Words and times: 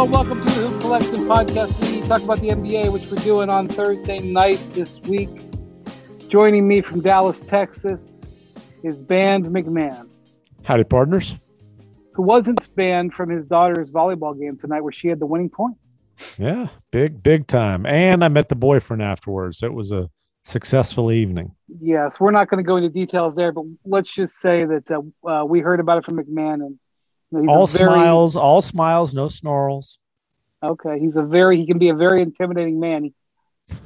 Hello 0.00 0.12
welcome 0.12 0.42
to 0.42 0.46
the 0.46 0.66
Hoop 0.66 0.80
Collective 0.80 1.18
podcast. 1.26 1.92
We 1.92 2.00
talk 2.08 2.22
about 2.22 2.40
the 2.40 2.48
NBA, 2.48 2.90
which 2.90 3.10
we're 3.10 3.22
doing 3.22 3.50
on 3.50 3.68
Thursday 3.68 4.16
night 4.16 4.58
this 4.72 4.98
week. 5.00 5.28
Joining 6.26 6.66
me 6.66 6.80
from 6.80 7.02
Dallas, 7.02 7.42
Texas, 7.42 8.26
is 8.82 9.02
Band 9.02 9.48
MacMahon, 9.48 10.08
Howdy, 10.62 10.84
partners. 10.84 11.36
who 12.14 12.22
wasn't 12.22 12.74
banned 12.76 13.12
from 13.12 13.28
his 13.28 13.44
daughter's 13.44 13.92
volleyball 13.92 14.40
game 14.40 14.56
tonight, 14.56 14.80
where 14.80 14.90
she 14.90 15.08
had 15.08 15.20
the 15.20 15.26
winning 15.26 15.50
point. 15.50 15.76
Yeah, 16.38 16.68
big, 16.90 17.22
big 17.22 17.46
time. 17.46 17.84
And 17.84 18.24
I 18.24 18.28
met 18.28 18.48
the 18.48 18.56
boyfriend 18.56 19.02
afterwards. 19.02 19.62
It 19.62 19.74
was 19.74 19.92
a 19.92 20.08
successful 20.44 21.12
evening. 21.12 21.54
Yes, 21.78 22.18
we're 22.18 22.30
not 22.30 22.48
going 22.48 22.64
to 22.64 22.66
go 22.66 22.76
into 22.76 22.88
details 22.88 23.34
there, 23.34 23.52
but 23.52 23.64
let's 23.84 24.14
just 24.14 24.38
say 24.38 24.64
that 24.64 24.90
uh, 24.90 25.28
uh, 25.30 25.44
we 25.44 25.60
heard 25.60 25.78
about 25.78 25.98
it 25.98 26.06
from 26.06 26.16
MacMahon, 26.16 26.54
and 26.64 26.78
he's 27.30 27.48
all 27.48 27.66
very, 27.66 27.88
smiles, 27.88 28.36
all 28.36 28.62
smiles, 28.62 29.14
no 29.14 29.28
snarls. 29.28 29.98
Okay, 30.62 30.98
he's 30.98 31.16
a 31.16 31.22
very 31.22 31.56
he 31.56 31.66
can 31.66 31.78
be 31.78 31.88
a 31.88 31.94
very 31.94 32.22
intimidating 32.22 32.80
man. 32.80 33.04
He, 33.04 33.14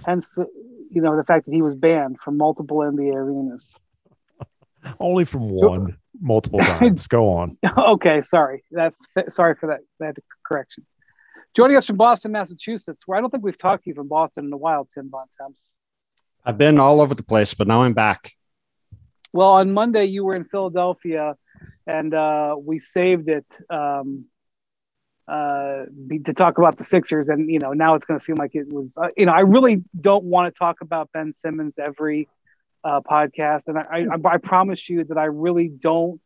hence, 0.05 0.35
you 0.37 1.03
know, 1.03 1.17
the 1.17 1.25
fact 1.25 1.47
that 1.47 1.53
he 1.53 1.63
was 1.63 1.75
banned 1.75 2.19
from 2.21 2.37
multiple 2.37 2.79
NBA 2.79 3.15
arenas. 3.15 3.77
Only 5.01 5.25
from 5.25 5.49
one, 5.49 5.97
multiple 6.21 6.59
times. 6.61 7.07
Go 7.07 7.31
on. 7.31 7.57
okay, 7.79 8.23
sorry. 8.23 8.65
That 8.73 8.95
sorry 9.31 9.55
for 9.55 9.69
that 9.69 9.81
that 10.01 10.17
correction. 10.47 10.87
Joining 11.55 11.77
us 11.77 11.87
from 11.87 11.97
Boston, 11.97 12.33
Massachusetts, 12.33 13.03
where 13.07 13.17
I 13.17 13.21
don't 13.21 13.31
think 13.31 13.45
we've 13.45 13.57
talked 13.57 13.85
to 13.85 13.91
you 13.91 13.95
from 13.95 14.09
Boston 14.09 14.47
in 14.47 14.53
a 14.53 14.57
while, 14.57 14.89
Tim 14.93 15.09
Von 15.09 15.27
Temps. 15.41 15.61
I've 16.45 16.59
been 16.59 16.81
all 16.81 17.01
over 17.01 17.15
the 17.15 17.23
place, 17.23 17.55
but 17.55 17.69
now 17.69 17.83
I'm 17.83 17.95
back. 17.95 18.33
Well, 19.33 19.51
on 19.51 19.73
Monday 19.73 20.07
you 20.07 20.25
were 20.25 20.35
in 20.35 20.45
Philadelphia, 20.45 21.37
and 21.87 22.15
uh, 22.15 22.57
we 22.59 22.81
saved 22.81 23.29
it 23.29 23.47
um, 23.71 24.27
uh, 25.29 25.85
be- 26.07 26.21
to 26.21 26.33
talk 26.33 26.59
about 26.59 26.77
the 26.79 26.85
Sixers, 26.85 27.29
and 27.29 27.49
you 27.51 27.59
know 27.59 27.73
now 27.73 27.95
it's 27.95 28.05
going 28.05 28.19
to 28.19 28.25
seem 28.25 28.37
like 28.37 28.55
it 28.55 28.73
was. 28.73 28.93
Uh, 28.97 29.09
you 29.17 29.27
know, 29.27 29.33
I 29.33 29.41
really 29.41 29.83
don't 30.01 30.25
want 30.25 30.53
to 30.53 30.59
talk 30.59 30.81
about 30.81 31.11
Ben 31.13 31.33
Simmons 31.33 31.77
every 31.79 32.29
uh, 32.83 33.01
podcast, 33.01 33.63
and 33.67 33.79
I, 33.79 34.07
I, 34.13 34.35
I 34.35 34.37
promise 34.39 34.89
you 34.89 35.05
that 35.05 35.19
I 35.19 35.25
really 35.25 35.69
don't. 35.69 36.21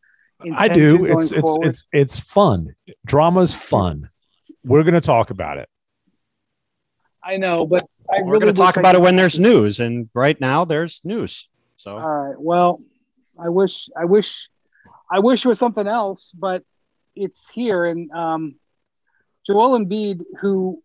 I 0.55 0.69
do. 0.69 1.05
It's 1.05 1.33
it's 1.33 1.41
forward. 1.41 1.67
it's 1.67 1.85
it's 1.93 2.19
fun. 2.19 2.75
Drama's 3.07 3.55
fun. 3.55 4.11
We're 4.65 4.85
gonna 4.85 5.01
talk 5.01 5.31
about 5.31 5.59
it. 5.59 5.69
I 7.23 7.37
know, 7.37 7.67
but 7.67 7.83
I 8.11 8.23
We're 8.23 8.33
really 8.33 8.41
going 8.45 8.55
to 8.55 8.61
talk 8.61 8.77
about 8.77 8.95
could- 8.95 9.03
it 9.03 9.05
when 9.05 9.17
there's 9.17 9.39
news, 9.39 9.81
and 9.81 10.09
right 10.15 10.41
now 10.41 10.65
there's 10.65 11.03
news. 11.05 11.49
So 11.77 11.99
All 11.99 12.09
right. 12.09 12.41
Well, 12.41 12.81
I 13.39 13.51
wish, 13.51 13.89
I 13.97 14.07
wish, 14.07 14.49
I 15.11 15.21
wish 15.21 15.45
it 15.45 15.49
was 15.49 15.59
something 15.59 15.87
else, 15.87 16.33
but 16.39 16.63
it's 17.15 17.49
here. 17.51 17.85
And 17.85 18.11
um, 18.13 18.55
Joel 19.47 19.79
Embiid, 19.79 20.23
who, 20.41 20.83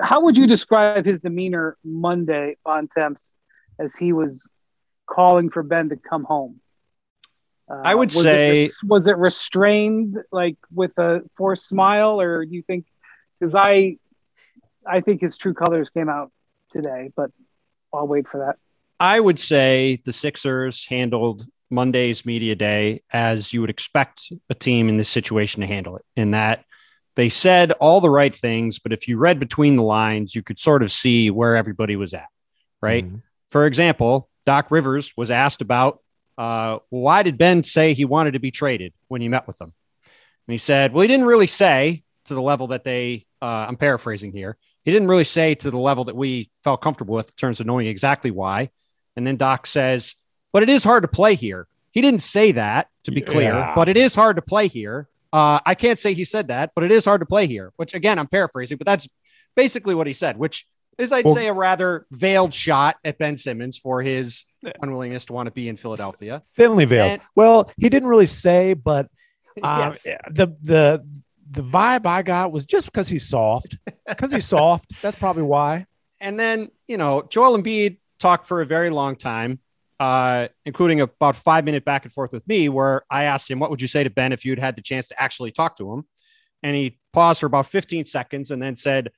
how 0.00 0.22
would 0.22 0.36
you 0.36 0.46
describe 0.46 1.04
his 1.04 1.20
demeanor 1.20 1.76
Monday 1.84 2.56
Bontemps 2.64 3.34
as 3.78 3.96
he 3.96 4.12
was 4.12 4.48
calling 5.06 5.50
for 5.50 5.62
Ben 5.62 5.88
to 5.88 5.96
come 5.96 6.24
home? 6.24 6.60
Uh, 7.70 7.82
I 7.84 7.94
would 7.94 8.14
was 8.14 8.22
say- 8.22 8.66
it, 8.66 8.72
was 8.84 9.06
it 9.08 9.16
restrained, 9.18 10.16
like 10.32 10.56
with 10.72 10.96
a 10.98 11.22
forced 11.36 11.66
smile, 11.68 12.20
or 12.20 12.44
do 12.44 12.54
you 12.54 12.62
think? 12.62 12.86
Because 13.38 13.54
I, 13.54 13.98
I 14.86 15.00
think 15.00 15.20
his 15.20 15.36
true 15.36 15.54
colors 15.54 15.90
came 15.90 16.08
out 16.08 16.32
today, 16.70 17.10
but 17.14 17.30
I'll 17.92 18.06
wait 18.06 18.26
for 18.26 18.46
that. 18.46 18.56
I 19.00 19.20
would 19.20 19.38
say 19.38 20.00
the 20.04 20.12
Sixers 20.12 20.86
handled 20.86 21.46
Monday's 21.70 22.24
media 22.24 22.54
day 22.54 23.02
as 23.12 23.52
you 23.52 23.60
would 23.60 23.70
expect 23.70 24.32
a 24.48 24.54
team 24.54 24.88
in 24.88 24.96
this 24.96 25.08
situation 25.08 25.60
to 25.60 25.66
handle 25.66 25.96
it, 25.96 26.04
in 26.16 26.32
that 26.32 26.64
they 27.16 27.28
said 27.28 27.72
all 27.72 28.00
the 28.00 28.10
right 28.10 28.34
things, 28.34 28.78
but 28.78 28.92
if 28.92 29.08
you 29.08 29.18
read 29.18 29.40
between 29.40 29.76
the 29.76 29.82
lines, 29.82 30.34
you 30.34 30.42
could 30.42 30.58
sort 30.58 30.82
of 30.82 30.90
see 30.90 31.30
where 31.30 31.56
everybody 31.56 31.96
was 31.96 32.14
at, 32.14 32.28
right? 32.80 33.04
Mhm. 33.04 33.22
For 33.48 33.66
example, 33.66 34.28
Doc 34.46 34.70
Rivers 34.70 35.12
was 35.16 35.30
asked 35.30 35.60
about 35.60 36.00
uh, 36.38 36.78
why 36.90 37.24
did 37.24 37.36
Ben 37.36 37.64
say 37.64 37.92
he 37.92 38.04
wanted 38.04 38.34
to 38.34 38.38
be 38.38 38.52
traded 38.52 38.92
when 39.08 39.20
he 39.20 39.28
met 39.28 39.48
with 39.48 39.58
them? 39.58 39.74
And 40.46 40.52
he 40.52 40.58
said, 40.58 40.92
well, 40.92 41.02
he 41.02 41.08
didn't 41.08 41.26
really 41.26 41.48
say 41.48 42.04
to 42.26 42.34
the 42.34 42.40
level 42.40 42.68
that 42.68 42.84
they, 42.84 43.26
uh, 43.42 43.66
I'm 43.68 43.76
paraphrasing 43.76 44.32
here, 44.32 44.56
he 44.84 44.92
didn't 44.92 45.08
really 45.08 45.24
say 45.24 45.56
to 45.56 45.70
the 45.70 45.78
level 45.78 46.04
that 46.04 46.14
we 46.14 46.50
felt 46.62 46.80
comfortable 46.80 47.16
with 47.16 47.28
in 47.28 47.34
terms 47.34 47.58
of 47.58 47.66
knowing 47.66 47.88
exactly 47.88 48.30
why. 48.30 48.70
And 49.16 49.26
then 49.26 49.36
Doc 49.36 49.66
says, 49.66 50.14
but 50.52 50.62
it 50.62 50.68
is 50.68 50.84
hard 50.84 51.02
to 51.02 51.08
play 51.08 51.34
here. 51.34 51.66
He 51.90 52.00
didn't 52.00 52.22
say 52.22 52.52
that, 52.52 52.88
to 53.04 53.10
be 53.10 53.20
clear, 53.20 53.52
Yeah. 53.54 53.74
but 53.74 53.88
it 53.88 53.96
is 53.96 54.14
hard 54.14 54.36
to 54.36 54.42
play 54.42 54.68
here. 54.68 55.08
Uh, 55.32 55.58
I 55.66 55.74
can't 55.74 55.98
say 55.98 56.14
he 56.14 56.24
said 56.24 56.48
that, 56.48 56.72
but 56.74 56.84
it 56.84 56.90
is 56.92 57.04
hard 57.04 57.20
to 57.20 57.26
play 57.26 57.46
here, 57.46 57.72
which 57.76 57.94
again, 57.94 58.18
I'm 58.18 58.26
paraphrasing, 58.28 58.78
but 58.78 58.86
that's 58.86 59.08
basically 59.56 59.94
what 59.94 60.06
he 60.06 60.12
said, 60.12 60.36
which 60.38 60.66
is, 60.98 61.12
I'd 61.12 61.24
Well- 61.24 61.34
say, 61.34 61.46
a 61.48 61.52
rather 61.52 62.06
veiled 62.10 62.52
shot 62.54 62.96
at 63.04 63.18
Ben 63.18 63.36
Simmons 63.36 63.78
for 63.78 64.02
his 64.02 64.44
unwillingness 64.82 65.26
to 65.26 65.32
want 65.32 65.46
to 65.46 65.50
be 65.50 65.68
in 65.68 65.76
Philadelphia. 65.76 66.42
Thinly 66.56 66.84
veiled. 66.84 67.10
And- 67.12 67.22
well, 67.36 67.70
he 67.76 67.88
didn't 67.88 68.08
really 68.08 68.26
say, 68.26 68.74
but 68.74 69.08
um, 69.62 69.78
Yes. 69.90 70.02
the 70.30 70.54
the 70.62 71.04
the 71.50 71.62
vibe 71.62 72.04
I 72.06 72.22
got 72.22 72.52
was 72.52 72.64
just 72.66 72.86
because 72.86 73.08
he's 73.08 73.26
soft. 73.26 73.78
Because 74.06 74.32
he's 74.32 74.44
soft. 74.46 74.92
That's 75.02 75.18
probably 75.18 75.44
why. 75.44 75.86
And 76.20 76.38
then, 76.38 76.68
you 76.86 76.98
know, 76.98 77.22
Joel 77.28 77.56
Embiid 77.56 77.96
talked 78.18 78.44
for 78.46 78.60
a 78.60 78.66
very 78.66 78.90
long 78.90 79.16
time, 79.16 79.58
uh, 80.00 80.48
including 80.64 81.00
about 81.00 81.36
five 81.36 81.64
minute 81.64 81.84
back 81.84 82.04
and 82.04 82.12
forth 82.12 82.32
with 82.32 82.46
me, 82.46 82.68
where 82.68 83.02
I 83.10 83.24
asked 83.24 83.50
him, 83.50 83.58
What 83.58 83.70
would 83.70 83.82
you 83.82 83.88
say 83.88 84.04
to 84.04 84.10
Ben 84.10 84.32
if 84.32 84.44
you'd 84.44 84.58
had 84.58 84.76
the 84.76 84.82
chance 84.82 85.08
to 85.08 85.20
actually 85.20 85.52
talk 85.52 85.76
to 85.78 85.92
him? 85.92 86.04
And 86.62 86.74
he 86.74 86.98
paused 87.12 87.40
for 87.40 87.46
about 87.46 87.66
15 87.66 88.06
seconds 88.06 88.50
and 88.50 88.60
then 88.60 88.76
said, 88.76 89.10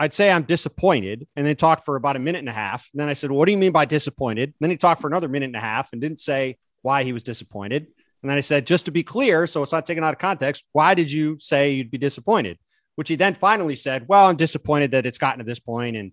I'd 0.00 0.12
say 0.12 0.30
I'm 0.30 0.42
disappointed. 0.42 1.28
And 1.36 1.46
then 1.46 1.54
talked 1.54 1.84
for 1.84 1.96
about 1.96 2.16
a 2.16 2.18
minute 2.18 2.40
and 2.40 2.48
a 2.48 2.52
half. 2.52 2.88
And 2.92 3.00
then 3.00 3.08
I 3.08 3.12
said, 3.12 3.30
What 3.30 3.46
do 3.46 3.52
you 3.52 3.58
mean 3.58 3.72
by 3.72 3.84
disappointed? 3.84 4.48
And 4.48 4.56
then 4.60 4.70
he 4.70 4.76
talked 4.76 5.00
for 5.00 5.06
another 5.06 5.28
minute 5.28 5.46
and 5.46 5.56
a 5.56 5.60
half 5.60 5.92
and 5.92 6.00
didn't 6.00 6.20
say 6.20 6.58
why 6.82 7.04
he 7.04 7.12
was 7.12 7.22
disappointed. 7.22 7.86
And 8.22 8.30
then 8.30 8.36
I 8.36 8.40
said, 8.40 8.66
Just 8.66 8.86
to 8.86 8.90
be 8.90 9.02
clear, 9.02 9.46
so 9.46 9.62
it's 9.62 9.72
not 9.72 9.86
taken 9.86 10.04
out 10.04 10.12
of 10.12 10.18
context, 10.18 10.64
why 10.72 10.94
did 10.94 11.10
you 11.10 11.38
say 11.38 11.72
you'd 11.72 11.90
be 11.90 11.98
disappointed? 11.98 12.58
Which 12.96 13.08
he 13.08 13.16
then 13.16 13.34
finally 13.34 13.76
said, 13.76 14.06
Well, 14.08 14.26
I'm 14.26 14.36
disappointed 14.36 14.92
that 14.92 15.06
it's 15.06 15.18
gotten 15.18 15.38
to 15.38 15.44
this 15.44 15.60
point 15.60 15.96
and 15.96 16.12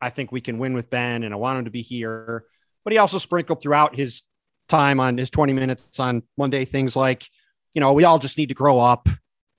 I 0.00 0.10
think 0.10 0.30
we 0.30 0.40
can 0.40 0.58
win 0.58 0.74
with 0.74 0.90
Ben 0.90 1.22
and 1.22 1.32
I 1.32 1.36
want 1.36 1.58
him 1.58 1.64
to 1.64 1.70
be 1.70 1.82
here. 1.82 2.44
But 2.86 2.92
he 2.92 2.98
also 2.98 3.18
sprinkled 3.18 3.60
throughout 3.60 3.96
his 3.96 4.22
time 4.68 5.00
on 5.00 5.18
his 5.18 5.28
20 5.28 5.52
minutes 5.52 5.98
on 5.98 6.22
Monday 6.38 6.64
things 6.64 6.94
like, 6.94 7.26
you 7.74 7.80
know, 7.80 7.92
we 7.92 8.04
all 8.04 8.20
just 8.20 8.38
need 8.38 8.46
to 8.50 8.54
grow 8.54 8.78
up 8.78 9.08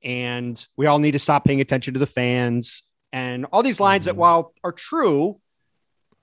and 0.01 0.65
we 0.77 0.85
all 0.85 0.97
need 0.97 1.11
to 1.11 1.19
stop 1.19 1.43
paying 1.43 1.59
attention 1.59 1.93
to 1.93 1.99
the 1.99 2.07
fans 2.07 2.83
and 3.11 3.45
all 3.51 3.63
these 3.63 3.81
lines 3.81 4.05
that, 4.05 4.13
Mhm. 4.16 4.19
while 4.19 4.53
are 4.63 4.71
true, 4.71 5.41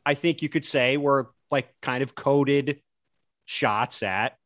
I 0.06 0.14
think 0.14 0.40
you 0.40 0.48
could 0.48 0.64
say 0.64 0.96
were 0.96 1.30
like 1.50 1.68
kind 1.82 2.02
of 2.02 2.14
coded 2.14 2.80
shots 3.44 4.02
at 4.02 4.38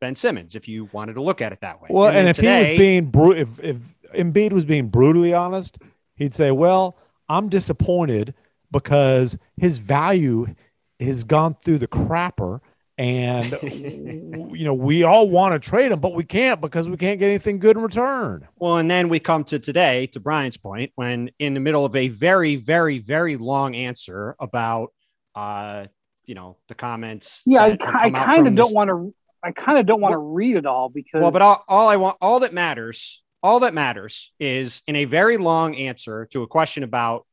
Ben 0.00 0.14
Simmons 0.14 0.54
if 0.54 0.68
you 0.68 0.88
wanted 0.92 1.14
to 1.14 1.22
look 1.22 1.42
at 1.42 1.52
it 1.52 1.60
that 1.62 1.82
way. 1.82 1.88
Well, 1.90 2.06
and, 2.06 2.18
then 2.18 2.28
if 2.28 2.36
he 2.36 2.46
was 2.46 2.68
being 2.68 3.06
bru- 3.10 3.32
if 3.32 3.58
if 3.58 3.78
Embiid 4.14 4.52
was 4.52 4.64
being 4.64 4.90
brutally 4.90 5.34
honest, 5.34 5.76
he'd 6.14 6.36
say, 6.36 6.52
"Well, 6.52 6.96
I'm 7.28 7.48
disappointed 7.48 8.32
because 8.70 9.36
his 9.56 9.78
value 9.78 10.54
has 11.00 11.24
gone 11.24 11.54
through 11.54 11.78
the 11.78 11.88
crapper." 11.88 12.60
And 12.98 13.52
you 13.62 14.64
know 14.64 14.72
we 14.72 15.02
all 15.02 15.28
want 15.28 15.52
to 15.52 15.58
trade 15.68 15.92
him, 15.92 16.00
but 16.00 16.14
we 16.14 16.24
can't 16.24 16.62
because 16.62 16.88
we 16.88 16.96
can't 16.96 17.18
get 17.18 17.26
anything 17.26 17.58
good 17.58 17.76
in 17.76 17.82
return. 17.82 18.48
Well, 18.56 18.78
and 18.78 18.90
then 18.90 19.10
we 19.10 19.20
come 19.20 19.44
to 19.44 19.58
today, 19.58 20.06
to 20.08 20.20
Brian's 20.20 20.56
point, 20.56 20.92
when 20.94 21.30
in 21.38 21.52
the 21.52 21.60
middle 21.60 21.84
of 21.84 21.94
a 21.94 22.08
very, 22.08 22.56
very, 22.56 22.98
very 22.98 23.36
long 23.36 23.76
answer 23.76 24.34
about, 24.40 24.94
uh, 25.34 25.88
you 26.24 26.34
know, 26.34 26.56
the 26.68 26.74
comments. 26.74 27.42
Yeah, 27.44 27.64
I, 27.64 27.76
I 27.82 28.10
kind 28.10 28.48
of 28.48 28.54
don't 28.54 28.72
want 28.74 28.88
to. 28.88 29.14
I 29.42 29.52
kind 29.52 29.78
of 29.78 29.84
don't 29.84 30.00
want 30.00 30.12
to 30.12 30.18
read 30.18 30.56
it 30.56 30.64
all 30.64 30.88
because. 30.88 31.20
Well, 31.20 31.30
but 31.30 31.42
all, 31.42 31.64
all 31.68 31.90
I 31.90 31.96
want, 31.96 32.16
all 32.22 32.40
that 32.40 32.54
matters, 32.54 33.22
all 33.42 33.60
that 33.60 33.74
matters 33.74 34.32
is 34.40 34.80
in 34.86 34.96
a 34.96 35.04
very 35.04 35.36
long 35.36 35.76
answer 35.76 36.26
to 36.32 36.44
a 36.44 36.46
question 36.46 36.82
about. 36.82 37.26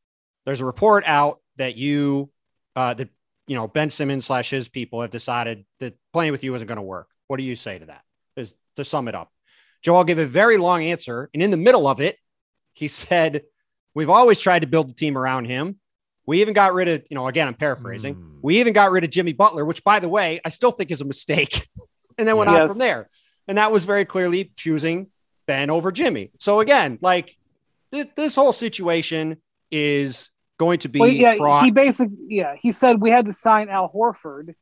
There's 0.45 0.59
a 0.59 0.65
report 0.65 1.05
out 1.07 1.39
that 1.55 1.77
you, 1.77 2.29
uh, 2.75 2.95
that 2.95 3.07
you 3.47 3.55
know, 3.55 3.67
Ben 3.67 3.89
Simmons 3.89 4.25
slash 4.25 4.49
his 4.49 4.69
people 4.69 5.01
have 5.01 5.11
decided 5.11 5.65
that 5.79 5.97
playing 6.13 6.31
with 6.31 6.43
you 6.43 6.53
isn't 6.55 6.67
going 6.67 6.77
to 6.77 6.81
work. 6.81 7.07
What 7.27 7.37
do 7.37 7.43
you 7.43 7.55
say 7.55 7.79
to 7.79 7.85
that? 7.87 8.03
Is 8.35 8.55
to 8.75 8.83
sum 8.83 9.07
it 9.07 9.15
up. 9.15 9.31
Joel 9.81 10.05
gave 10.05 10.17
a 10.17 10.25
very 10.25 10.57
long 10.57 10.83
answer, 10.83 11.29
and 11.33 11.43
in 11.43 11.51
the 11.51 11.57
middle 11.57 11.87
of 11.87 11.99
it, 11.99 12.17
he 12.73 12.87
said, 12.87 13.43
"We've 13.93 14.09
always 14.09 14.39
tried 14.39 14.59
to 14.59 14.67
build 14.67 14.89
a 14.89 14.93
team 14.93 15.17
around 15.17 15.45
him. 15.45 15.79
We 16.25 16.41
even 16.41 16.53
got 16.53 16.73
rid 16.73 16.87
of, 16.87 17.03
you 17.09 17.15
know, 17.15 17.27
again, 17.27 17.49
I'm 17.49 17.53
paraphrasing. 17.53 18.15
Hmm. 18.15 18.37
We 18.41 18.59
even 18.61 18.71
got 18.71 18.91
rid 18.91 19.03
of 19.03 19.09
Jimmy 19.09 19.33
Butler, 19.33 19.65
which, 19.65 19.83
by 19.83 19.99
the 19.99 20.07
way, 20.07 20.39
I 20.45 20.49
still 20.49 20.71
think 20.71 20.89
is 20.89 21.01
a 21.01 21.05
mistake. 21.05 21.67
and 22.17 22.27
then 22.27 22.37
went 22.37 22.49
on 22.49 22.67
from 22.67 22.77
there. 22.77 23.09
And 23.47 23.57
that 23.57 23.71
was 23.71 23.85
very 23.85 24.05
clearly 24.05 24.51
choosing 24.55 25.07
Ben 25.47 25.69
over 25.69 25.91
Jimmy. 25.91 26.31
So 26.39 26.59
again, 26.59 26.97
like 27.01 27.35
this, 27.91 28.07
this 28.15 28.35
whole 28.35 28.53
situation 28.53 29.37
is 29.71 30.29
going 30.59 30.79
to 30.79 30.89
be 30.89 30.99
Well, 30.99 31.09
yeah, 31.09 31.35
fraught. 31.35 31.65
he 31.65 31.71
basically, 31.71 32.15
yeah, 32.29 32.55
he 32.59 32.71
said 32.71 33.01
we 33.01 33.09
had 33.11 33.25
to 33.25 33.33
sign 33.33 33.69
Al 33.69 33.89
Horford, 33.91 34.53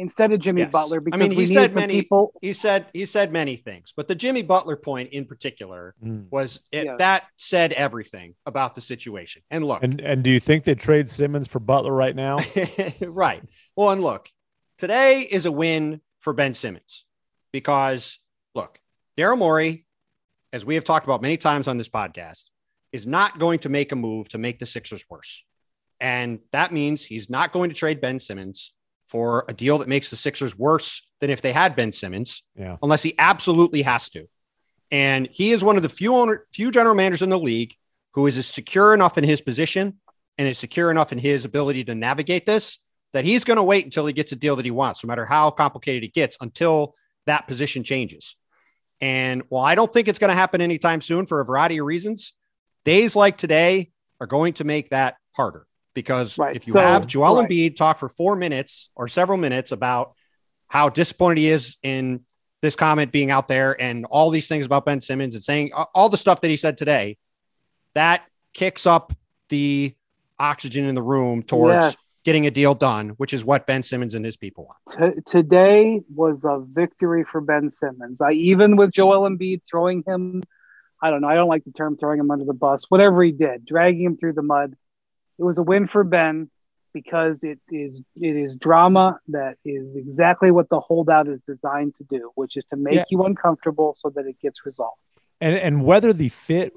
instead 0.00 0.30
of 0.30 0.38
Jimmy 0.38 0.60
Yes. 0.60 0.70
Butler 0.70 0.98
I 0.98 1.00
because 1.00 1.18
mean, 1.20 1.28
we 1.30 1.34
he 1.36 1.40
need 1.40 1.54
said 1.54 1.72
some 1.72 1.80
many- 1.80 1.94
people. 1.94 2.32
He 2.40 2.52
said 2.52 2.86
he 2.92 3.04
said 3.04 3.32
many 3.32 3.56
things, 3.56 3.92
but 3.96 4.06
the 4.06 4.14
Jimmy 4.14 4.42
Butler 4.42 4.76
point 4.76 5.10
in 5.12 5.24
particular 5.24 5.94
Mm. 6.04 6.26
was 6.30 6.62
it, 6.70 6.84
Yeah. 6.84 6.96
that 6.98 7.24
said 7.36 7.72
everything 7.72 8.36
about 8.46 8.76
the 8.76 8.80
situation. 8.80 9.42
And 9.50 9.64
look, 9.66 9.82
And 9.82 10.00
and 10.00 10.22
do 10.22 10.30
you 10.30 10.38
think 10.38 10.62
they 10.64 10.76
trade 10.76 11.10
Simmons 11.10 11.48
for 11.48 11.58
Butler 11.58 11.92
right 11.92 12.14
now? 12.14 12.38
right. 13.00 13.42
Well, 13.74 13.90
and 13.90 14.00
look, 14.02 14.28
today 14.76 15.22
is 15.22 15.46
a 15.46 15.50
win 15.52 16.00
for 16.20 16.32
Ben 16.32 16.54
Simmons 16.54 17.04
because 17.52 18.20
look, 18.54 18.78
Daryl 19.16 19.38
Morey, 19.38 19.84
as 20.52 20.64
we 20.64 20.76
have 20.76 20.84
talked 20.84 21.06
about 21.06 21.22
many 21.22 21.36
times 21.36 21.66
on 21.66 21.76
this 21.76 21.88
podcast, 21.88 22.50
is 22.92 23.06
not 23.06 23.38
going 23.38 23.58
to 23.60 23.68
make 23.68 23.92
a 23.92 23.96
move 23.96 24.28
to 24.30 24.38
make 24.38 24.58
the 24.58 24.66
Sixers 24.66 25.04
worse. 25.10 25.44
And 26.00 26.38
that 26.52 26.72
means 26.72 27.04
he's 27.04 27.28
not 27.28 27.52
going 27.52 27.70
to 27.70 27.76
trade 27.76 28.00
Ben 28.00 28.18
Simmons 28.18 28.72
for 29.08 29.44
a 29.48 29.52
deal 29.54 29.78
that 29.78 29.88
makes 29.88 30.10
the 30.10 30.16
Sixers 30.16 30.56
worse 30.56 31.06
than 31.20 31.30
if 31.30 31.40
they 31.42 31.52
had 31.52 31.74
Ben 31.74 31.92
Simmons, 31.92 32.42
Yeah. 32.58 32.76
unless 32.82 33.02
he 33.02 33.14
absolutely 33.18 33.82
has 33.82 34.08
to. 34.10 34.28
And 34.90 35.28
he 35.30 35.52
is 35.52 35.64
one 35.64 35.76
of 35.76 35.82
the 35.82 35.88
few 35.88 36.14
owner, 36.14 36.46
few 36.52 36.70
general 36.70 36.94
managers 36.94 37.22
in 37.22 37.30
the 37.30 37.38
league 37.38 37.74
who 38.12 38.26
is 38.26 38.44
secure 38.46 38.94
enough 38.94 39.18
in 39.18 39.24
his 39.24 39.40
position 39.40 39.98
and 40.38 40.48
is 40.48 40.58
secure 40.58 40.90
enough 40.90 41.12
in 41.12 41.18
his 41.18 41.44
ability 41.44 41.84
to 41.84 41.94
navigate 41.94 42.46
this 42.46 42.78
that 43.12 43.24
he's 43.24 43.42
going 43.44 43.56
to 43.56 43.62
wait 43.62 43.84
until 43.86 44.04
he 44.06 44.12
gets 44.12 44.32
a 44.32 44.36
deal 44.36 44.56
that 44.56 44.66
he 44.66 44.70
wants, 44.70 45.02
no 45.02 45.08
matter 45.08 45.24
how 45.24 45.50
complicated 45.50 46.04
it 46.04 46.12
gets, 46.12 46.36
until 46.42 46.94
that 47.24 47.46
position 47.48 47.82
changes. 47.82 48.36
And 49.00 49.42
while 49.48 49.64
I 49.64 49.74
don't 49.74 49.90
think 49.92 50.08
it's 50.08 50.18
going 50.18 50.28
to 50.28 50.34
happen 50.34 50.60
anytime 50.60 51.00
soon 51.00 51.24
for 51.24 51.40
a 51.40 51.44
variety 51.44 51.78
of 51.78 51.86
reasons, 51.86 52.34
days 52.88 53.14
like 53.14 53.36
today 53.36 53.90
are 54.20 54.26
going 54.26 54.54
to 54.54 54.64
make 54.64 54.90
that 54.90 55.16
harder 55.36 55.66
because 55.94 56.38
Right. 56.38 56.56
if 56.56 56.66
you 56.66 56.72
So- 56.72 56.80
have 56.80 57.06
Joel 57.06 57.36
right. 57.36 57.48
Embiid 57.48 57.76
talk 57.76 57.98
for 57.98 58.08
four 58.08 58.34
minutes 58.36 58.90
or 58.96 59.08
several 59.08 59.36
minutes 59.38 59.72
about 59.72 60.14
how 60.68 60.88
disappointed 60.88 61.38
he 61.40 61.48
is 61.48 61.76
in 61.82 62.24
this 62.62 62.76
comment 62.76 63.12
being 63.12 63.30
out 63.30 63.46
there 63.48 63.80
and 63.80 64.04
all 64.06 64.30
these 64.30 64.48
things 64.48 64.66
about 64.66 64.84
Ben 64.84 65.00
Simmons 65.00 65.34
and 65.34 65.44
saying 65.44 65.70
all 65.94 66.08
the 66.08 66.16
stuff 66.16 66.40
that 66.40 66.48
he 66.48 66.56
said 66.56 66.76
today, 66.78 67.16
that 67.94 68.22
kicks 68.54 68.86
up 68.86 69.12
the 69.48 69.94
oxygen 70.38 70.84
in 70.84 70.94
the 70.94 71.02
room 71.02 71.42
towards 71.42 71.84
Yes. 71.86 72.20
getting 72.24 72.46
a 72.46 72.50
deal 72.50 72.74
done, 72.74 73.10
which 73.10 73.32
is 73.32 73.44
what 73.44 73.66
Ben 73.66 73.82
Simmons 73.82 74.14
and 74.14 74.24
his 74.24 74.36
people 74.36 74.64
want. 74.66 75.14
T- 75.16 75.20
today 75.26 76.02
was 76.14 76.44
a 76.44 76.58
victory 76.60 77.24
for 77.24 77.40
Ben 77.40 77.70
Simmons. 77.70 78.20
I 78.20 78.32
even 78.32 78.76
with 78.76 78.90
Joel 78.92 79.28
Embiid 79.28 79.62
throwing 79.68 80.02
him, 80.06 80.42
I 81.00 81.10
don't 81.10 81.20
know, 81.20 81.28
I 81.28 81.34
don't 81.34 81.48
like 81.48 81.64
the 81.64 81.72
term 81.72 81.96
throwing 81.96 82.18
him 82.20 82.30
under 82.30 82.44
the 82.44 82.54
bus. 82.54 82.84
Whatever 82.88 83.22
he 83.22 83.32
did, 83.32 83.64
dragging 83.64 84.02
him 84.04 84.16
through 84.16 84.32
the 84.34 84.42
mud, 84.42 84.74
it 85.38 85.44
was 85.44 85.58
a 85.58 85.62
win 85.62 85.86
for 85.86 86.02
Ben 86.04 86.50
because 86.92 87.36
it 87.42 87.60
is 87.70 88.00
it 88.16 88.36
is 88.36 88.56
drama 88.56 89.20
that 89.28 89.56
is 89.64 89.94
exactly 89.94 90.50
what 90.50 90.68
the 90.68 90.80
holdout 90.80 91.28
is 91.28 91.40
designed 91.46 91.94
to 91.98 92.04
do, 92.04 92.30
which 92.34 92.56
is 92.56 92.64
to 92.70 92.76
make 92.76 92.94
Yeah. 92.94 93.04
you 93.10 93.22
uncomfortable 93.24 93.94
so 93.96 94.10
that 94.10 94.26
it 94.26 94.40
gets 94.40 94.64
resolved. 94.66 95.00
And 95.40 95.54
and 95.54 95.84
whether 95.84 96.12
the 96.12 96.30
fit 96.30 96.72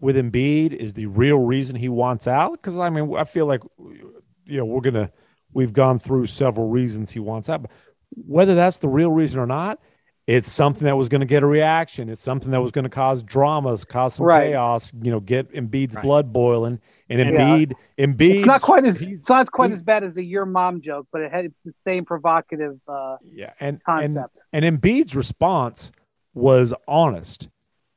with 0.00 0.16
Embiid 0.16 0.72
is 0.72 0.94
the 0.94 1.06
real 1.06 1.38
reason 1.38 1.76
he 1.76 1.88
wants 1.88 2.28
out, 2.28 2.52
because 2.52 2.78
I 2.78 2.90
mean, 2.90 3.16
I 3.16 3.24
feel 3.24 3.46
like 3.46 3.62
you 3.78 4.58
know 4.58 4.64
we're 4.64 4.80
gonna 4.82 5.10
we've 5.52 5.72
gone 5.72 5.98
through 5.98 6.26
several 6.26 6.68
reasons 6.68 7.10
he 7.10 7.20
wants 7.20 7.48
out, 7.48 7.62
but 7.62 7.70
whether 8.10 8.54
that's 8.54 8.78
the 8.78 8.88
real 8.88 9.10
reason 9.10 9.40
or 9.40 9.46
not, 9.46 9.80
it's 10.26 10.50
something 10.50 10.84
that 10.84 10.96
was 10.96 11.08
going 11.08 11.20
to 11.20 11.26
get 11.26 11.42
a 11.42 11.46
reaction. 11.46 12.08
It's 12.08 12.20
something 12.22 12.50
that 12.52 12.60
was 12.60 12.72
going 12.72 12.84
to 12.84 12.90
cause 12.90 13.22
dramas, 13.22 13.84
cause 13.84 14.14
some 14.14 14.26
Right. 14.26 14.50
chaos. 14.50 14.92
You 15.02 15.10
know, 15.10 15.20
get 15.20 15.52
Embiid's 15.52 15.96
Right. 15.96 16.02
blood 16.02 16.32
boiling, 16.32 16.80
and 17.10 17.20
Yeah. 17.20 17.30
Embiid, 17.30 17.72
Embiid, 17.98 18.34
It's 18.36 18.46
not 18.46 18.62
quite 18.62 18.84
as 18.86 19.02
it's 19.02 19.28
not 19.28 19.52
quite 19.52 19.68
he- 19.70 19.74
as 19.74 19.82
bad 19.82 20.02
as 20.02 20.16
a 20.16 20.24
your 20.24 20.46
mom 20.46 20.80
joke, 20.80 21.06
but 21.12 21.20
it 21.20 21.30
had 21.30 21.44
it's 21.44 21.64
the 21.64 21.72
same 21.84 22.04
provocative 22.06 22.78
uh, 22.88 23.16
yeah, 23.22 23.52
and 23.60 23.74
and 23.74 23.84
concept. 23.84 24.42
And 24.52 24.64
Embiid's 24.64 25.14
response 25.14 25.92
was 26.32 26.72
honest 26.88 27.48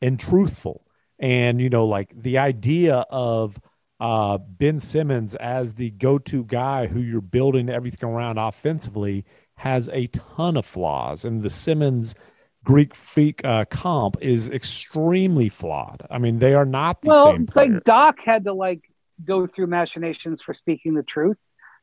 and 0.01 0.19
truthful. 0.19 0.83
And, 1.19 1.59
you 1.59 1.69
know, 1.69 1.87
like 1.87 2.11
the 2.15 2.37
idea 2.37 2.97
of 3.09 3.59
uh, 3.99 4.37
Ben 4.37 4.79
Simmons 4.79 5.33
as 5.35 5.73
the 5.73 5.89
go 5.89 6.19
to 6.19 6.43
guy 6.43 6.85
who 6.85 6.99
you're 7.01 7.19
building 7.21 7.67
everything 7.69 8.07
around 8.07 8.37
offensively 8.37 9.25
has 9.57 9.89
a 9.89 10.07
ton 10.07 10.57
of 10.57 10.65
flaws. 10.65 11.25
And 11.25 11.43
the 11.43 11.49
Simmons 11.49 12.15
Greek 12.63 12.93
freak 12.95 13.43
uh, 13.45 13.65
comp 13.65 14.17
is 14.21 14.49
extremely 14.49 15.49
flawed. 15.49 16.05
I 16.09 16.17
mean, 16.17 16.39
they 16.39 16.53
are 16.53 16.65
not 16.65 17.01
the 17.01 17.09
well, 17.09 17.25
same. 17.27 17.43
it's 17.43 17.53
player. 17.53 17.73
like 17.73 17.83
Doc 17.83 18.19
had 18.23 18.45
to 18.45 18.53
like 18.53 18.81
go 19.23 19.47
through 19.47 19.67
machinations 19.67 20.41
for 20.41 20.53
speaking 20.53 20.93
the 20.93 21.03
truth. 21.03 21.37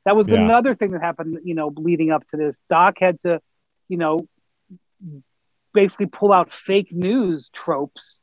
That 0.04 0.14
was 0.16 0.28
Yeah. 0.28 0.40
another 0.44 0.74
thing 0.74 0.92
that 0.92 1.00
happened, 1.00 1.38
you 1.44 1.54
know, 1.54 1.72
leading 1.76 2.10
up 2.10 2.26
to 2.28 2.36
this. 2.36 2.58
Doc 2.68 2.96
had 3.00 3.18
to, 3.20 3.40
you 3.88 3.96
know, 3.96 4.28
basically 5.72 6.06
pull 6.06 6.32
out 6.32 6.52
fake 6.52 6.92
news 6.92 7.48
tropes 7.52 8.20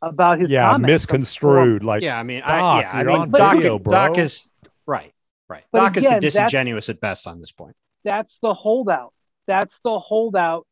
about 0.00 0.38
his 0.38 0.52
yeah, 0.52 0.70
comments. 0.70 0.86
misconstrued. 0.92 1.82
Like, 1.84 2.02
Yeah, 2.02 2.18
I 2.18 2.22
mean, 2.22 2.40
Doc, 2.40 2.50
I, 2.50 2.80
yeah, 2.80 2.90
I 2.92 3.02
you're 3.02 3.18
mean, 3.18 3.30
Doc, 3.30 3.54
video, 3.56 3.78
bro. 3.78 3.92
Doc 3.92 4.18
is 4.18 4.48
right, 4.86 5.12
right. 5.48 5.64
But 5.72 5.78
Doc 5.80 5.94
has 5.94 6.04
again, 6.04 6.14
been 6.14 6.20
disingenuous 6.20 6.88
at 6.88 7.00
best 7.00 7.26
on 7.26 7.40
this 7.40 7.52
point. 7.52 7.74
That's 8.04 8.38
the 8.42 8.54
holdout. 8.54 9.12
That's 9.46 9.78
the 9.84 9.98
holdout 9.98 10.66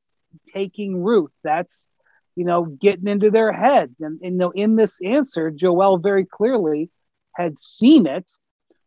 taking 0.52 1.02
root. 1.02 1.32
That's 1.42 1.88
you 2.36 2.44
know 2.44 2.64
getting 2.64 3.08
into 3.08 3.30
their 3.30 3.52
heads. 3.52 3.94
And, 4.00 4.20
and 4.22 4.32
you 4.34 4.38
know, 4.38 4.50
in 4.50 4.76
this 4.76 5.00
answer, 5.04 5.50
Joel 5.50 5.98
very 5.98 6.24
clearly 6.24 6.90
had 7.36 7.58
seen 7.58 8.06
it, 8.06 8.30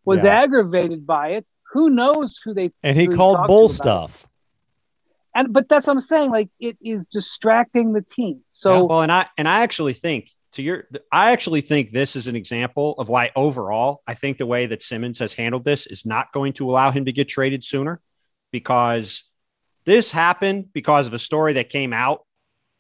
was 0.05 0.23
Yeah. 0.23 0.41
aggravated 0.41 1.05
by 1.05 1.29
it. 1.29 1.45
Who 1.73 1.89
knows 1.89 2.39
who 2.43 2.53
they 2.53 2.71
and 2.83 2.97
he 2.97 3.07
called 3.07 3.47
bull 3.47 3.67
to 3.69 3.73
about 3.73 3.73
it. 3.73 3.75
stuff. 3.75 4.27
and 5.35 5.51
but 5.51 5.67
that's 5.67 5.87
what 5.87 5.93
I'm 5.93 5.99
saying. 5.99 6.29
Like 6.31 6.49
it 6.59 6.77
is 6.83 7.07
distracting 7.07 7.93
the 7.93 8.01
team. 8.01 8.41
So 8.51 8.85
well, 8.85 9.01
and 9.01 9.11
I 9.11 9.27
and 9.37 9.47
I 9.47 9.61
actually 9.61 9.93
think 9.93 10.29
to 10.53 10.61
your, 10.61 10.87
I 11.11 11.31
actually 11.31 11.61
think 11.61 11.89
this 11.91 12.15
is 12.15 12.27
an 12.27 12.35
example 12.35 12.93
of 12.99 13.09
why 13.09 13.31
overall 13.35 14.01
I 14.05 14.13
think 14.13 14.37
the 14.37 14.45
way 14.45 14.67
that 14.67 14.83
Simmons 14.83 15.17
has 15.17 15.33
handled 15.33 15.65
this 15.65 15.87
is 15.87 16.05
not 16.05 16.31
going 16.31 16.53
to 16.53 16.69
allow 16.69 16.91
him 16.91 17.05
to 17.05 17.11
get 17.11 17.27
traded 17.27 17.63
sooner, 17.63 17.99
because 18.53 19.29
this 19.83 20.11
happened 20.11 20.71
because 20.71 21.07
of 21.07 21.13
a 21.13 21.19
story 21.19 21.53
that 21.53 21.69
came 21.69 21.91
out 21.91 22.23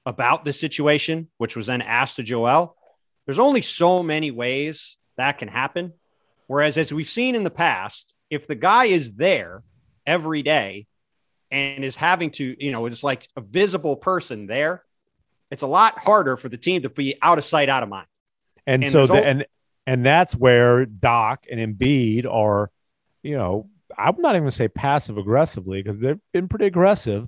about 0.05 0.45
the 0.45 0.53
situation, 0.53 1.27
which 1.37 1.57
was 1.57 1.67
then 1.67 1.81
asked 1.81 2.15
to 2.15 2.23
Joel. 2.23 2.77
There's 3.25 3.39
only 3.39 3.61
so 3.61 4.03
many 4.03 4.31
ways 4.31 4.97
that 5.17 5.39
can 5.39 5.49
happen. 5.49 5.91
Whereas, 6.47 6.77
as 6.77 6.93
we've 6.93 7.09
seen 7.09 7.35
in 7.35 7.43
the 7.43 7.49
past, 7.49 8.13
if 8.29 8.47
the 8.47 8.55
guy 8.55 8.85
is 8.85 9.13
there 9.13 9.63
every 10.05 10.43
day 10.43 10.85
and 11.51 11.83
is 11.83 11.95
having 11.95 12.31
to, 12.31 12.63
you 12.63 12.71
know, 12.71 12.85
it's 12.85 13.03
like 13.03 13.27
a 13.35 13.41
visible 13.41 13.95
person 13.95 14.45
there, 14.47 14.83
it's 15.51 15.63
a 15.63 15.67
lot 15.67 15.99
harder 15.99 16.37
for 16.37 16.49
the 16.49 16.57
team 16.57 16.83
to 16.83 16.89
be 16.89 17.15
out 17.21 17.37
of 17.37 17.43
sight, 17.43 17.69
out 17.69 17.83
of 17.83 17.89
mind. 17.89 18.07
And, 18.67 18.83
And 18.83 18.91
so 18.91 19.07
the, 19.07 19.15
al- 19.15 19.23
and 19.23 19.45
and 19.87 20.05
that's 20.05 20.35
where 20.35 20.85
Doc 20.85 21.45
and 21.51 21.59
Embiid 21.59 22.25
are, 22.25 22.71
you 23.21 23.35
know, 23.35 23.69
I'm 23.97 24.15
not 24.19 24.31
even 24.31 24.43
gonna 24.43 24.51
say 24.51 24.67
passive 24.67 25.17
aggressively 25.17 25.81
because 25.81 25.99
they've 25.99 26.19
been 26.31 26.47
pretty 26.47 26.65
aggressive 26.65 27.27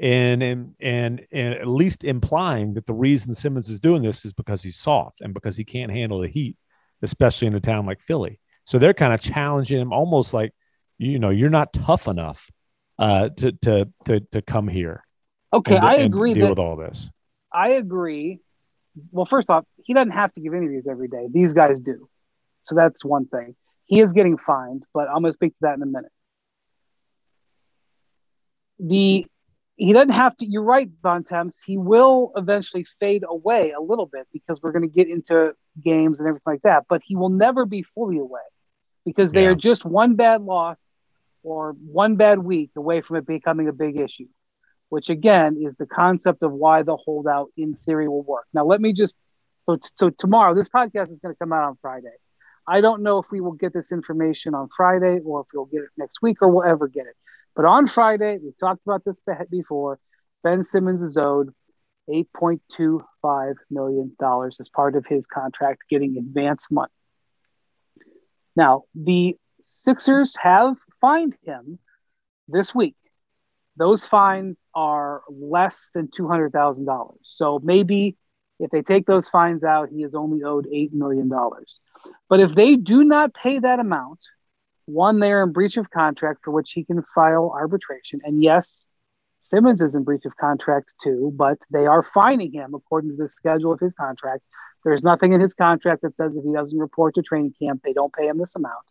and 0.00 0.42
and 0.42 0.74
and 0.80 1.20
at 1.32 1.66
least 1.66 2.04
implying 2.04 2.74
that 2.74 2.86
the 2.86 2.94
reason 2.94 3.34
Simmons 3.34 3.68
is 3.68 3.80
doing 3.80 4.02
this 4.02 4.24
is 4.24 4.32
because 4.32 4.62
he's 4.62 4.76
soft 4.78 5.20
and 5.20 5.34
because 5.34 5.56
he 5.56 5.64
can't 5.64 5.92
handle 5.92 6.20
the 6.20 6.28
heat, 6.28 6.56
especially 7.02 7.48
in 7.48 7.54
a 7.54 7.60
town 7.60 7.86
like 7.86 8.00
Philly. 8.00 8.40
So 8.64 8.78
they're 8.78 8.94
kind 8.94 9.12
of 9.12 9.20
challenging 9.20 9.80
him 9.80 9.92
almost 9.92 10.32
like, 10.32 10.54
you 10.98 11.18
know, 11.18 11.30
you're 11.30 11.50
not 11.50 11.72
tough 11.72 12.08
enough 12.08 12.50
uh, 12.98 13.28
to 13.36 13.52
to 13.62 13.88
to 14.06 14.20
to 14.32 14.42
come 14.42 14.68
here. 14.68 15.04
okay, 15.52 15.76
and- 15.76 15.84
I 15.84 15.94
and 15.96 16.06
agree 16.06 16.34
Deal 16.34 16.44
that 16.44 16.50
with 16.50 16.58
all 16.58 16.76
this. 16.76 17.10
I 17.52 17.70
agree. 17.70 18.38
Well, 19.10 19.26
first 19.26 19.50
off, 19.50 19.64
he 19.82 19.92
doesn't 19.92 20.12
have 20.12 20.32
to 20.32 20.40
give 20.40 20.54
interviews 20.54 20.86
every 20.88 21.08
day. 21.08 21.26
These 21.30 21.52
guys 21.52 21.80
do. 21.80 22.08
So 22.64 22.74
that's 22.74 23.04
one 23.04 23.26
thing. 23.26 23.56
He 23.90 24.00
is 24.00 24.12
getting 24.12 24.38
fined, 24.38 24.84
but 24.94 25.08
I'm 25.08 25.20
going 25.20 25.32
to 25.32 25.34
speak 25.34 25.52
to 25.52 25.58
that 25.62 25.74
in 25.76 25.82
a 25.82 25.86
minute. 25.86 26.12
The 28.78 29.26
he 29.76 29.92
doesn't 29.92 30.10
have 30.10 30.36
to. 30.36 30.46
You're 30.46 30.62
right, 30.62 30.88
Bontemps. 31.02 31.62
He 31.62 31.76
will 31.76 32.32
eventually 32.36 32.84
fade 33.00 33.24
away 33.28 33.72
a 33.72 33.80
little 33.80 34.06
bit 34.06 34.28
because 34.32 34.62
we're 34.62 34.72
going 34.72 34.88
to 34.88 34.94
get 34.94 35.08
into 35.08 35.52
games 35.82 36.20
and 36.20 36.28
everything 36.28 36.44
like 36.46 36.62
that. 36.62 36.84
But 36.88 37.02
he 37.04 37.16
will 37.16 37.30
never 37.30 37.66
be 37.66 37.82
fully 37.82 38.18
away 38.18 38.40
because 39.04 39.32
they 39.32 39.44
Yeah. 39.44 39.50
are 39.50 39.54
just 39.54 39.84
one 39.84 40.14
bad 40.14 40.42
loss 40.42 40.96
or 41.42 41.72
one 41.84 42.16
bad 42.16 42.38
week 42.38 42.70
away 42.76 43.00
from 43.00 43.16
it 43.16 43.26
becoming 43.26 43.68
a 43.68 43.72
big 43.72 43.98
issue 43.98 44.28
which 44.90 45.08
again 45.08 45.56
is 45.62 45.76
the 45.76 45.86
concept 45.86 46.42
of 46.42 46.52
why 46.52 46.82
the 46.82 46.96
holdout 46.96 47.48
in 47.56 47.76
theory 47.86 48.08
will 48.08 48.22
work. 48.22 48.44
Now, 48.52 48.64
let 48.64 48.80
me 48.80 48.92
just 48.92 49.14
so, 49.66 49.78
so 49.96 50.10
tomorrow, 50.10 50.54
this 50.54 50.68
podcast 50.68 51.12
is 51.12 51.20
going 51.20 51.32
to 51.34 51.38
come 51.38 51.52
out 51.52 51.62
on 51.64 51.76
Friday. 51.80 52.10
I 52.70 52.80
don't 52.80 53.02
know 53.02 53.18
if 53.18 53.26
we 53.30 53.40
will 53.40 53.52
get 53.52 53.72
this 53.72 53.90
information 53.90 54.54
on 54.54 54.68
Friday 54.76 55.18
or 55.24 55.40
if 55.40 55.46
we'll 55.52 55.64
get 55.64 55.82
it 55.82 55.90
next 55.96 56.22
week 56.22 56.38
or 56.40 56.48
we'll 56.48 56.64
ever 56.64 56.86
get 56.86 57.06
it. 57.06 57.16
But 57.56 57.64
on 57.64 57.88
Friday, 57.88 58.38
we 58.42 58.52
talked 58.60 58.82
about 58.86 59.04
this 59.04 59.20
before. 59.50 59.98
Ben 60.44 60.62
Simmons 60.62 61.02
is 61.02 61.16
owed 61.16 61.52
$8.25 62.08 63.54
million 63.70 64.16
as 64.60 64.68
part 64.68 64.94
of 64.94 65.04
his 65.04 65.26
contract, 65.26 65.82
getting 65.90 66.16
advance 66.16 66.68
money. 66.70 66.92
Now, 68.54 68.84
the 68.94 69.36
Sixers 69.60 70.36
have 70.36 70.76
fined 71.00 71.36
him 71.42 71.78
this 72.48 72.74
week 72.74 72.96
those 73.80 74.04
fines 74.04 74.66
are 74.74 75.22
less 75.30 75.90
than 75.94 76.08
$200,000. 76.08 77.14
So 77.22 77.60
maybe 77.62 78.16
if 78.60 78.70
they 78.70 78.82
take 78.82 79.06
those 79.06 79.28
fines 79.28 79.64
out, 79.64 79.88
he 79.90 80.02
is 80.02 80.14
only 80.14 80.44
owed 80.44 80.66
$8 80.66 80.92
million. 80.92 81.30
But 82.28 82.40
if 82.40 82.54
they 82.54 82.76
do 82.76 83.02
not 83.04 83.34
pay 83.34 83.58
that 83.58 83.80
amount, 83.80 84.20
one, 84.84 85.18
they 85.18 85.32
are 85.32 85.42
in 85.42 85.52
breach 85.52 85.76
of 85.76 85.90
contract 85.90 86.40
for 86.44 86.50
which 86.50 86.72
he 86.72 86.84
can 86.84 87.02
file 87.14 87.50
arbitration. 87.54 88.20
And 88.22 88.42
yes, 88.42 88.84
Simmons 89.42 89.80
is 89.80 89.94
in 89.94 90.04
breach 90.04 90.26
of 90.26 90.36
contract 90.36 90.94
too, 91.02 91.32
but 91.34 91.58
they 91.70 91.86
are 91.86 92.02
fining 92.02 92.52
him 92.52 92.74
according 92.74 93.10
to 93.10 93.16
the 93.16 93.28
schedule 93.28 93.72
of 93.72 93.80
his 93.80 93.94
contract. 93.94 94.42
There's 94.84 95.02
nothing 95.02 95.32
in 95.32 95.40
his 95.40 95.54
contract 95.54 96.02
that 96.02 96.14
says 96.14 96.36
if 96.36 96.44
he 96.44 96.52
doesn't 96.52 96.78
report 96.78 97.14
to 97.14 97.22
training 97.22 97.54
camp, 97.60 97.80
they 97.82 97.92
don't 97.92 98.12
pay 98.12 98.26
him 98.26 98.38
this 98.38 98.56
amount. 98.56 98.84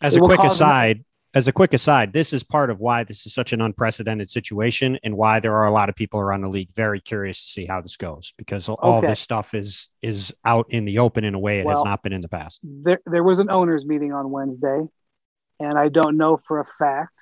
As 0.00 0.16
it 0.16 0.22
a 0.22 0.24
quick 0.24 0.40
aside, 0.40 0.98
him- 0.98 1.04
as 1.36 1.46
a 1.46 1.52
quick 1.52 1.74
aside, 1.74 2.14
this 2.14 2.32
is 2.32 2.42
part 2.42 2.70
of 2.70 2.80
why 2.80 3.04
this 3.04 3.26
is 3.26 3.34
such 3.34 3.52
an 3.52 3.60
unprecedented 3.60 4.30
situation 4.30 4.98
and 5.04 5.14
why 5.14 5.38
there 5.38 5.54
are 5.54 5.66
a 5.66 5.70
lot 5.70 5.90
of 5.90 5.94
people 5.94 6.18
around 6.18 6.40
the 6.40 6.48
league 6.48 6.72
very 6.74 6.98
curious 6.98 7.44
to 7.44 7.50
see 7.50 7.66
how 7.66 7.78
this 7.82 7.98
goes 7.98 8.32
because 8.38 8.70
all 8.70 8.98
okay. 8.98 9.08
this 9.08 9.20
stuff 9.20 9.52
is 9.52 9.90
is 10.00 10.34
out 10.46 10.64
in 10.70 10.86
the 10.86 10.98
open 10.98 11.24
in 11.24 11.34
a 11.34 11.38
way 11.38 11.60
it 11.60 11.66
well, 11.66 11.76
has 11.76 11.84
not 11.84 12.02
been 12.02 12.14
in 12.14 12.22
the 12.22 12.28
past. 12.28 12.60
There, 12.64 13.00
there 13.04 13.22
was 13.22 13.38
an 13.38 13.50
owners 13.50 13.84
meeting 13.84 14.14
on 14.14 14.30
Wednesday, 14.30 14.86
and 15.60 15.74
I 15.78 15.90
don't 15.90 16.16
know 16.16 16.40
for 16.48 16.60
a 16.60 16.66
fact, 16.78 17.18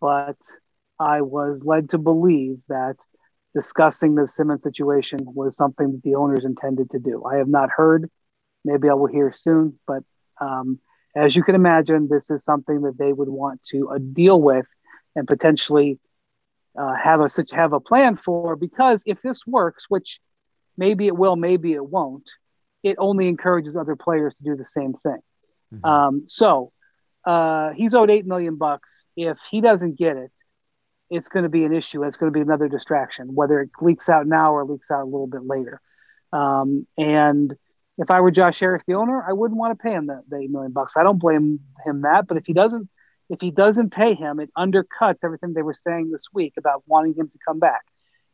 but 0.00 0.36
I 1.00 1.22
was 1.22 1.60
led 1.64 1.90
to 1.90 1.98
believe 1.98 2.58
that 2.68 2.94
discussing 3.56 4.14
the 4.14 4.28
Simmons 4.28 4.62
situation 4.62 5.18
was 5.24 5.56
something 5.56 5.90
that 5.90 6.02
the 6.04 6.14
owners 6.14 6.44
intended 6.44 6.90
to 6.90 7.00
do. 7.00 7.24
I 7.24 7.38
have 7.38 7.48
not 7.48 7.70
heard. 7.70 8.08
Maybe 8.64 8.88
I 8.88 8.94
will 8.94 9.08
hear 9.08 9.32
soon, 9.32 9.80
but 9.84 10.04
um, 10.40 10.78
as 11.14 11.34
you 11.34 11.42
can 11.42 11.54
imagine, 11.54 12.08
this 12.08 12.30
is 12.30 12.44
something 12.44 12.82
that 12.82 12.98
they 12.98 13.12
would 13.12 13.28
want 13.28 13.62
to 13.70 13.90
uh, 13.90 13.98
deal 13.98 14.40
with 14.40 14.66
and 15.16 15.26
potentially 15.26 15.98
uh, 16.78 16.94
have 16.94 17.20
a 17.20 17.28
such 17.28 17.50
have 17.50 17.72
a 17.72 17.80
plan 17.80 18.16
for. 18.16 18.56
Because 18.56 19.02
if 19.06 19.20
this 19.22 19.46
works, 19.46 19.86
which 19.88 20.20
maybe 20.76 21.06
it 21.06 21.16
will, 21.16 21.36
maybe 21.36 21.72
it 21.72 21.84
won't, 21.84 22.28
it 22.82 22.96
only 22.98 23.28
encourages 23.28 23.76
other 23.76 23.96
players 23.96 24.34
to 24.36 24.44
do 24.44 24.56
the 24.56 24.64
same 24.64 24.94
thing. 25.02 25.18
Mm-hmm. 25.74 25.84
Um, 25.84 26.22
so 26.26 26.72
uh, 27.24 27.70
he's 27.70 27.94
owed 27.94 28.10
eight 28.10 28.26
million 28.26 28.56
bucks. 28.56 29.04
If 29.16 29.38
he 29.50 29.60
doesn't 29.60 29.98
get 29.98 30.16
it, 30.16 30.32
it's 31.10 31.28
going 31.28 31.42
to 31.42 31.48
be 31.48 31.64
an 31.64 31.74
issue. 31.74 32.04
It's 32.04 32.16
going 32.16 32.32
to 32.32 32.36
be 32.36 32.42
another 32.42 32.68
distraction, 32.68 33.34
whether 33.34 33.60
it 33.60 33.70
leaks 33.80 34.08
out 34.08 34.26
now 34.26 34.54
or 34.54 34.64
leaks 34.64 34.90
out 34.90 35.02
a 35.02 35.04
little 35.04 35.26
bit 35.26 35.44
later. 35.44 35.80
Um, 36.32 36.86
and 36.96 37.56
if 37.98 38.10
I 38.10 38.20
were 38.20 38.30
Josh 38.30 38.60
Harris, 38.60 38.82
the 38.86 38.94
owner, 38.94 39.24
I 39.28 39.32
wouldn't 39.32 39.58
want 39.58 39.76
to 39.76 39.82
pay 39.82 39.92
him 39.92 40.06
the, 40.06 40.22
the 40.28 40.38
eight 40.38 40.50
million 40.50 40.72
bucks. 40.72 40.96
I 40.96 41.02
don't 41.02 41.18
blame 41.18 41.60
him 41.84 42.02
that, 42.02 42.26
but 42.28 42.36
if 42.36 42.46
he 42.46 42.52
doesn't, 42.52 42.88
if 43.28 43.40
he 43.40 43.50
doesn't 43.50 43.90
pay 43.90 44.14
him, 44.14 44.40
it 44.40 44.50
undercuts 44.56 45.18
everything 45.24 45.52
they 45.52 45.62
were 45.62 45.74
saying 45.74 46.10
this 46.10 46.26
week 46.32 46.54
about 46.56 46.84
wanting 46.86 47.14
him 47.14 47.28
to 47.28 47.38
come 47.46 47.58
back. 47.58 47.82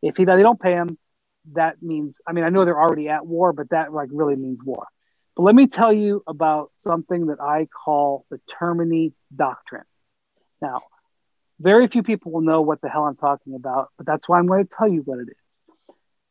If 0.02 0.18
he 0.18 0.24
they 0.24 0.42
don't 0.42 0.60
pay 0.60 0.72
him, 0.72 0.98
that 1.52 1.82
means 1.82 2.20
I 2.26 2.32
mean 2.32 2.44
I 2.44 2.50
know 2.50 2.64
they're 2.64 2.80
already 2.80 3.08
at 3.08 3.26
war, 3.26 3.52
but 3.52 3.70
that 3.70 3.92
like 3.92 4.10
really 4.12 4.36
means 4.36 4.60
war. 4.62 4.86
But 5.34 5.42
let 5.44 5.54
me 5.54 5.66
tell 5.66 5.92
you 5.92 6.22
about 6.26 6.70
something 6.76 7.26
that 7.26 7.40
I 7.40 7.66
call 7.84 8.26
the 8.30 8.38
Termini 8.46 9.12
doctrine. 9.34 9.84
Now, 10.62 10.82
very 11.58 11.88
few 11.88 12.02
people 12.02 12.32
will 12.32 12.42
know 12.42 12.60
what 12.60 12.80
the 12.80 12.88
hell 12.88 13.04
I'm 13.04 13.16
talking 13.16 13.54
about, 13.54 13.88
but 13.96 14.06
that's 14.06 14.28
why 14.28 14.38
I'm 14.38 14.46
going 14.46 14.64
to 14.64 14.72
tell 14.72 14.88
you 14.88 15.00
what 15.04 15.18
it 15.18 15.28
is. 15.28 15.43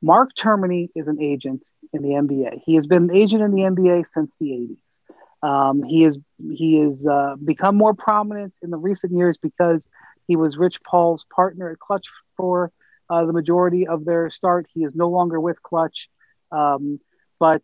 Mark 0.04 0.32
Termini 0.38 0.90
is 0.96 1.08
an 1.08 1.22
agent 1.22 1.66
in 1.94 2.02
the 2.02 2.10
NBA. 2.10 2.62
He 2.66 2.76
has 2.76 2.86
been 2.86 3.10
an 3.10 3.16
agent 3.16 3.42
in 3.42 3.52
the 3.52 3.62
NBA 3.62 4.06
since 4.06 4.30
the 4.38 4.48
80s. 4.48 5.48
Um, 5.48 5.82
he 5.82 6.04
is 6.04 6.18
he 6.38 6.80
has 6.80 7.08
uh, 7.08 7.36
become 7.44 7.78
more 7.78 7.94
prominent 7.94 8.58
in 8.62 8.70
the 8.70 8.78
recent 8.78 9.14
years 9.14 9.38
because 9.42 9.88
he 10.28 10.36
was 10.36 10.58
Rich 10.58 10.84
Paul's 10.84 11.26
partner 11.34 11.72
at 11.72 11.80
Klutch 11.80 12.08
for 12.36 12.72
uh, 13.10 13.26
the 13.26 13.32
majority 13.32 13.88
of 13.88 14.04
their 14.04 14.30
start. 14.30 14.68
He 14.74 14.84
is 14.84 14.94
no 14.94 15.08
longer 15.08 15.40
with 15.40 15.64
Klutch, 15.64 16.10
um, 16.52 17.00
but 17.40 17.62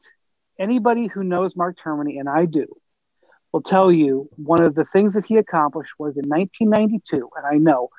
anybody 0.57 1.07
who 1.07 1.25
knows 1.25 1.57
Mark 1.57 1.77
Termini, 1.77 2.19
and 2.19 2.29
I 2.29 2.45
do, 2.45 2.67
will 3.51 3.61
tell 3.61 3.91
you 3.91 4.29
one 4.37 4.61
of 4.61 4.75
the 4.75 4.85
things 4.85 5.15
that 5.15 5.25
he 5.25 5.35
accomplished 5.35 5.91
was 5.99 6.15
in 6.15 6.29
1992, 6.29 7.29
and 7.35 7.45
I 7.45 7.57
know 7.57 7.89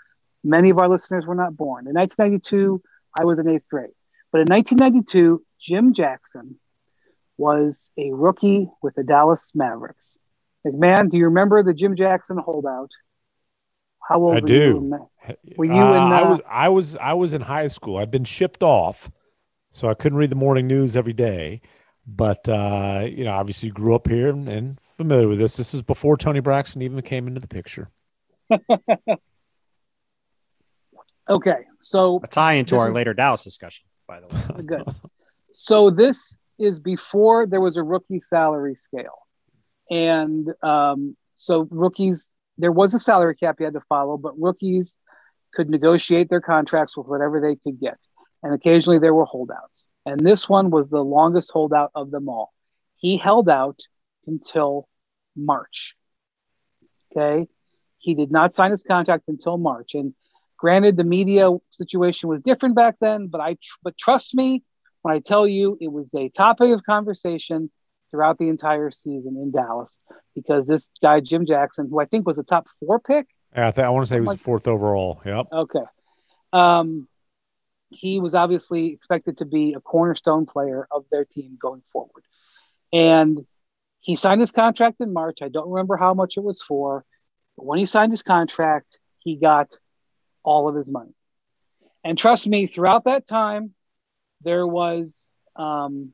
many 0.43 0.71
of 0.71 0.79
our 0.79 0.89
listeners 0.89 1.27
were 1.27 1.35
not 1.35 1.59
born. 1.59 1.87
In 1.87 1.95
1992, 1.95 2.83
I 3.19 3.25
was 3.25 3.39
in 3.39 3.47
eighth 3.47 3.69
grade. 3.71 3.91
But 4.33 4.43
in 4.43 4.47
1992, 4.49 5.43
Jim 5.61 5.95
Jackson 5.95 6.59
was 7.37 7.91
a 7.99 8.13
rookie 8.13 8.71
with 8.83 8.95
the 8.95 9.05
Dallas 9.05 9.51
Mavericks. 9.55 10.19
MacMahon, 10.67 11.11
do 11.11 11.17
you 11.17 11.25
remember 11.27 11.63
the 11.63 11.75
Jim 11.75 11.97
Jackson 11.97 12.39
holdout? 12.39 12.91
How 14.07 14.23
old 14.23 14.37
I 14.37 14.41
were 14.41 14.47
do. 14.47 14.55
you? 14.55 15.09
Were 15.57 15.65
you 15.65 15.73
uh, 15.73 16.07
in? 16.07 16.13
Uh, 16.13 16.17
I 16.17 16.23
was 16.23 16.41
I 16.49 16.69
was 16.69 16.97
I 16.97 17.13
was 17.15 17.35
in 17.35 17.43
high 17.43 17.69
school. 17.69 17.97
I'd 17.97 18.11
been 18.11 18.25
shipped 18.25 18.63
off, 18.63 19.11
so 19.71 19.89
I 19.89 19.95
couldn't 19.95 20.19
read 20.19 20.31
the 20.31 20.37
morning 20.37 20.67
news 20.67 20.97
every 20.97 21.13
day. 21.13 21.61
But 22.07 22.49
uh, 22.49 23.07
you 23.09 23.25
know, 23.25 23.33
obviously, 23.33 23.69
you 23.69 23.73
grew 23.73 23.95
up 23.95 24.09
here 24.09 24.29
and, 24.29 24.49
and 24.49 24.81
familiar 24.81 25.29
with 25.29 25.39
this. 25.39 25.57
This 25.57 25.75
is 25.75 25.83
before 25.83 26.17
Toni 26.17 26.41
Braxton 26.41 26.83
even 26.83 27.01
came 27.03 27.29
into 27.29 27.41
the 27.41 27.47
picture. 27.47 27.89
okay, 31.29 31.67
so 31.81 32.21
a 32.23 32.27
tie 32.27 32.55
into 32.55 32.77
our 32.79 32.89
is, 32.89 32.95
later 32.95 33.15
Dallas 33.15 33.45
discussion, 33.45 33.87
by 34.11 34.21
the 34.21 34.27
way. 34.27 34.63
Good. 34.67 34.83
So 35.55 35.91
this 35.91 36.37
is 36.59 36.81
before 36.81 37.47
there 37.47 37.61
was 37.61 37.77
a 37.77 37.83
rookie 37.83 38.19
salary 38.19 38.75
scale, 38.75 39.27
and 39.89 40.49
um, 40.63 41.17
so 41.37 41.69
rookies 41.71 42.29
there 42.59 42.73
was 42.73 42.93
a 42.95 43.01
salary 43.01 43.37
cap 43.37 43.57
you 43.61 43.65
had 43.65 43.75
to 43.75 43.83
follow, 43.89 44.19
but 44.19 44.39
rookies 44.39 44.97
could 45.55 45.71
negotiate 45.71 46.29
their 46.29 46.41
contracts 46.41 46.97
with 46.97 47.07
whatever 47.07 47.41
they 47.41 47.55
could 47.57 47.81
get, 47.81 47.99
and 48.43 48.53
occasionally 48.53 48.99
there 48.99 49.15
were 49.15 49.25
holdouts. 49.25 49.85
And 50.05 50.21
this 50.21 50.49
one 50.49 50.71
was 50.71 50.89
the 50.89 51.05
longest 51.05 51.51
holdout 51.53 51.93
of 51.95 52.11
them 52.11 52.29
all. 52.29 52.53
He 52.97 53.17
held 53.17 53.49
out 53.49 53.79
until 54.27 54.89
March. 55.37 55.95
Okay. 57.13 57.49
He 57.99 58.15
did 58.15 58.31
not 58.31 58.55
sign 58.55 58.71
his 58.71 58.83
contract 58.83 59.25
until 59.29 59.59
March. 59.59 59.95
And 59.95 60.15
granted, 60.61 60.97
the 60.97 61.05
media 61.05 61.51
situation 61.71 62.29
was 62.29 62.43
different 62.43 62.77
back 62.77 62.97
then, 63.01 63.29
but 63.29 63.41
I, 63.41 63.55
tr- 63.55 63.79
but 63.83 63.97
trust 63.97 64.35
me 64.35 64.63
when 65.03 65.15
I 65.15 65.19
tell 65.21 65.49
you 65.49 65.79
it 65.81 65.91
was 65.91 66.13
a 66.15 66.29
topic 66.29 66.71
of 66.73 66.83
conversation 66.85 67.71
throughout 68.11 68.39
the 68.39 68.49
entire 68.49 68.91
season 68.91 69.37
in 69.37 69.51
Dallas 69.51 69.97
because 70.35 70.67
this 70.67 70.87
guy, 71.03 71.21
Jim 71.21 71.47
Jackson, 71.47 71.89
who 71.89 71.99
I 72.01 72.05
think 72.05 72.27
was 72.27 72.37
a 72.37 72.43
top 72.43 72.67
four 72.79 73.01
pick. 73.01 73.27
Yeah, 73.57 73.69
I, 73.69 73.71
th- 73.71 73.87
I 73.87 73.91
want 73.91 74.05
to 74.05 74.09
say 74.09 74.17
he 74.17 74.21
was 74.21 74.29
like, 74.29 74.39
fourth 74.39 74.69
overall. 74.69 75.23
Yep. 75.25 75.47
Okay. 75.51 75.85
Um, 76.53 77.09
he 77.89 78.21
was 78.21 78.35
obviously 78.35 78.93
expected 78.93 79.39
to 79.39 79.47
be 79.47 79.73
a 79.73 79.81
cornerstone 79.81 80.45
player 80.45 80.87
of 80.91 81.05
their 81.11 81.25
team 81.25 81.57
going 81.61 81.83
forward. 81.91 82.25
And 82.93 83.41
he 84.01 84.15
signed 84.15 84.41
his 84.41 84.53
contract 84.53 85.01
in 85.01 85.13
March. 85.13 85.39
I 85.41 85.49
don't 85.49 85.71
remember 85.71 85.97
how 85.97 86.13
much 86.13 86.35
it 86.37 86.43
was 86.43 86.61
for. 86.61 87.05
But 87.57 87.65
when 87.65 87.79
he 87.79 87.87
signed 87.87 88.13
his 88.13 88.23
contract, 88.23 88.99
he 89.21 89.37
got 89.37 89.75
all 90.43 90.69
of 90.69 90.75
his 90.75 90.91
money. 90.91 91.15
And 92.05 92.17
trust 92.17 92.47
me, 92.47 92.67
throughout 92.67 93.05
that 93.05 93.27
time, 93.27 93.75
there 94.43 94.67
was, 94.67 95.27
um, 95.57 96.13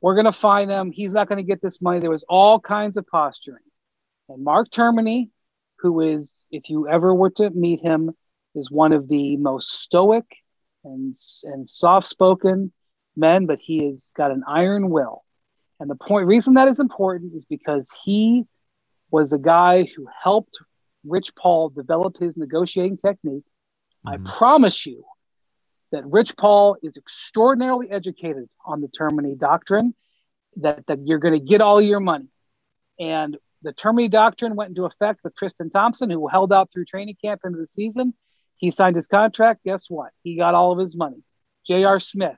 we're 0.00 0.14
going 0.14 0.26
to 0.26 0.32
find 0.32 0.70
them. 0.70 0.90
He's 0.90 1.14
not 1.14 1.28
going 1.28 1.38
to 1.38 1.48
get 1.48 1.62
this 1.62 1.80
money. 1.80 2.00
There 2.00 2.10
was 2.10 2.24
all 2.28 2.58
kinds 2.58 2.96
of 2.96 3.06
posturing. 3.06 3.62
And 4.28 4.42
Mark 4.42 4.70
Termini, 4.70 5.30
who 5.78 6.00
is, 6.00 6.28
if 6.50 6.68
you 6.68 6.88
ever 6.88 7.14
were 7.14 7.30
to 7.30 7.50
meet 7.50 7.80
him, 7.80 8.10
is 8.54 8.70
one 8.70 8.92
of 8.92 9.08
the 9.08 9.36
most 9.36 9.80
stoic 9.82 10.24
and 10.84 11.14
and 11.44 11.68
soft 11.68 12.06
spoken 12.06 12.72
men, 13.16 13.46
but 13.46 13.58
he 13.60 13.86
has 13.86 14.10
got 14.16 14.30
an 14.30 14.42
iron 14.46 14.90
will. 14.90 15.22
And 15.78 15.88
the 15.88 15.94
point 15.94 16.26
reason 16.26 16.54
that 16.54 16.68
is 16.68 16.80
important 16.80 17.34
is 17.34 17.44
because 17.48 17.88
he 18.04 18.44
was 19.10 19.32
a 19.32 19.38
guy 19.38 19.88
who 19.96 20.06
helped 20.22 20.58
Rich 21.04 21.34
Paul 21.34 21.70
develop 21.70 22.16
his 22.18 22.36
negotiating 22.36 22.98
technique. 22.98 23.44
Mm-hmm. 24.06 24.26
I 24.26 24.38
promise 24.38 24.86
you 24.86 25.04
that 25.92 26.06
Rich 26.06 26.36
Paul 26.36 26.76
is 26.82 26.96
extraordinarily 26.96 27.90
educated 27.90 28.48
on 28.64 28.80
the 28.80 28.88
Termini 28.88 29.34
doctrine, 29.34 29.94
that, 30.56 30.86
that 30.86 30.98
you're 31.04 31.18
going 31.18 31.34
to 31.34 31.44
get 31.44 31.60
all 31.60 31.80
your 31.80 32.00
money. 32.00 32.28
And 32.98 33.36
the 33.62 33.72
Termini 33.72 34.08
doctrine 34.08 34.56
went 34.56 34.70
into 34.70 34.84
effect 34.84 35.20
with 35.24 35.36
Tristan 35.36 35.70
Thompson, 35.70 36.10
who 36.10 36.26
held 36.28 36.52
out 36.52 36.70
through 36.72 36.84
training 36.84 37.16
camp 37.22 37.42
into 37.44 37.58
the 37.58 37.66
season. 37.66 38.14
He 38.56 38.70
signed 38.70 38.96
his 38.96 39.06
contract. 39.06 39.64
Guess 39.64 39.86
what? 39.88 40.10
He 40.22 40.36
got 40.36 40.54
all 40.54 40.72
of 40.72 40.78
his 40.78 40.94
money. 40.96 41.22
J.R. 41.66 42.00
Smith 42.00 42.36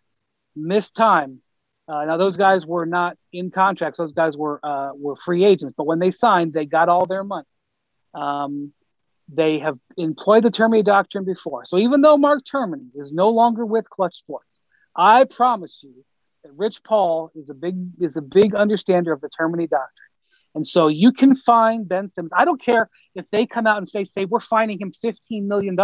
missed 0.54 0.95
time. 0.95 1.40
Uh, 1.88 2.04
now 2.04 2.16
those 2.16 2.37
guys 2.37 2.64
were 2.64 2.87
not 2.87 3.16
in 3.33 3.50
contracts; 3.50 3.99
those 3.99 4.12
guys 4.12 4.37
were 4.37 4.61
uh, 4.62 4.90
were 4.95 5.16
free 5.16 5.45
agents. 5.45 5.75
But 5.76 5.87
when 5.87 5.99
they 5.99 6.12
signed, 6.12 6.52
they 6.52 6.64
got 6.64 6.88
all 6.88 7.07
their 7.07 7.25
money. 7.25 7.47
Um, 8.14 8.73
they 9.28 9.61
have 9.61 9.78
employed 9.97 10.45
the 10.45 10.50
Termini 10.50 10.83
doctrine 10.85 11.25
before. 11.25 11.64
So 11.64 11.78
even 11.78 12.00
though 12.02 12.16
Mark 12.19 12.42
Termini 12.45 12.88
is 12.95 13.12
no 13.12 13.31
longer 13.31 13.64
with 13.64 13.88
Klutch 13.88 14.16
Sports, 14.16 14.61
I 14.95 15.25
promise 15.25 15.78
you 15.83 16.04
that 16.45 16.52
Rich 16.54 16.83
Paul 16.83 17.31
is 17.35 17.49
a 17.49 17.54
big 17.54 17.76
is 18.00 18.16
a 18.16 18.23
big 18.23 18.54
understander 18.54 19.12
of 19.12 19.21
the 19.21 19.28
Termini 19.31 19.66
doctrine. 19.69 20.11
And 20.54 20.66
so 20.66 20.88
you 20.88 21.12
can 21.12 21.35
find 21.37 21.88
Ben 21.88 22.09
Simmons. 22.11 22.33
I 22.37 22.45
don't 22.45 22.61
care 22.61 22.90
if 23.14 23.25
they 23.31 23.47
come 23.47 23.66
out 23.66 23.78
and 23.78 23.88
say, 23.88 24.04
say, 24.04 24.26
we're 24.26 24.38
fining 24.40 24.78
him 24.78 24.92
$15 24.92 25.45
million. 25.45 25.76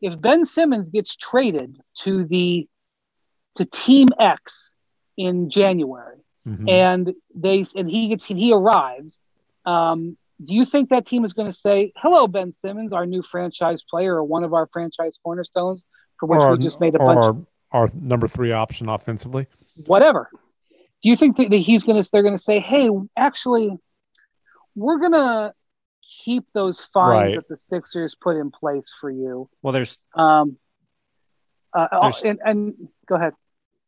if 0.00 0.20
Ben 0.20 0.44
Simmons 0.44 0.90
gets 0.90 1.14
traded 1.16 1.76
to 2.02 2.24
the 2.24 2.68
to 3.56 3.64
Team 3.64 4.08
X 4.18 4.74
in 5.16 5.50
January, 5.50 6.18
Mhm. 6.46 6.68
and 6.70 7.14
they 7.34 7.64
and 7.76 7.90
he 7.90 8.08
gets 8.08 8.24
he 8.24 8.52
arrives, 8.52 9.20
um, 9.64 10.16
do 10.44 10.54
you 10.54 10.64
think 10.64 10.90
that 10.90 11.04
team 11.06 11.24
is 11.24 11.32
going 11.32 11.48
to 11.50 11.56
say, 11.56 11.92
"Hello, 11.96 12.26
Ben 12.28 12.52
Simmons, 12.52 12.92
our 12.92 13.06
new 13.06 13.22
franchise 13.22 13.82
player 13.88 14.14
or 14.16 14.24
one 14.24 14.44
of 14.44 14.52
our 14.54 14.68
franchise 14.72 15.18
cornerstones 15.24 15.84
for 16.20 16.26
which 16.26 16.38
or 16.38 16.52
we 16.56 16.62
just 16.62 16.80
made 16.80 16.94
a 16.94 16.98
bunch 16.98 17.18
our, 17.72 17.82
our 17.82 17.90
number 17.94 18.28
three 18.28 18.52
option 18.52 18.88
offensively. 18.88 19.46
whatever. 19.86 20.30
Do 21.02 21.08
you 21.10 21.16
think 21.16 21.36
that, 21.36 21.50
that 21.50 21.56
he's 21.58 21.84
going 21.84 22.02
to? 22.02 22.08
They're 22.12 22.22
going 22.22 22.36
to 22.36 22.42
say, 22.42 22.58
"Hey, 22.60 22.88
actually, 23.16 23.70
we're 24.74 24.98
going 24.98 25.12
to 25.12 25.52
keep 26.24 26.44
those 26.54 26.84
fines 26.84 27.12
Right. 27.12 27.34
that 27.36 27.48
the 27.48 27.56
Sixers 27.56 28.14
put 28.14 28.36
in 28.36 28.50
place 28.50 28.92
for 29.00 29.10
you." 29.10 29.48
Well, 29.62 29.72
there's 29.72 29.98
Um, 30.14 30.56
uh, 31.74 31.86
There's- 32.00 32.22
and, 32.22 32.38
and 32.44 32.88
go 33.06 33.14
ahead. 33.16 33.34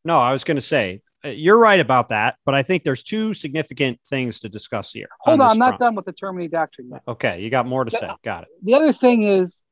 no, 0.04 0.18
I 0.18 0.32
was 0.32 0.44
going 0.44 0.56
to 0.56 0.60
say 0.62 1.02
Uh, 1.24 1.28
you're 1.28 1.58
right 1.58 1.80
about 1.80 2.08
that, 2.08 2.36
but 2.46 2.54
I 2.54 2.62
think 2.62 2.82
there's 2.82 3.02
two 3.02 3.34
significant 3.34 4.00
things 4.06 4.40
to 4.40 4.48
discuss 4.48 4.92
here. 4.92 5.08
Hold 5.20 5.40
on, 5.40 5.46
this 5.46 5.52
I'm 5.52 5.58
not 5.58 5.66
front. 5.70 5.80
done 5.80 5.94
with 5.94 6.06
the 6.06 6.12
Termini 6.12 6.48
doctrine 6.50 6.88
yet. 6.90 7.02
Okay, 7.06 7.40
you 7.42 7.50
got 7.50 7.66
more 7.66 7.84
to 7.84 7.90
Yeah. 7.92 7.98
say. 7.98 8.10
Got 8.24 8.44
it. 8.44 8.48
The 8.62 8.74
other 8.74 8.92
thing 8.92 9.22
is, 9.24 9.62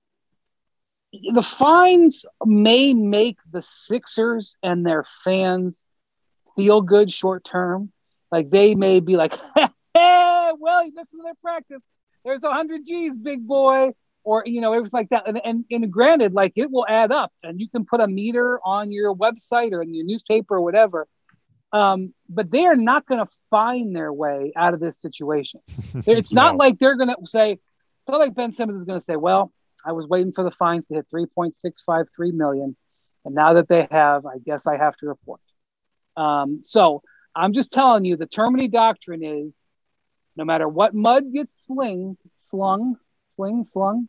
the 1.32 1.42
fines 1.42 2.26
may 2.44 2.92
make 2.92 3.38
the 3.50 3.62
Sixers 3.62 4.56
and 4.62 4.84
their 4.84 5.04
fans 5.24 5.84
feel 6.54 6.82
good 6.82 7.10
short 7.10 7.44
term. 7.44 7.92
Like 8.30 8.50
they 8.50 8.74
may 8.74 9.00
be 9.00 9.16
like, 9.16 9.32
"Hey, 9.54 10.52
well, 10.58 10.84
you 10.84 10.92
missed 10.94 11.14
their 11.24 11.32
practice. 11.42 11.82
There's 12.26 12.44
a 12.44 12.52
hundred 12.52 12.84
G's, 12.86 13.16
big 13.16 13.46
boy." 13.46 13.92
Or 14.24 14.42
you 14.44 14.60
know 14.60 14.74
everything 14.74 14.90
like 14.92 15.08
that, 15.10 15.26
and, 15.26 15.40
and 15.42 15.64
and 15.70 15.90
granted, 15.90 16.34
like 16.34 16.52
it 16.56 16.70
will 16.70 16.84
add 16.86 17.10
up, 17.10 17.32
and 17.42 17.58
you 17.58 17.66
can 17.70 17.86
put 17.86 18.00
a 18.00 18.06
meter 18.06 18.60
on 18.62 18.92
your 18.92 19.14
website 19.14 19.72
or 19.72 19.80
in 19.80 19.94
your 19.94 20.04
newspaper 20.04 20.56
or 20.56 20.60
whatever. 20.60 21.06
Um, 21.72 22.14
but 22.28 22.50
they 22.50 22.64
are 22.66 22.76
not 22.76 23.06
going 23.06 23.24
to 23.24 23.30
find 23.50 23.94
their 23.94 24.12
way 24.12 24.52
out 24.56 24.74
of 24.74 24.80
this 24.80 25.00
situation. 25.00 25.60
It's 26.06 26.32
not 26.32 26.54
No. 26.54 26.58
like 26.58 26.78
they're 26.78 26.96
going 26.96 27.08
to 27.14 27.26
say, 27.26 27.52
it's 27.52 28.08
not 28.08 28.20
like 28.20 28.34
Ben 28.34 28.52
Simmons 28.52 28.78
is 28.78 28.84
going 28.84 28.98
to 28.98 29.04
say, 29.04 29.16
well, 29.16 29.52
I 29.84 29.92
was 29.92 30.06
waiting 30.06 30.32
for 30.32 30.44
the 30.44 30.50
fines 30.52 30.86
to 30.88 30.94
hit 30.94 31.06
3.653 31.14 32.32
million. 32.32 32.76
And 33.24 33.34
now 33.34 33.54
that 33.54 33.68
they 33.68 33.86
have, 33.90 34.24
I 34.26 34.38
guess 34.44 34.66
I 34.66 34.76
have 34.76 34.96
to 34.98 35.06
report. 35.06 35.40
Um, 36.16 36.62
so 36.64 37.02
I'm 37.34 37.52
just 37.52 37.70
telling 37.72 38.04
you, 38.04 38.16
the 38.16 38.26
Termini 38.26 38.68
doctrine 38.68 39.22
is 39.22 39.64
no 40.36 40.44
matter 40.44 40.66
what 40.68 40.94
mud 40.94 41.32
gets 41.32 41.66
sling, 41.66 42.16
slung, 42.36 42.96
sling, 43.36 43.64
slung, 43.64 44.08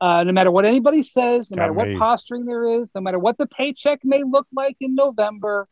uh, 0.00 0.22
no 0.24 0.32
matter 0.32 0.50
what 0.50 0.64
anybody 0.64 1.02
says, 1.02 1.50
no 1.50 1.56
Got 1.56 1.62
matter 1.62 1.72
what 1.72 1.98
posturing 1.98 2.44
there 2.46 2.82
is, 2.82 2.88
no 2.94 3.00
matter 3.00 3.18
what 3.18 3.38
the 3.38 3.46
paycheck 3.46 4.00
may 4.04 4.22
look 4.22 4.46
like 4.54 4.76
in 4.80 4.94
November 4.94 5.68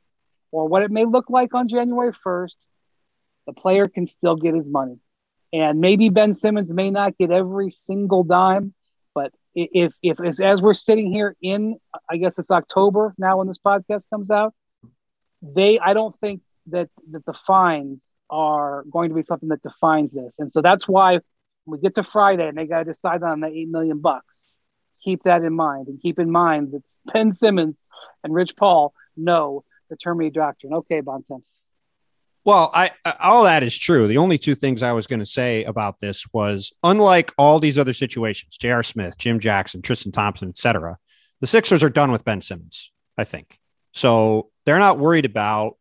or 0.50 0.68
what 0.68 0.82
it 0.82 0.90
may 0.90 1.04
look 1.04 1.30
like 1.30 1.54
on 1.54 1.68
January 1.68 2.12
1st, 2.24 2.56
the 3.46 3.52
player 3.52 3.86
can 3.86 4.06
still 4.06 4.36
get 4.36 4.54
his 4.54 4.66
money. 4.66 4.98
And 5.52 5.80
maybe 5.80 6.08
Ben 6.08 6.34
Simmons 6.34 6.72
may 6.72 6.90
not 6.90 7.16
get 7.16 7.30
every 7.30 7.70
single 7.70 8.24
dime, 8.24 8.74
but 9.14 9.32
if 9.54 9.94
if 10.02 10.20
as, 10.20 10.40
as 10.40 10.60
we're 10.60 10.74
sitting 10.74 11.12
here 11.12 11.36
in 11.40 11.78
I 12.10 12.16
guess 12.16 12.38
it's 12.38 12.50
October 12.50 13.14
now 13.16 13.38
when 13.38 13.46
this 13.46 13.58
podcast 13.64 14.04
comes 14.10 14.30
out, 14.30 14.54
they 15.40 15.78
I 15.78 15.94
don't 15.94 16.18
think 16.20 16.42
that 16.66 16.90
that 17.12 17.24
the 17.24 17.34
fines 17.46 18.06
are 18.28 18.84
going 18.90 19.10
to 19.10 19.14
be 19.14 19.22
something 19.22 19.48
that 19.50 19.62
defines 19.62 20.12
this. 20.12 20.34
And 20.38 20.52
so 20.52 20.60
that's 20.60 20.88
why 20.88 21.20
we 21.64 21.78
get 21.78 21.94
to 21.94 22.02
Friday 22.02 22.48
and 22.48 22.58
they 22.58 22.66
got 22.66 22.80
to 22.80 22.84
decide 22.84 23.22
on 23.22 23.40
the 23.40 23.46
8 23.46 23.68
million 23.68 24.00
bucks. 24.00 24.34
Keep 25.02 25.22
that 25.22 25.42
in 25.42 25.54
mind 25.54 25.86
and 25.86 26.00
keep 26.02 26.18
in 26.18 26.30
mind 26.30 26.72
that 26.72 26.82
Ben 27.12 27.32
Simmons 27.32 27.80
and 28.24 28.34
Rich 28.34 28.56
Paul 28.56 28.92
know 29.16 29.64
the 29.88 29.96
Termini 29.96 30.30
doctrine. 30.32 30.72
Okay, 30.74 31.00
Bontemps. 31.00 31.50
Well, 32.44 32.70
I, 32.72 32.92
I 33.04 33.14
all 33.20 33.44
that 33.44 33.62
is 33.64 33.76
true. 33.76 34.06
The 34.06 34.18
only 34.18 34.38
two 34.38 34.54
things 34.54 34.82
I 34.82 34.92
was 34.92 35.06
going 35.08 35.18
to 35.20 35.26
say 35.26 35.64
about 35.64 35.99
this 35.99 36.25
was 36.32 36.72
unlike 36.84 37.32
all 37.36 37.58
these 37.58 37.76
other 37.76 37.92
situations, 37.92 38.56
J.R. 38.56 38.84
Smith, 38.84 39.18
Jim 39.18 39.40
Jackson, 39.40 39.82
Tristan 39.82 40.12
Thompson, 40.12 40.49
etc. 40.50 40.96
The 41.40 41.49
Sixers 41.49 41.82
are 41.82 41.90
done 41.90 42.12
with 42.12 42.25
Ben 42.25 42.40
Simmons, 42.40 42.92
I 43.18 43.25
think. 43.25 43.58
So 43.92 44.50
they're 44.64 44.78
not 44.78 44.99
worried 45.00 45.25
about 45.25 45.76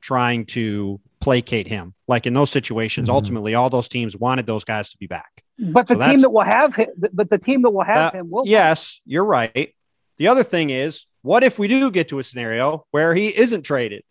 trying 0.00 0.46
to 0.46 1.00
placate 1.20 1.66
him. 1.68 1.92
Like 2.08 2.26
in 2.26 2.32
those 2.32 2.50
situations, 2.50 3.08
Mhm. 3.08 3.12
ultimately, 3.14 3.54
all 3.54 3.68
those 3.68 3.88
teams 3.88 4.16
wanted 4.16 4.46
those 4.46 4.64
guys 4.64 4.90
to 4.90 4.98
be 4.98 5.06
back. 5.06 5.42
But 5.58 5.86
the 5.86 6.00
So 6.00 6.06
team 6.10 6.18
that 6.20 6.30
will 6.30 6.44
have 6.44 6.76
him, 6.76 6.88
but 7.12 7.28
the 7.28 7.38
team 7.38 7.62
that 7.62 7.70
will 7.70 7.84
have 7.84 8.12
That- 8.12 8.14
him 8.14 8.30
will. 8.30 8.44
Yes, 8.46 9.00
you're 9.04 9.24
right. 9.24 9.74
The 10.16 10.28
other 10.28 10.44
thing 10.44 10.70
is, 10.70 11.06
what 11.26 11.42
if 11.42 11.58
we 11.58 11.66
do 11.66 11.90
get 11.90 12.08
to 12.10 12.20
a 12.20 12.22
scenario 12.22 12.86
where 12.92 13.12
he 13.12 13.26
isn't 13.26 13.62
traded 13.62 14.04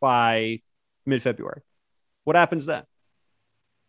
by 0.00 0.62
mid 1.04 1.20
February? 1.20 1.60
What 2.24 2.36
happens 2.36 2.64
then? 2.64 2.84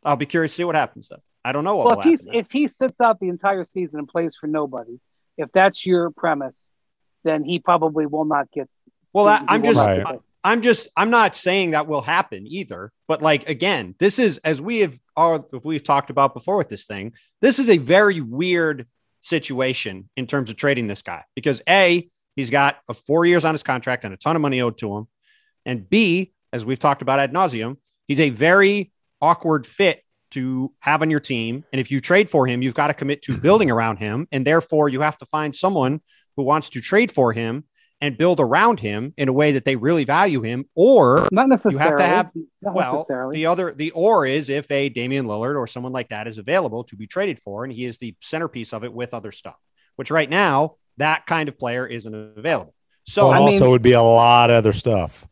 I'll 0.04 0.18
be 0.18 0.26
curious 0.26 0.52
to 0.52 0.56
see 0.58 0.64
what 0.66 0.76
happens 0.76 1.08
then. 1.08 1.20
I 1.46 1.54
don't 1.54 1.64
know 1.64 1.78
what 1.78 1.86
Well, 1.86 1.96
will 1.96 2.02
if 2.02 2.06
he's 2.06 2.22
happen 2.22 2.34
then. 2.34 2.40
if 2.42 2.52
he 2.52 2.68
sits 2.68 3.00
out 3.00 3.22
the 3.22 3.30
entire 3.30 3.64
season 3.64 4.00
and 4.00 4.08
plays 4.10 4.36
for 4.36 4.48
nobody, 4.48 5.00
if 5.38 5.50
that's 5.54 5.86
your 5.86 6.12
premise, 6.12 6.70
then 7.24 7.46
he 7.46 7.60
probably 7.60 8.08
will 8.08 8.26
not 8.26 8.52
get. 8.52 8.70
Well, 9.14 9.26
that, 9.26 9.46
I'm 9.48 9.64
just, 9.64 9.88
Right. 9.88 10.20
I'm 10.44 10.62
just, 10.62 10.90
I'm 10.98 11.10
not 11.10 11.34
saying 11.34 11.72
that 11.72 11.88
will 11.88 12.02
happen 12.02 12.46
either. 12.46 12.92
But 13.08 13.22
like 13.22 13.48
again, 13.48 13.96
this 14.00 14.20
is 14.20 14.40
as 14.40 14.62
we 14.62 14.80
have, 14.80 15.00
all 15.16 15.48
we've 15.64 15.82
talked 15.82 16.10
about 16.10 16.34
before 16.34 16.58
with 16.58 16.68
this 16.68 16.86
thing. 16.86 17.14
This 17.40 17.58
is 17.58 17.70
a 17.70 17.78
very 17.78 18.20
weird 18.20 18.86
situation 19.22 20.10
in 20.18 20.28
terms 20.28 20.50
of 20.50 20.58
trading 20.58 20.88
this 20.88 21.02
guy 21.02 21.24
because 21.36 21.62
a 21.70 22.10
he's 22.36 22.50
got 22.50 22.78
a 22.90 22.94
four 22.94 23.26
years 23.26 23.46
on 23.46 23.54
his 23.54 23.64
contract 23.64 24.04
and 24.04 24.14
a 24.14 24.18
ton 24.18 24.36
of 24.36 24.42
money 24.42 24.62
owed 24.62 24.78
to 24.80 24.98
him, 24.98 25.08
and 25.66 25.90
b 25.90 26.34
as 26.54 26.66
we've 26.66 26.80
talked 26.80 27.02
about 27.02 27.20
ad 27.20 27.34
nauseum, 27.34 27.78
he's 28.08 28.20
a 28.20 28.30
very 28.30 28.92
awkward 29.22 29.66
fit 29.66 30.02
to 30.32 30.74
have 30.80 31.02
on 31.02 31.10
your 31.10 31.20
team. 31.20 31.64
And 31.72 31.80
if 31.80 31.92
you 31.92 32.00
trade 32.00 32.30
for 32.30 32.48
him, 32.48 32.62
you've 32.62 32.74
got 32.74 32.88
to 32.88 32.94
commit 32.94 33.22
to 33.24 33.38
building 33.48 33.72
around 33.72 33.98
him, 33.98 34.28
and 34.32 34.46
therefore 34.46 34.90
you 34.90 35.02
have 35.02 35.18
to 35.18 35.26
find 35.26 35.56
someone 35.56 36.02
who 36.36 36.44
wants 36.44 36.70
to 36.72 36.82
trade 36.82 37.12
for 37.12 37.34
him 37.34 37.64
and 38.02 38.18
build 38.18 38.40
around 38.42 38.80
him 38.80 39.14
in 39.18 39.30
a 39.30 39.34
way 39.34 39.54
that 39.54 39.64
they 39.64 39.76
really 39.76 40.04
value 40.04 40.42
him, 40.42 40.66
or 40.76 41.28
Not 41.32 41.48
necessarily. 41.48 41.76
You 41.76 41.80
have- 41.80 41.98
to 41.98 42.04
have 42.04 42.32
not 42.62 42.76
well, 42.76 43.08
the 43.32 43.46
other 43.46 43.74
the 43.74 43.92
or 43.92 44.26
is 44.26 44.50
if 44.50 44.70
a 44.70 44.90
Damian 44.90 45.26
Lillard 45.26 45.56
or 45.56 45.66
someone 45.68 45.94
like 45.94 46.10
that 46.10 46.28
is 46.28 46.38
available 46.38 46.84
to 46.86 46.96
be 46.98 47.08
traded 47.08 47.40
for, 47.40 47.64
and 47.64 47.72
he 47.72 47.86
is 47.86 47.98
the 47.98 48.16
centerpiece 48.22 48.74
of 48.74 48.84
it 48.84 48.94
with 48.94 49.14
other 49.14 49.32
stuff. 49.32 49.58
Which 49.96 50.12
right 50.12 50.30
now 50.30 50.76
that 50.98 51.26
kind 51.26 51.50
of 51.50 51.58
player 51.58 51.86
isn't 51.86 52.14
available. 52.38 52.74
So 53.04 53.28
Well, 53.30 53.34
I 53.34 53.38
also 53.40 53.60
mean- 53.66 53.72
would 53.72 53.82
be 53.82 53.94
a 53.94 54.02
lot 54.02 54.50
of 54.50 54.56
other 54.56 54.74
stuff. 54.74 55.28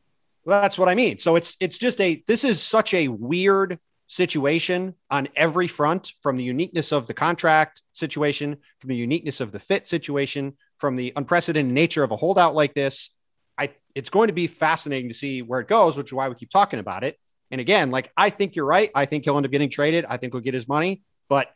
Well, 0.46 0.62
that's 0.62 0.78
what 0.78 0.90
I 0.90 0.96
mean. 0.96 1.20
So 1.20 1.36
it's 1.38 1.56
it's 1.60 1.78
just 1.78 2.02
a 2.02 2.22
this 2.28 2.44
is 2.44 2.62
such 2.62 2.94
a 2.94 3.08
weird 3.08 3.80
situation 4.08 4.94
on 5.10 5.28
every 5.36 5.68
front 5.68 6.14
from 6.22 6.38
the 6.38 6.44
uniqueness 6.44 6.92
of 6.92 7.08
the 7.08 7.14
contract 7.14 7.82
situation, 7.94 8.58
from 8.80 8.90
the 8.90 8.96
uniqueness 8.96 9.40
of 9.42 9.52
the 9.52 9.60
fit 9.60 9.88
situation, 9.88 10.56
from 10.78 10.96
the 10.96 11.14
unprecedented 11.16 11.74
nature 11.74 12.04
of 12.04 12.12
a 12.12 12.16
holdout 12.16 12.56
like 12.56 12.74
this. 12.74 13.10
I 13.58 13.70
it's 13.96 14.10
going 14.10 14.28
to 14.28 14.34
be 14.34 14.48
fascinating 14.48 15.10
to 15.10 15.16
see 15.16 15.42
where 15.42 15.62
it 15.62 15.68
goes, 15.68 15.98
which 15.98 16.08
is 16.08 16.14
why 16.14 16.28
we 16.30 16.36
keep 16.36 16.50
talking 16.50 16.80
about 16.80 17.04
it. 17.04 17.18
And 17.50 17.62
again, 17.62 17.90
like 17.90 18.12
I 18.18 18.30
think 18.30 18.56
you're 18.56 18.66
right. 18.66 18.92
I 18.94 19.06
think 19.06 19.24
he'll 19.24 19.38
end 19.38 19.46
up 19.46 19.52
getting 19.52 19.70
traded. 19.70 20.06
I 20.10 20.18
think 20.18 20.34
he'll 20.34 20.42
get 20.42 20.54
his 20.54 20.68
money, 20.68 21.04
but 21.30 21.48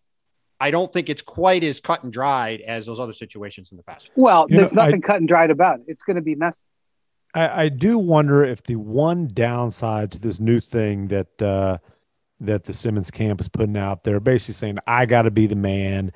I 0.59 0.71
don't 0.71 0.91
think 0.91 1.09
it's 1.09 1.21
quite 1.21 1.63
as 1.63 1.79
cut 1.79 2.03
and 2.03 2.11
dried 2.11 2.61
as 2.61 2.85
those 2.85 2.99
other 2.99 3.13
situations 3.13 3.71
in 3.71 3.77
the 3.77 3.83
past. 3.83 4.09
well, 4.15 4.45
You 4.49 4.55
know, 4.55 4.61
there's 4.61 4.73
nothing 4.73 5.01
cut 5.01 5.17
and 5.17 5.27
dried 5.27 5.51
about 5.51 5.79
it. 5.79 5.85
It's 5.87 6.03
going 6.03 6.15
to 6.15 6.21
be 6.21 6.35
messy. 6.35 6.65
I, 7.33 7.63
I 7.65 7.69
do 7.69 7.99
wonder 7.99 8.43
if 8.43 8.63
the 8.63 8.77
one 8.77 9.27
downside 9.31 10.11
to 10.13 10.19
this 10.19 10.39
new 10.39 10.59
thing 10.59 11.09
that 11.09 11.41
uh, 11.41 11.77
that 12.39 12.63
the 12.65 12.73
Simmons 12.73 13.11
camp 13.11 13.39
is 13.41 13.49
putting 13.49 13.77
out 13.77 14.03
there, 14.03 14.19
basically 14.19 14.53
saying, 14.53 14.77
"I 14.87 15.05
got 15.05 15.23
to 15.23 15.31
be 15.31 15.45
the 15.45 15.55
man," 15.55 16.11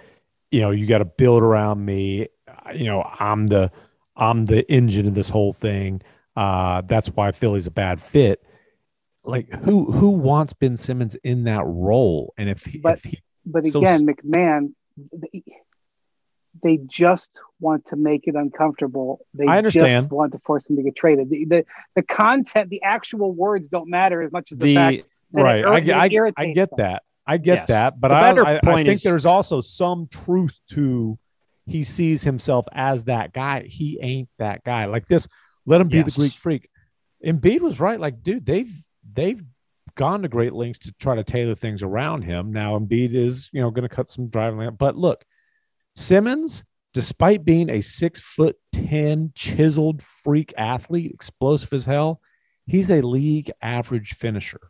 you 0.50 0.62
know, 0.62 0.72
you 0.72 0.88
got 0.88 1.00
to 1.00 1.06
build 1.06 1.44
around 1.44 1.86
me. 1.86 2.28
You 2.74 2.86
know, 2.86 3.04
I'm 3.20 3.48
the 3.48 3.72
I'm 4.16 4.46
the 4.46 4.70
engine 4.72 5.08
of 5.08 5.14
this 5.14 5.30
whole 5.30 5.54
thing. 5.54 6.02
Uh, 6.36 6.82
that's 6.82 7.10
why 7.10 7.32
Philly's 7.32 7.68
a 7.68 7.72
bad 7.72 8.02
fit. 8.02 8.44
Like, 9.24 9.52
who 9.52 9.92
who 9.92 10.12
wants 10.12 10.54
Ben 10.54 10.78
Simmons 10.78 11.16
in 11.24 11.44
that 11.44 11.64
role? 11.66 12.34
And 12.38 12.50
if 12.50 12.66
he, 12.66 12.80
But- 12.80 12.98
if 12.98 13.04
he 13.04 13.20
But 13.46 13.66
again, 13.66 13.84
s- 13.84 14.04
MacMahon, 14.04 14.74
they, 15.14 15.44
they 16.64 16.78
just 16.86 17.40
want 17.60 17.86
to 17.86 17.96
make 17.96 18.28
it 18.28 18.36
uncomfortable. 18.36 19.26
They 19.34 19.48
I 19.48 19.58
understand. 19.58 20.04
just 20.06 20.12
want 20.12 20.34
to 20.34 20.40
force 20.40 20.70
him 20.70 20.76
to 20.78 20.84
get 20.84 20.96
traded. 20.96 21.30
The, 21.30 21.46
the 21.46 21.66
the 21.96 22.02
content, 22.04 22.70
the 22.70 22.84
actual 22.84 23.32
words 23.34 23.68
don't 23.70 23.90
matter 23.90 24.22
as 24.22 24.32
much 24.32 24.52
as 24.52 24.58
the, 24.58 24.66
The 24.66 24.76
fact 24.76 24.98
that 25.34 25.42
right, 25.44 25.60
ir- 25.60 25.68
I, 25.96 26.28
I, 26.28 26.32
I 26.38 26.52
get 26.54 26.70
them. 26.72 26.78
that. 26.78 27.04
I 27.26 27.38
get 27.38 27.56
Yes. 27.60 27.68
that, 27.70 28.00
but 28.00 28.10
The 28.10 28.16
I, 28.18 28.22
better 28.22 28.46
I, 28.48 28.56
I 28.58 28.60
think 28.84 28.90
is- 28.90 29.04
there's 29.04 29.26
also 29.26 29.62
some 29.62 30.08
truth 30.08 30.54
to 30.72 31.18
he 31.68 31.84
sees 31.84 32.24
himself 32.24 32.66
as 32.74 33.06
that 33.06 33.32
guy. 33.32 33.64
He 33.68 33.98
ain't 34.02 34.28
that 34.40 34.64
guy. 34.64 34.86
Like 34.86 35.06
this, 35.08 35.28
let 35.66 35.80
him 35.80 35.88
be 35.88 36.02
the 36.02 36.12
Greek 36.12 36.34
freak. 36.34 36.70
Embiid 37.26 37.62
was 37.62 37.80
right. 37.80 38.00
Like, 38.00 38.24
dude, 38.24 38.46
they've 38.46 38.74
they've 39.14 39.42
gone 39.96 40.22
to 40.22 40.28
great 40.28 40.54
lengths 40.54 40.80
to 40.80 40.94
try 40.94 41.16
to 41.16 41.24
tailor 41.24 41.56
things 41.56 41.84
around 41.84 42.24
him. 42.24 42.52
Now 42.52 42.78
Embiid 42.78 43.14
is, 43.14 43.50
you 43.52 43.62
know, 43.62 43.72
going 43.72 43.88
to 43.88 43.96
cut 43.96 44.10
some 44.10 44.28
driving 44.28 44.60
lane. 44.60 44.76
But 44.78 44.96
look, 44.96 45.26
Simmons, 45.96 46.64
despite 46.94 47.46
being 47.46 47.70
a 47.70 47.82
six 47.82 48.22
foot 48.22 48.58
10 48.74 49.32
chiseled 49.36 50.02
freak 50.02 50.54
athlete, 50.58 51.12
explosive 51.12 51.74
as 51.74 51.86
hell, 51.86 52.22
he's 52.66 52.90
a 52.92 53.02
league 53.02 53.52
average 53.62 54.14
finisher. 54.14 54.62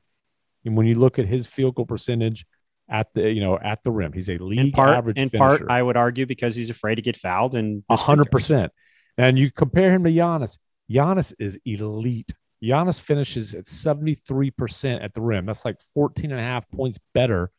And 0.65 0.77
when 0.77 0.85
you 0.85 0.95
look 0.95 1.19
at 1.19 1.25
his 1.25 1.47
field 1.47 1.75
goal 1.75 1.85
percentage 1.85 2.45
at 2.89 3.13
the, 3.13 3.31
you 3.31 3.41
know, 3.41 3.57
at 3.57 3.83
the 3.83 3.91
rim, 3.91 4.13
he's 4.13 4.29
a 4.29 4.37
league 4.37 4.59
in 4.59 4.71
part, 4.71 4.97
average 4.97 5.17
in 5.17 5.29
finisher. 5.29 5.57
part, 5.59 5.71
I 5.71 5.81
would 5.81 5.97
argue 5.97 6.25
because 6.25 6.55
he's 6.55 6.69
afraid 6.69 6.95
to 6.95 7.01
get 7.01 7.17
fouled 7.17 7.55
and 7.55 7.83
hundred 7.89 8.29
percent. 8.31 8.71
And 9.17 9.37
you 9.37 9.51
compare 9.51 9.91
him 9.91 10.03
to 10.03 10.09
Giannis. 10.09 10.57
Giannis 10.89 11.33
is 11.39 11.59
elite. 11.65 12.33
Giannis 12.63 12.99
finishes 13.01 13.53
at 13.55 13.65
73% 13.65 15.03
at 15.03 15.13
the 15.13 15.21
rim. 15.21 15.45
That's 15.45 15.65
like 15.65 15.77
14 15.93 16.31
and 16.31 16.39
a 16.39 16.43
half 16.43 16.69
points 16.69 16.99
better 17.13 17.51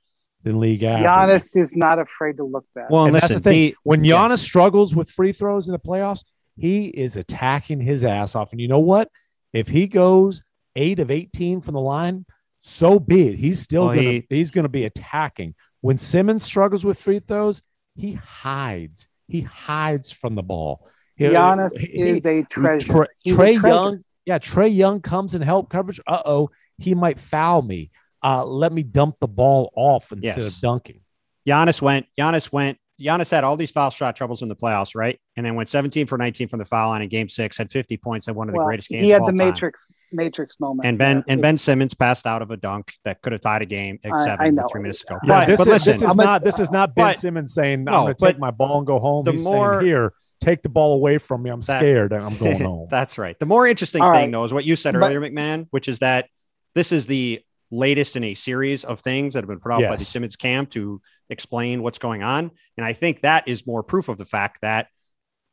than 0.42 0.58
league 0.60 0.82
average. 0.82 1.08
Giannis 1.08 1.60
is 1.60 1.74
not 1.76 1.98
afraid 1.98 2.36
to 2.38 2.44
look 2.44 2.64
bad. 2.74 2.86
Well, 2.90 3.02
and 3.04 3.08
and 3.08 3.16
that's 3.16 3.24
listen, 3.30 3.36
the 3.42 3.50
thing. 3.50 3.70
the- 3.70 3.76
when 3.84 4.02
Giannis 4.02 4.30
yes. 4.30 4.42
struggles 4.42 4.94
with 4.94 5.10
free 5.10 5.32
throws 5.32 5.68
in 5.68 5.72
the 5.72 5.78
playoffs, 5.78 6.24
he 6.56 6.86
is 6.86 7.16
attacking 7.16 7.80
his 7.80 8.04
ass 8.04 8.34
off. 8.34 8.52
And 8.52 8.60
you 8.60 8.68
know 8.68 8.78
what? 8.80 9.08
If 9.52 9.68
he 9.68 9.86
goes 9.86 10.42
eight 10.76 10.98
of 10.98 11.10
18 11.10 11.60
from 11.60 11.74
the 11.74 11.80
line, 11.80 12.24
so 12.62 12.98
be 12.98 13.28
it. 13.28 13.38
He's 13.38 13.60
still 13.60 13.86
Well, 13.86 13.94
gonna 13.96 14.10
he- 14.10 14.26
he's 14.28 14.50
gonna 14.50 14.68
be 14.68 14.84
attacking. 14.84 15.54
When 15.80 15.98
Simmons 15.98 16.44
struggles 16.44 16.84
with 16.84 16.98
free 16.98 17.18
throws, 17.18 17.62
he 17.96 18.12
hides. 18.14 19.08
He 19.28 19.40
hides 19.42 20.10
from 20.12 20.34
the 20.34 20.42
ball. 20.42 20.86
He- 21.16 21.24
Giannis 21.26 21.76
he- 21.78 21.86
is 22.00 22.24
a 22.26 22.42
treasure. 22.42 22.92
Trae, 22.92 23.06
He's 23.20 23.34
a 23.34 23.36
Trae 23.38 23.58
treasure. 23.58 23.68
Young, 23.68 24.04
yeah, 24.24 24.38
Trae 24.38 24.74
Young 24.74 25.00
comes 25.00 25.34
and 25.34 25.42
help 25.44 25.70
coverage. 25.70 26.00
Uh 26.06 26.22
oh, 26.24 26.50
he 26.78 26.94
might 26.94 27.18
foul 27.20 27.62
me. 27.62 27.90
Uh, 28.24 28.44
let 28.44 28.72
me 28.72 28.82
dump 28.82 29.16
the 29.20 29.28
ball 29.28 29.72
off 29.76 30.12
instead 30.12 30.36
Yes. 30.38 30.56
of 30.56 30.60
dunking. 30.60 31.00
Giannis 31.48 31.82
went, 31.82 32.06
Giannis 32.18 32.52
went, 32.52 32.78
Giannis 33.00 33.32
had 33.32 33.42
all 33.42 33.56
these 33.56 33.72
foul 33.72 33.90
shot 33.90 34.14
troubles 34.14 34.42
in 34.42 34.48
the 34.48 34.54
playoffs, 34.54 34.94
right? 34.94 35.18
And 35.36 35.44
then 35.44 35.56
went 35.56 35.68
17 35.68 36.06
for 36.06 36.16
19 36.16 36.46
from 36.46 36.60
the 36.60 36.64
foul 36.64 36.90
line 36.90 37.02
in 37.02 37.08
game 37.08 37.28
six, 37.28 37.58
had 37.58 37.68
50 37.68 37.96
points, 37.96 38.26
had 38.26 38.36
one 38.36 38.48
of 38.48 38.52
the 38.52 38.58
Well, 38.58 38.66
greatest 38.68 38.90
games 38.90 39.06
he 39.06 39.10
had 39.10 39.16
of 39.16 39.22
all 39.22 39.32
the 39.32 39.38
time. 39.38 39.50
matrix 39.54 39.90
matrix 40.12 40.60
moment. 40.60 40.86
And 40.86 40.98
Ben 40.98 41.16
there. 41.16 41.24
and 41.28 41.42
Ben 41.42 41.58
Simmons 41.58 41.94
passed 41.94 42.26
out 42.28 42.42
of 42.42 42.52
a 42.52 42.56
dunk 42.56 42.92
that 43.04 43.20
could 43.22 43.32
have 43.32 43.40
tied 43.40 43.62
a 43.62 43.66
game 43.66 43.98
at 44.04 44.12
I- 44.12 44.16
seven 44.24 44.46
I 44.46 44.50
know. 44.50 44.66
three 44.70 44.82
minutes 44.82 45.02
ago. 45.02 45.16
Yeah, 45.24 45.40
but, 45.40 45.46
this, 45.48 45.58
but 45.58 45.66
is, 45.66 45.72
listen, 45.72 45.92
this 45.94 46.02
is 46.02 46.10
I'm 46.10 46.20
a- 46.20 46.24
not 46.24 46.44
this 46.44 46.60
is 46.60 46.70
not 46.70 46.94
Ben 46.94 47.06
but- 47.06 47.18
Simmons 47.18 47.54
saying 47.54 47.82
No, 47.84 47.92
I'm 47.92 48.02
going 48.04 48.14
to 48.14 48.24
take 48.26 48.38
my 48.38 48.50
ball 48.52 48.78
and 48.78 48.86
go 48.86 49.00
home. 49.00 49.24
the 49.24 49.32
He's 49.32 49.42
more- 49.44 49.80
here, 49.82 50.12
take 50.42 50.62
the 50.62 50.68
ball 50.68 50.92
away 50.94 51.18
from 51.18 51.42
me. 51.42 51.50
I'm 51.50 51.60
That- 51.62 51.78
scared 51.80 52.12
and 52.12 52.22
I'm 52.22 52.36
going 52.36 52.60
home. 52.62 52.88
That's 52.90 53.16
right. 53.18 53.38
The 53.38 53.46
more 53.46 53.66
interesting 53.66 54.02
All 54.02 54.12
thing, 54.12 54.24
right. 54.24 54.32
though, 54.32 54.44
is 54.44 54.52
what 54.52 54.64
you 54.64 54.76
said 54.76 54.92
But- 54.94 55.02
earlier, 55.06 55.20
MacMahon, 55.20 55.66
which 55.70 55.88
is 55.88 56.00
that 56.00 56.28
this 56.74 56.92
is 56.92 57.06
the 57.06 57.40
latest 57.70 58.16
in 58.16 58.24
a 58.24 58.34
series 58.34 58.84
of 58.84 59.00
things 59.00 59.32
that 59.34 59.40
have 59.42 59.48
been 59.48 59.60
put 59.60 59.72
out 59.72 59.80
by 59.82 59.96
the 59.96 60.04
Simmons 60.04 60.36
camp 60.36 60.70
to 60.70 61.00
explain 61.30 61.82
what's 61.82 61.98
going 61.98 62.22
on. 62.22 62.50
And 62.76 62.84
I 62.84 62.92
think 62.92 63.22
that 63.22 63.48
is 63.48 63.66
more 63.66 63.82
proof 63.82 64.08
of 64.10 64.18
the 64.18 64.26
fact 64.26 64.58
that 64.60 64.88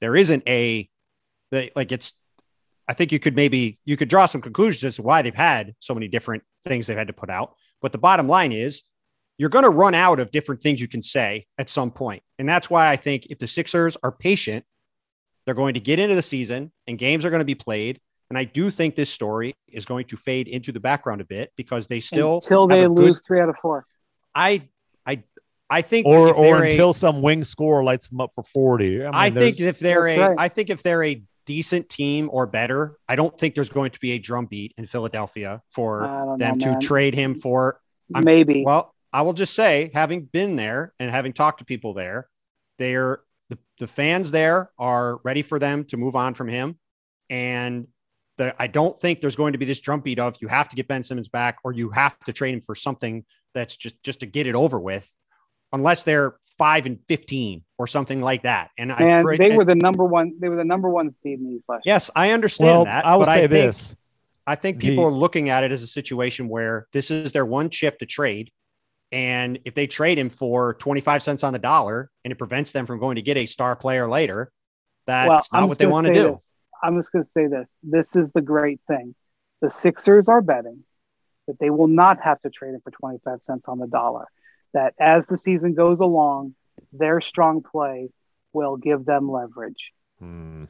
there 0.02 0.16
isn't 0.16 0.44
a 0.48 0.90
that, 1.52 1.76
like 1.76 1.92
it's 1.94 2.14
I 2.90 2.94
think 2.94 3.12
you 3.12 3.20
could 3.20 3.36
maybe 3.36 3.78
you 3.86 3.96
could 3.96 4.10
draw 4.10 4.26
some 4.26 4.42
conclusions 4.42 4.84
as 4.84 4.96
to 4.98 5.02
why 5.04 5.22
they've 5.22 5.34
had 5.34 5.76
so 5.80 5.94
many 5.94 6.08
different 6.08 6.44
things 6.66 6.88
they've 6.88 6.98
had 6.98 7.08
to 7.08 7.14
put 7.14 7.30
out. 7.30 7.54
But 7.82 7.92
the 7.94 7.98
bottom 7.98 8.28
line 8.28 8.52
is 8.52 8.84
you're 9.38 9.50
going 9.50 9.64
to 9.64 9.70
run 9.70 9.94
out 9.94 10.20
of 10.20 10.32
different 10.32 10.62
things 10.62 10.82
you 10.82 10.88
can 10.90 11.02
say 11.02 11.46
at 11.58 11.70
some 11.70 11.92
point. 11.92 12.24
And 12.38 12.50
that's 12.50 12.70
why 12.70 12.90
I 12.90 12.98
think 12.98 13.28
if 13.28 13.40
the 13.40 13.48
Sixers 13.48 13.96
are 14.04 14.12
patient, 14.12 14.66
they're 15.50 15.56
going 15.56 15.74
to 15.74 15.80
get 15.80 15.98
into 15.98 16.14
the 16.14 16.22
season 16.22 16.72
and 16.86 17.00
games 17.00 17.26
are 17.26 17.32
going 17.32 17.40
to 17.40 17.46
be 17.46 17.56
played. 17.56 18.00
And 18.30 18.38
I 18.38 18.44
do 18.44 18.70
think 18.70 18.96
this 18.96 19.10
story 19.10 19.56
is 19.68 19.84
going 19.84 20.06
to 20.06 20.16
fade 20.16 20.48
into 20.48 20.72
the 20.72 20.80
background 20.80 21.22
a 21.22 21.26
bit 21.26 21.52
because 21.56 21.88
they 21.88 22.00
still 22.00 22.36
until 22.36 22.68
they 22.68 22.84
a 22.84 22.88
good- 22.88 22.92
lose 23.00 23.22
three 23.26 23.42
out 23.42 23.50
of 23.50 23.56
four. 23.60 23.88
I 24.36 24.70
I 25.08 25.24
I 25.68 25.82
think 25.82 26.06
or 26.06 26.32
or 26.36 26.58
they're 26.58 26.64
a- 26.66 26.70
until 26.70 26.94
some 26.94 27.24
wing 27.24 27.44
score 27.44 27.84
lights 27.84 28.10
them 28.10 28.22
up 28.22 28.30
for 28.36 28.44
40. 28.44 29.02
I, 29.02 29.06
mean, 29.06 29.16
I 29.16 29.30
think 29.32 29.60
if 29.60 29.80
they're 29.80 30.06
That's 30.06 30.20
a, 30.20 30.30
right. 30.30 30.36
I 30.38 30.50
think 30.50 30.70
if 30.70 30.84
they're 30.84 31.04
a 31.04 31.24
decent 31.48 31.90
team 31.90 32.30
or 32.32 32.46
better, 32.46 32.96
I 33.08 33.16
don't 33.16 33.36
think 33.36 33.56
there's 33.56 33.72
going 33.72 33.90
to 33.90 34.00
be 34.00 34.12
a 34.12 34.20
drumbeat 34.20 34.76
in 34.78 34.86
Philadelphia 34.86 35.64
for 35.72 36.36
them 36.38 36.60
know, 36.60 36.66
to 36.66 36.72
man. 36.74 36.80
trade 36.80 37.16
him 37.16 37.34
for. 37.34 37.82
I'm- 38.14 38.24
Maybe. 38.24 38.64
Well, 38.64 38.94
I 39.12 39.24
will 39.24 39.34
just 39.34 39.56
say, 39.56 39.90
having 39.96 40.26
been 40.26 40.58
there 40.58 40.94
and 41.00 41.10
having 41.10 41.34
talked 41.34 41.58
to 41.58 41.66
people 41.66 41.96
there, 41.96 42.28
they're 42.78 43.22
the, 43.80 43.86
the 43.86 43.92
fans 43.92 44.32
there 44.32 44.70
are 44.78 45.20
ready 45.24 45.42
for 45.42 45.58
them 45.60 45.84
to 45.86 45.98
move 45.98 46.16
on 46.16 46.34
from 46.34 46.48
him, 46.48 46.78
and 47.30 47.88
the, 48.38 48.56
I 48.62 48.68
don't 48.68 48.98
think 48.98 49.22
there's 49.22 49.36
going 49.36 49.54
to 49.54 49.60
be 49.60 49.66
this 49.66 49.82
drumbeat 49.82 50.20
of 50.20 50.38
you 50.42 50.48
have 50.48 50.70
to 50.70 50.76
get 50.76 50.88
Ben 50.88 51.04
Simmons 51.04 51.28
back 51.28 51.58
or 51.64 51.74
you 51.74 51.90
have 51.90 52.18
to 52.20 52.34
trade 52.34 52.54
him 52.54 52.62
for 52.62 52.76
something 52.76 53.26
that's 53.54 53.76
just 53.76 54.02
just 54.04 54.20
to 54.22 54.26
get 54.26 54.48
it 54.48 54.56
over 54.56 54.80
with, 54.80 55.12
unless 55.74 56.04
they're 56.04 56.36
five 56.58 56.86
and 56.86 57.00
fifteen 57.08 57.64
or 57.78 57.88
something 57.88 58.22
like 58.22 58.44
that. 58.44 58.70
And 58.78 58.92
and 58.92 59.24
trade- 59.24 59.40
they 59.40 59.50
and- 59.50 59.58
were 59.58 59.66
the 59.66 59.76
number 59.76 60.06
one. 60.06 60.34
They 60.40 60.50
were 60.50 60.56
the 60.58 60.64
number 60.66 60.90
one 60.90 61.14
seed 61.14 61.40
in 61.40 61.50
these 61.50 61.62
last. 61.68 61.84
yes, 61.86 62.12
I 62.16 62.32
understand 62.32 62.68
well, 62.70 62.86
that. 62.86 63.06
I 63.06 63.16
will 63.16 63.26
say 63.26 63.32
I 63.32 63.48
think, 63.48 63.50
this. 63.52 63.96
I 64.48 64.56
think 64.56 64.80
people 64.80 65.04
The- 65.04 65.10
are 65.10 65.14
looking 65.14 65.50
at 65.50 65.64
it 65.64 65.72
as 65.72 65.84
a 65.84 65.88
situation 65.88 66.48
where 66.50 66.88
this 66.94 67.12
is 67.12 67.32
their 67.32 67.46
one 67.46 67.70
chip 67.70 68.00
to 68.00 68.06
trade. 68.06 68.52
And 69.12 69.60
if 69.66 69.74
they 69.74 69.88
trade 69.88 70.20
him 70.20 70.30
for 70.30 70.76
25 70.76 71.24
cents 71.24 71.44
on 71.44 71.54
the 71.54 71.60
dollar 71.60 72.12
and 72.24 72.32
it 72.32 72.36
prevents 72.36 72.72
them 72.72 72.86
from 72.86 73.00
going 73.00 73.16
to 73.16 73.22
get 73.22 73.38
a 73.38 73.46
star 73.46 73.76
player 73.76 74.08
later, 74.08 74.52
that's 75.08 75.30
well, 75.30 75.40
not 75.54 75.64
I'm 75.64 75.70
what 75.70 75.80
they 75.80 75.88
want 75.88 76.08
to 76.08 76.14
do. 76.14 76.32
this. 76.32 76.54
I'm 76.84 76.98
just 76.98 77.12
going 77.12 77.26
to 77.26 77.32
say 77.32 77.48
this. 77.48 77.70
This 77.82 78.16
is 78.16 78.32
the 78.32 78.42
great 78.42 78.80
thing. 78.88 79.16
The 79.62 79.70
Sixers 79.70 80.30
are 80.30 80.42
betting 80.42 80.84
that 81.48 81.60
they 81.60 81.72
will 81.72 81.88
not 81.88 82.22
have 82.22 82.40
to 82.42 82.50
trade 82.50 82.76
him 82.76 82.82
for 82.82 82.92
25 82.92 83.42
cents 83.42 83.66
on 83.68 83.80
the 83.80 83.88
dollar. 83.88 84.28
That 84.74 84.94
as 85.00 85.26
the 85.26 85.38
season 85.38 85.74
goes 85.74 86.00
along, 86.00 86.54
their 86.94 87.22
strong 87.22 87.64
play 87.64 88.10
will 88.54 88.78
give 88.78 89.04
them 89.04 89.30
leverage. 89.30 89.92
Hmm. 90.20 90.66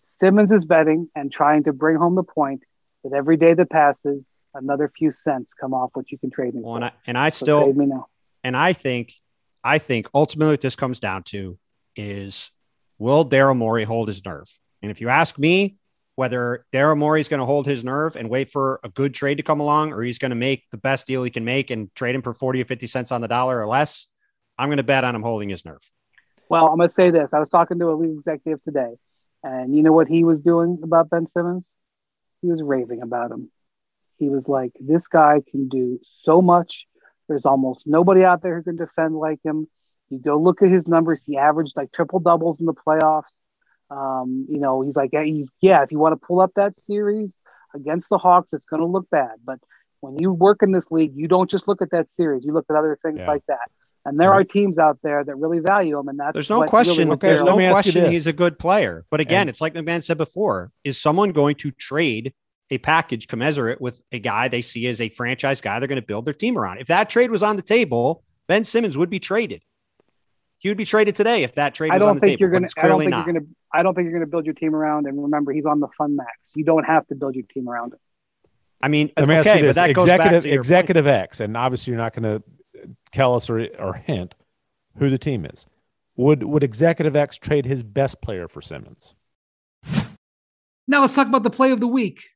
Simmons 0.00 0.52
is 0.52 0.64
betting 0.64 1.08
and 1.14 1.30
trying 1.30 1.64
to 1.64 1.72
bring 1.72 1.96
home 1.96 2.16
the 2.16 2.24
point 2.24 2.64
that 3.04 3.12
every 3.12 3.36
day 3.36 3.54
that 3.54 3.70
passes, 3.70 4.24
another 4.54 4.90
few 4.96 5.12
cents 5.12 5.52
come 5.58 5.74
off 5.74 5.90
what 5.94 6.10
you 6.10 6.18
can 6.18 6.30
trade 6.30 6.54
me 6.54 6.62
Well, 6.62 6.74
for. 6.74 6.76
and 6.76 6.84
I, 6.86 6.92
and 7.06 7.18
I 7.18 7.28
So 7.30 7.44
still, 7.44 7.64
trade 7.64 7.76
me 7.76 7.86
now. 7.86 8.06
and 8.42 8.56
I 8.56 8.72
think, 8.72 9.12
I 9.62 9.78
think 9.78 10.08
ultimately 10.14 10.52
what 10.52 10.60
this 10.60 10.76
comes 10.76 11.00
down 11.00 11.22
to 11.24 11.58
is 11.96 12.50
will 12.98 13.28
Daryl 13.28 13.56
Morey 13.56 13.84
hold 13.84 14.08
his 14.08 14.24
nerve? 14.24 14.48
And 14.82 14.90
if 14.90 15.00
you 15.00 15.08
ask 15.08 15.38
me 15.38 15.76
whether 16.16 16.64
Daryl 16.72 16.96
Morey 16.96 17.20
is 17.20 17.28
going 17.28 17.40
to 17.40 17.46
hold 17.46 17.66
his 17.66 17.82
nerve 17.84 18.14
and 18.16 18.30
wait 18.30 18.50
for 18.50 18.78
a 18.84 18.88
good 18.88 19.14
trade 19.14 19.36
to 19.38 19.42
come 19.42 19.58
along, 19.60 19.92
or 19.92 20.02
he's 20.02 20.18
going 20.18 20.30
to 20.30 20.36
make 20.36 20.62
the 20.70 20.76
best 20.76 21.06
deal 21.06 21.24
he 21.24 21.30
can 21.30 21.44
make 21.44 21.70
and 21.70 21.92
trade 21.94 22.14
him 22.14 22.22
for 22.22 22.32
40 22.32 22.62
or 22.62 22.64
50 22.66 22.86
cents 22.86 23.10
on 23.10 23.20
the 23.20 23.26
dollar 23.28 23.60
or 23.60 23.66
less, 23.66 24.06
I'm 24.56 24.68
going 24.68 24.76
to 24.76 24.84
bet 24.84 25.02
on 25.02 25.14
him 25.16 25.22
holding 25.22 25.48
his 25.48 25.64
nerve. 25.64 25.80
Well, 26.48 26.66
I'm 26.68 26.76
going 26.76 26.88
to 26.88 26.94
say 26.94 27.10
this. 27.10 27.32
I 27.32 27.40
was 27.40 27.48
talking 27.48 27.78
to 27.80 27.86
a 27.90 27.94
league 27.94 28.12
executive 28.12 28.62
today, 28.62 28.92
and 29.42 29.74
you 29.74 29.82
know 29.82 29.92
what 29.92 30.06
he 30.06 30.22
was 30.22 30.40
doing 30.40 30.78
about 30.84 31.10
Ben 31.10 31.26
Simmons? 31.26 31.72
He 32.42 32.48
was 32.48 32.62
raving 32.62 33.02
about 33.02 33.32
him. 33.32 33.50
He 34.18 34.28
was 34.28 34.48
like, 34.48 34.72
this 34.80 35.08
guy 35.08 35.42
can 35.50 35.68
do 35.68 36.00
so 36.02 36.40
much. 36.40 36.86
There's 37.28 37.44
almost 37.44 37.86
nobody 37.86 38.24
out 38.24 38.42
there 38.42 38.56
who 38.56 38.62
can 38.62 38.76
defend 38.76 39.14
like 39.16 39.40
him. 39.44 39.66
You 40.10 40.18
go 40.18 40.38
look 40.38 40.62
at 40.62 40.70
his 40.70 40.86
numbers. 40.86 41.24
He 41.24 41.36
averaged 41.36 41.72
like 41.76 41.90
triple 41.92 42.20
doubles 42.20 42.60
in 42.60 42.66
the 42.66 42.74
playoffs. 42.74 43.36
Um, 43.90 44.46
you 44.48 44.58
know, 44.58 44.82
he's 44.82 44.96
like, 44.96 45.10
yeah, 45.12 45.24
he's 45.24 45.50
yeah. 45.60 45.82
If 45.82 45.92
you 45.92 45.98
want 45.98 46.12
to 46.20 46.26
pull 46.26 46.40
up 46.40 46.52
that 46.56 46.76
series 46.76 47.38
against 47.74 48.08
the 48.08 48.18
Hawks, 48.18 48.52
it's 48.52 48.66
going 48.66 48.80
to 48.80 48.86
look 48.86 49.08
bad. 49.10 49.32
But 49.44 49.58
when 50.00 50.18
you 50.18 50.32
work 50.32 50.62
in 50.62 50.72
this 50.72 50.90
league, 50.90 51.12
you 51.14 51.28
don't 51.28 51.50
just 51.50 51.66
look 51.66 51.82
at 51.82 51.90
that 51.90 52.10
series. 52.10 52.44
You 52.44 52.52
look 52.52 52.66
at 52.70 52.76
other 52.76 52.98
things 53.02 53.18
Yeah. 53.18 53.26
like 53.28 53.44
that. 53.48 53.70
And 54.06 54.20
there 54.20 54.34
are 54.34 54.44
teams 54.44 54.78
out 54.78 54.98
there 55.02 55.24
that 55.24 55.34
really 55.36 55.60
value 55.60 55.98
him, 55.98 56.08
and 56.08 56.18
that's 56.20 56.34
There's 56.34 56.50
no 56.50 56.64
question. 56.64 57.08
Really 57.08 57.14
Okay, 57.14 57.28
there's 57.28 57.42
no 57.42 57.56
me 57.56 57.64
ask 57.64 57.86
you 57.86 57.92
question 57.92 58.12
he's 58.12 58.26
a 58.26 58.34
good 58.34 58.58
player. 58.58 59.06
But 59.10 59.20
again, 59.20 59.42
And- 59.42 59.50
it's 59.50 59.62
like 59.62 59.72
the 59.72 59.82
man 59.82 60.02
said 60.02 60.18
before: 60.18 60.70
is 60.84 61.00
someone 61.00 61.32
going 61.32 61.54
to 61.56 61.70
trade 61.70 62.34
a 62.70 62.78
package 62.78 63.28
commensurate 63.28 63.80
with 63.80 64.00
a 64.12 64.18
guy 64.18 64.48
they 64.48 64.62
see 64.62 64.86
as 64.88 65.00
a 65.00 65.08
franchise 65.10 65.60
guy 65.60 65.78
they're 65.78 65.88
going 65.88 66.00
to 66.00 66.06
build 66.06 66.24
their 66.26 66.34
team 66.34 66.56
around? 66.58 66.78
If 66.78 66.88
that 66.88 67.10
trade 67.10 67.30
was 67.30 67.42
on 67.42 67.56
the 67.56 67.62
table, 67.62 68.22
Ben 68.46 68.64
Simmons 68.64 68.96
would 68.96 69.10
be 69.10 69.20
traded. 69.20 69.62
He 70.58 70.68
would 70.70 70.78
be 70.78 70.86
traded 70.86 71.14
today 71.14 71.42
if 71.42 71.54
that 71.56 71.74
trade 71.74 71.90
I 71.90 71.94
was 71.94 72.02
on 72.02 72.08
don't 72.08 72.14
the 72.16 72.20
think 72.20 72.38
table. 72.38 72.40
you're 72.40 72.50
gonna. 72.60 72.68
I 72.78 72.88
don't 72.88 72.98
think 73.00 73.10
not. 73.10 73.26
you're 73.26 73.34
gonna. 73.34 73.46
I 73.72 73.82
don't 73.82 73.94
think 73.94 74.04
you're 74.08 74.18
gonna 74.18 74.30
build 74.30 74.46
your 74.46 74.54
team 74.54 74.74
around. 74.74 75.06
And 75.06 75.22
remember, 75.22 75.52
he's 75.52 75.66
on 75.66 75.80
the 75.80 75.88
fun 75.98 76.16
max. 76.16 76.30
You 76.54 76.64
don't 76.64 76.84
have 76.84 77.06
to 77.08 77.14
build 77.14 77.34
your 77.34 77.44
team 77.52 77.68
around 77.68 77.92
him. 77.92 77.98
I 78.80 78.88
mean, 78.88 79.10
Let 79.16 79.28
me 79.28 79.36
okay, 79.36 79.50
ask 79.50 79.58
you 79.58 79.62
but 79.62 79.66
this: 79.66 79.76
that 79.76 79.92
goes 79.94 80.06
back 80.06 80.14
executive 80.20 80.42
to 80.42 80.48
your 80.48 80.56
point. 80.56 80.64
executive 80.64 81.06
X, 81.06 81.40
and 81.40 81.56
obviously 81.56 81.90
you're 81.90 82.00
not 82.00 82.14
going 82.14 82.40
to 82.40 82.90
tell 83.12 83.34
us 83.34 83.48
or, 83.50 83.66
or 83.78 83.94
hint 83.94 84.34
who 84.96 85.10
the 85.10 85.18
team 85.18 85.44
is. 85.44 85.66
Would 86.16 86.42
would 86.44 86.62
executive 86.62 87.14
X 87.16 87.36
trade 87.36 87.66
his 87.66 87.82
best 87.82 88.22
player 88.22 88.48
for 88.48 88.62
Simmons? 88.62 89.14
Now 90.86 91.00
let's 91.00 91.14
talk 91.14 91.26
about 91.26 91.42
the 91.42 91.50
play 91.50 91.72
of 91.72 91.80
the 91.80 91.86
week. 91.86 92.20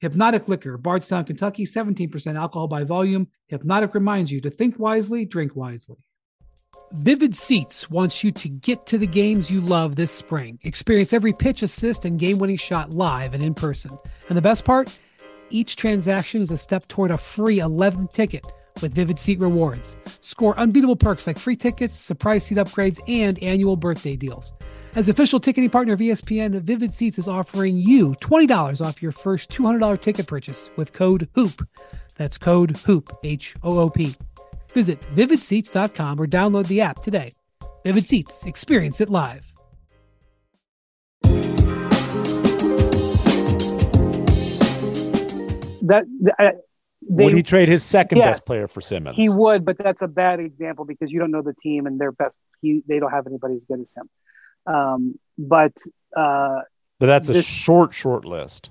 Hypnotic 0.00 0.48
Liquor, 0.48 0.76
Bardstown, 0.76 1.24
Kentucky, 1.24 1.64
17% 1.64 2.36
alcohol 2.36 2.68
by 2.68 2.84
volume. 2.84 3.28
Hypnotic 3.48 3.94
reminds 3.94 4.30
you 4.30 4.40
to 4.40 4.50
think 4.50 4.78
wisely, 4.78 5.24
drink 5.24 5.56
wisely. 5.56 5.96
Vivid 6.92 7.34
Seats 7.34 7.90
wants 7.90 8.22
you 8.22 8.30
to 8.32 8.48
get 8.48 8.86
to 8.86 8.98
the 8.98 9.06
games 9.06 9.50
you 9.50 9.60
love 9.60 9.96
this 9.96 10.12
spring. 10.12 10.58
Experience 10.62 11.12
every 11.12 11.32
pitch, 11.32 11.62
assist, 11.62 12.04
and 12.04 12.18
game 12.18 12.38
winning 12.38 12.56
shot 12.56 12.90
live 12.90 13.34
and 13.34 13.42
in 13.42 13.54
person. 13.54 13.98
And 14.28 14.36
the 14.36 14.42
best 14.42 14.64
part? 14.64 14.96
Each 15.50 15.76
transaction 15.76 16.40
is 16.42 16.50
a 16.50 16.56
step 16.56 16.86
toward 16.88 17.10
a 17.10 17.18
free 17.18 17.58
11th 17.58 18.12
ticket 18.12 18.44
with 18.80 18.94
Vivid 18.94 19.18
Seat 19.18 19.40
rewards. 19.40 19.96
Score 20.20 20.58
unbeatable 20.58 20.96
perks 20.96 21.26
like 21.26 21.38
free 21.38 21.56
tickets, 21.56 21.96
surprise 21.96 22.44
seat 22.44 22.58
upgrades, 22.58 23.00
and 23.08 23.42
annual 23.42 23.76
birthday 23.76 24.16
deals. 24.16 24.52
As 24.96 25.08
official 25.08 25.40
ticketing 25.40 25.70
partner 25.70 25.94
of 25.94 26.00
ESPN, 26.00 26.54
Vivid 26.62 26.94
Seats 26.94 27.18
is 27.18 27.26
offering 27.26 27.76
you 27.76 28.12
$20 28.20 28.80
off 28.84 29.02
your 29.02 29.10
first 29.10 29.50
$200 29.50 30.00
ticket 30.00 30.26
purchase 30.28 30.70
with 30.76 30.92
code 30.92 31.28
HOOP. 31.34 31.66
That's 32.16 32.38
code 32.38 32.76
HOOP, 32.76 33.10
H 33.24 33.56
O 33.64 33.80
O 33.80 33.90
P. 33.90 34.14
Visit 34.72 35.00
vividseats.com 35.16 36.20
or 36.20 36.26
download 36.26 36.68
the 36.68 36.80
app 36.80 37.02
today. 37.02 37.34
Vivid 37.82 38.06
Seats, 38.06 38.46
experience 38.46 39.00
it 39.00 39.10
live. 39.10 39.52
That 45.86 46.04
uh, 46.38 46.52
they, 47.02 47.24
would 47.24 47.34
he 47.34 47.42
trade 47.42 47.68
his 47.68 47.82
second 47.82 48.18
Yes. 48.18 48.28
best 48.28 48.46
player 48.46 48.68
for 48.68 48.80
Simmons? 48.80 49.16
he 49.16 49.28
would, 49.28 49.64
but 49.64 49.76
that's 49.76 50.02
a 50.02 50.08
bad 50.08 50.40
example 50.40 50.84
because 50.84 51.10
you 51.10 51.18
don't 51.18 51.30
know 51.30 51.42
the 51.42 51.52
team 51.52 51.86
and 51.86 52.00
their 52.00 52.12
best. 52.12 52.38
He, 52.62 52.82
they 52.88 52.98
don't 53.00 53.10
have 53.10 53.26
anybody 53.26 53.56
as 53.56 53.64
good 53.64 53.80
as 53.80 53.92
him. 53.94 54.08
Um, 54.66 55.18
but 55.38 55.72
uh, 56.16 56.60
but 56.98 57.06
that's 57.06 57.28
a 57.28 57.42
short, 57.42 57.92
short 57.94 58.24
list. 58.24 58.70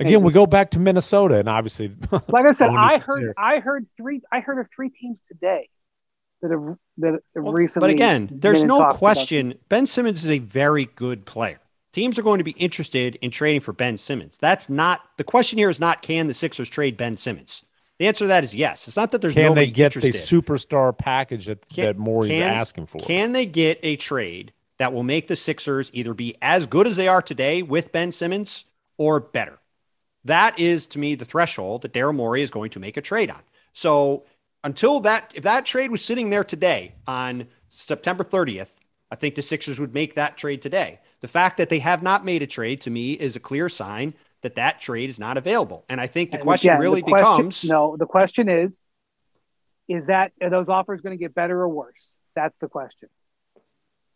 Again, 0.00 0.22
we 0.22 0.32
go 0.32 0.46
back 0.46 0.70
to 0.70 0.78
Minnesota, 0.78 1.36
and 1.38 1.48
obviously, 1.48 1.94
like 2.28 2.46
I 2.46 2.52
said, 2.52 2.70
I 2.70 2.98
heard, 2.98 3.20
here. 3.20 3.34
I 3.36 3.58
heard 3.58 3.86
three, 3.96 4.22
I 4.32 4.40
heard 4.40 4.58
of 4.58 4.66
three 4.74 4.88
teams 4.88 5.20
today 5.28 5.68
that 6.40 6.50
have 6.50 6.76
that 6.98 7.20
have 7.34 7.44
Well, 7.44 7.52
recently. 7.52 7.88
But 7.88 7.94
again, 7.94 8.28
there's 8.32 8.64
no 8.64 8.88
question 8.88 9.54
Ben 9.68 9.86
Simmons 9.86 10.24
is 10.24 10.30
a 10.30 10.38
very 10.38 10.86
good 10.86 11.26
player. 11.26 11.60
Teams 11.92 12.18
are 12.18 12.22
going 12.22 12.38
to 12.38 12.44
be 12.44 12.52
interested 12.52 13.16
in 13.16 13.30
trading 13.30 13.60
for 13.60 13.72
Ben 13.72 13.96
Simmons. 13.96 14.38
That's 14.38 14.70
not 14.70 15.00
the 15.18 15.24
question 15.24 15.58
here 15.58 15.68
is 15.68 15.80
not 15.80 16.02
can 16.02 16.28
the 16.28 16.34
Sixers 16.34 16.70
trade 16.70 16.96
Ben 16.96 17.16
Simmons? 17.16 17.64
The 17.98 18.06
answer 18.06 18.24
to 18.24 18.28
that 18.28 18.44
is 18.44 18.54
yes. 18.54 18.88
It's 18.88 18.96
not 18.96 19.10
that 19.10 19.20
there's 19.20 19.34
can 19.34 19.44
nobody 19.44 19.66
they 19.66 19.72
get 19.72 19.92
the 19.92 20.00
superstar 20.12 20.96
package 20.96 21.46
that, 21.46 21.68
Can- 21.68 21.84
that 21.84 21.98
Morey's 21.98 22.30
can- 22.30 22.50
asking 22.50 22.86
for? 22.86 22.98
Can 22.98 23.32
they 23.32 23.44
get 23.44 23.78
a 23.82 23.96
trade 23.96 24.52
that 24.80 24.94
will 24.94 25.02
make 25.02 25.28
the 25.28 25.36
Sixers 25.36 25.90
either 25.92 26.14
be 26.14 26.34
as 26.40 26.66
good 26.66 26.86
as 26.86 26.96
they 26.96 27.06
are 27.06 27.20
today 27.20 27.60
with 27.60 27.92
Ben 27.92 28.10
Simmons 28.10 28.64
or 28.96 29.20
better? 29.20 29.58
That 30.24 30.58
is 30.58 30.86
to 30.88 30.98
me 30.98 31.14
the 31.14 31.26
threshold 31.26 31.82
that 31.82 31.92
Daryl 31.92 32.14
Morey 32.14 32.40
is 32.40 32.50
going 32.50 32.70
to 32.70 32.80
make 32.80 32.96
a 32.96 33.02
trade 33.02 33.30
on. 33.30 33.42
So 33.74 34.24
until 34.64 35.00
that, 35.00 35.32
if 35.34 35.42
that 35.44 35.66
trade 35.66 35.90
was 35.90 36.02
sitting 36.02 36.30
there 36.30 36.42
today 36.44 36.94
on 37.06 37.46
September 37.68 38.24
30th, 38.24 38.70
I 39.10 39.16
think 39.16 39.34
the 39.34 39.42
Sixers 39.42 39.78
would 39.78 39.92
make 39.92 40.14
that 40.14 40.38
trade 40.38 40.62
today. 40.62 41.00
The 41.20 41.28
fact 41.28 41.58
that 41.58 41.68
they 41.68 41.80
have 41.80 42.02
not 42.02 42.24
made 42.24 42.42
a 42.42 42.46
trade 42.46 42.80
to 42.82 42.90
me 42.90 43.12
is 43.12 43.36
a 43.36 43.40
clear 43.40 43.68
sign 43.68 44.14
that 44.40 44.54
that 44.54 44.80
trade 44.80 45.10
is 45.10 45.18
not 45.18 45.36
available. 45.36 45.84
And 45.90 46.00
I 46.00 46.06
think 46.06 46.30
the 46.30 46.38
And 46.38 46.44
question 46.44 46.70
again, 46.70 46.78
the 46.78 46.82
really 46.82 47.02
question- 47.02 47.18
becomes 47.18 47.64
no. 47.66 47.98
The 47.98 48.06
question 48.06 48.48
is, 48.48 48.80
is 49.88 50.06
that 50.06 50.32
are 50.40 50.48
those 50.48 50.70
offers 50.70 51.02
going 51.02 51.18
to 51.18 51.22
get 51.22 51.34
better 51.34 51.60
or 51.60 51.68
worse? 51.68 52.14
That's 52.34 52.56
the 52.56 52.68
question. 52.68 53.10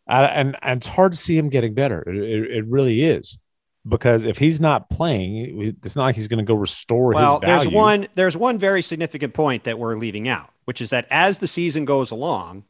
I, 0.06 0.24
and 0.24 0.56
and 0.62 0.78
it's 0.78 0.86
hard 0.86 1.12
to 1.12 1.18
see 1.18 1.36
him 1.36 1.48
getting 1.48 1.74
better. 1.74 2.02
It, 2.06 2.50
it, 2.50 2.66
really 2.66 3.02
is 3.02 3.38
because 3.86 4.24
if 4.24 4.38
he's 4.38 4.60
not 4.60 4.90
playing, 4.90 5.76
it's 5.82 5.96
not 5.96 6.04
like 6.04 6.16
he's 6.16 6.28
going 6.28 6.38
to 6.38 6.44
go 6.44 6.54
restore 6.54 7.14
Well, 7.14 7.40
his 7.40 7.48
value. 7.48 7.64
there's 7.64 7.74
one 7.74 8.08
there's 8.14 8.36
one 8.36 8.58
very 8.58 8.82
significant 8.82 9.34
point 9.34 9.64
that 9.64 9.78
we're 9.78 9.96
leaving 9.96 10.28
out, 10.28 10.50
which 10.64 10.80
is 10.80 10.90
that 10.90 11.06
as 11.10 11.38
the 11.38 11.46
season 11.46 11.84
goes 11.84 12.10
along, 12.10 12.64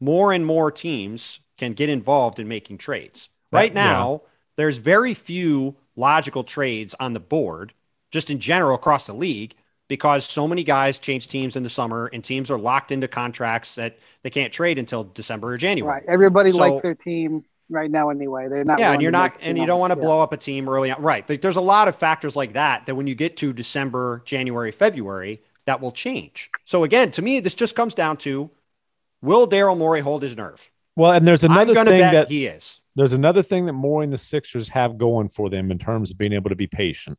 more 0.00 0.32
and 0.32 0.44
more 0.44 0.70
teams 0.70 1.40
can 1.56 1.72
get 1.72 1.88
involved 1.88 2.38
in 2.38 2.48
making 2.48 2.78
trades. 2.78 3.30
That- 3.50 3.58
Right 3.58 3.74
now, 3.74 4.22
there's 4.56 4.78
very 4.78 5.14
few 5.14 5.76
logical 5.94 6.44
trades 6.44 6.94
on 7.00 7.14
the 7.14 7.20
board, 7.20 7.72
just 8.10 8.28
in 8.30 8.38
general 8.38 8.74
across 8.74 9.06
the 9.06 9.14
league, 9.14 9.54
because 9.88 10.24
so 10.24 10.48
many 10.48 10.62
guys 10.64 10.98
change 10.98 11.28
teams 11.28 11.56
in 11.56 11.62
the 11.62 11.68
summer 11.70 12.06
and 12.12 12.22
teams 12.24 12.50
are 12.50 12.58
locked 12.58 12.90
into 12.92 13.08
contracts 13.08 13.76
that 13.76 13.98
they 14.22 14.30
can't 14.30 14.52
trade 14.52 14.78
until 14.78 15.04
December 15.04 15.52
or 15.52 15.56
January. 15.56 16.00
Right. 16.00 16.04
Everybody 16.08 16.50
So- 16.50 16.58
likes 16.58 16.82
their 16.82 16.94
team 16.94 17.44
right 17.68 17.90
now 17.90 18.10
anyway. 18.10 18.48
They're 18.48 18.64
not. 18.64 18.78
Yeah, 18.78 18.92
and 18.92 19.02
you're 19.02 19.10
not, 19.10 19.36
and 19.42 19.58
you 19.58 19.66
don't 19.66 19.80
want 19.80 19.92
to 19.92 19.98
yeah. 19.98 20.04
blow 20.04 20.20
up 20.20 20.32
a 20.32 20.36
team 20.36 20.68
early 20.68 20.90
on. 20.90 21.02
Right. 21.02 21.28
Like, 21.28 21.42
there's 21.42 21.56
a 21.56 21.60
lot 21.60 21.88
of 21.88 21.96
factors 21.96 22.36
like 22.36 22.52
that 22.54 22.86
that 22.86 22.94
when 22.94 23.06
you 23.06 23.14
get 23.14 23.36
to 23.38 23.52
December, 23.52 24.22
January, 24.24 24.72
February, 24.72 25.42
that 25.66 25.80
will 25.80 25.92
change. 25.92 26.50
So 26.64 26.84
again, 26.84 27.10
to 27.12 27.22
me, 27.22 27.40
this 27.40 27.54
just 27.54 27.74
comes 27.74 27.94
down 27.94 28.18
to 28.18 28.50
will 29.20 29.48
Daryl 29.48 29.76
Morey 29.76 30.00
hold 30.00 30.22
his 30.22 30.36
nerve? 30.36 30.70
well, 30.94 31.12
and 31.12 31.26
there's 31.26 31.44
I'm 31.44 31.50
another 31.52 31.74
thing 31.74 32.00
bet 32.00 32.12
that 32.12 32.28
he 32.28 32.46
is. 32.46 32.80
there's 32.94 33.12
another 33.12 33.42
thing 33.42 33.66
that 33.66 33.72
Morey 33.72 34.04
and 34.04 34.12
the 34.12 34.18
Sixers 34.18 34.68
have 34.68 34.96
going 34.96 35.28
for 35.28 35.50
them 35.50 35.70
in 35.70 35.78
terms 35.78 36.10
of 36.10 36.18
being 36.18 36.32
able 36.32 36.50
to 36.50 36.56
be 36.56 36.66
patient, 36.68 37.18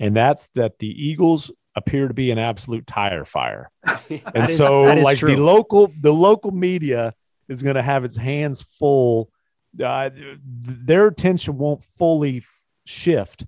and 0.00 0.16
that's 0.16 0.48
that 0.54 0.78
the 0.78 0.88
Eagles 0.88 1.52
appear 1.78 2.08
to 2.08 2.14
be 2.14 2.30
an 2.30 2.38
absolute 2.38 2.86
tire 2.86 3.24
fire. 3.24 3.70
And 4.10 4.20
That 4.34 4.50
is- 4.50 4.56
so, 4.56 4.82
like 4.82 5.18
true. 5.18 5.34
the 5.34 5.40
local, 5.42 5.90
the 6.00 6.12
local 6.12 6.50
media 6.50 7.14
is 7.48 7.62
going 7.62 7.76
to 7.76 7.82
have 7.82 8.04
its 8.04 8.16
hands 8.16 8.60
full. 8.62 9.30
Uh, 9.82 10.10
their 10.44 11.06
attention 11.06 11.56
won't 11.58 11.82
fully 11.84 12.38
f- 12.38 12.64
shift 12.86 13.46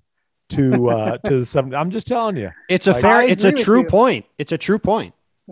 to 0.49 0.89
uh, 0.89 1.17
to 1.25 1.37
the 1.39 1.45
seven. 1.45 1.73
I'm 1.75 1.91
just 1.91 2.07
telling 2.07 2.37
you. 2.37 2.51
it's 2.69 2.87
a 2.87 2.91
like- 2.93 3.01
fair, 3.01 3.21
it's 3.23 3.43
a 3.43 3.51
true 3.51 3.81
you. 3.81 3.87
point. 3.87 4.25
It's 4.37 4.51
a 4.51 4.57
true 4.57 4.79
point. 4.79 5.13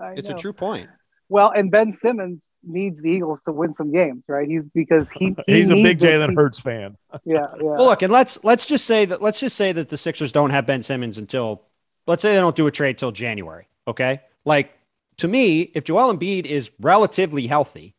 I 0.00 0.12
It's 0.16 0.28
a 0.28 0.34
true 0.34 0.52
point. 0.52 0.88
Well, 1.28 1.52
and 1.54 1.70
Ben 1.70 1.92
Simmons 1.92 2.50
needs 2.64 3.00
the 3.00 3.08
Eagles 3.08 3.40
to 3.42 3.52
win 3.52 3.72
some 3.74 3.92
games, 3.92 4.24
right? 4.26 4.48
He's 4.48 4.66
because 4.74 5.12
he, 5.12 5.36
he 5.46 5.54
He's 5.58 5.68
a 5.68 5.74
big 5.74 5.84
needs 5.84 6.02
it. 6.02 6.06
Jalen 6.08 6.34
Hurts 6.34 6.58
fan. 6.58 6.96
Yeah, 7.24 7.46
yeah. 7.56 7.62
Well, 7.62 7.84
look, 7.86 8.02
and 8.02 8.12
let's 8.12 8.42
let's 8.42 8.66
just 8.66 8.84
say 8.84 9.04
that 9.04 9.22
let's 9.22 9.38
just 9.38 9.54
say 9.56 9.70
that 9.70 9.88
the 9.90 9.96
Sixers 9.96 10.32
don't 10.32 10.50
have 10.50 10.66
Ben 10.66 10.82
Simmons 10.82 11.18
until 11.18 11.62
let's 12.06 12.22
say 12.22 12.34
they 12.34 12.40
don't 12.40 12.56
do 12.56 12.66
a 12.66 12.70
trade 12.70 12.98
till 12.98 13.12
January. 13.12 13.68
Okay, 13.86 14.20
like 14.44 14.72
to 15.18 15.28
me, 15.28 15.62
if 15.62 15.84
Joel 15.84 16.14
Embiid 16.14 16.46
is 16.46 16.70
relatively 16.80 17.46
healthy, 17.46 17.94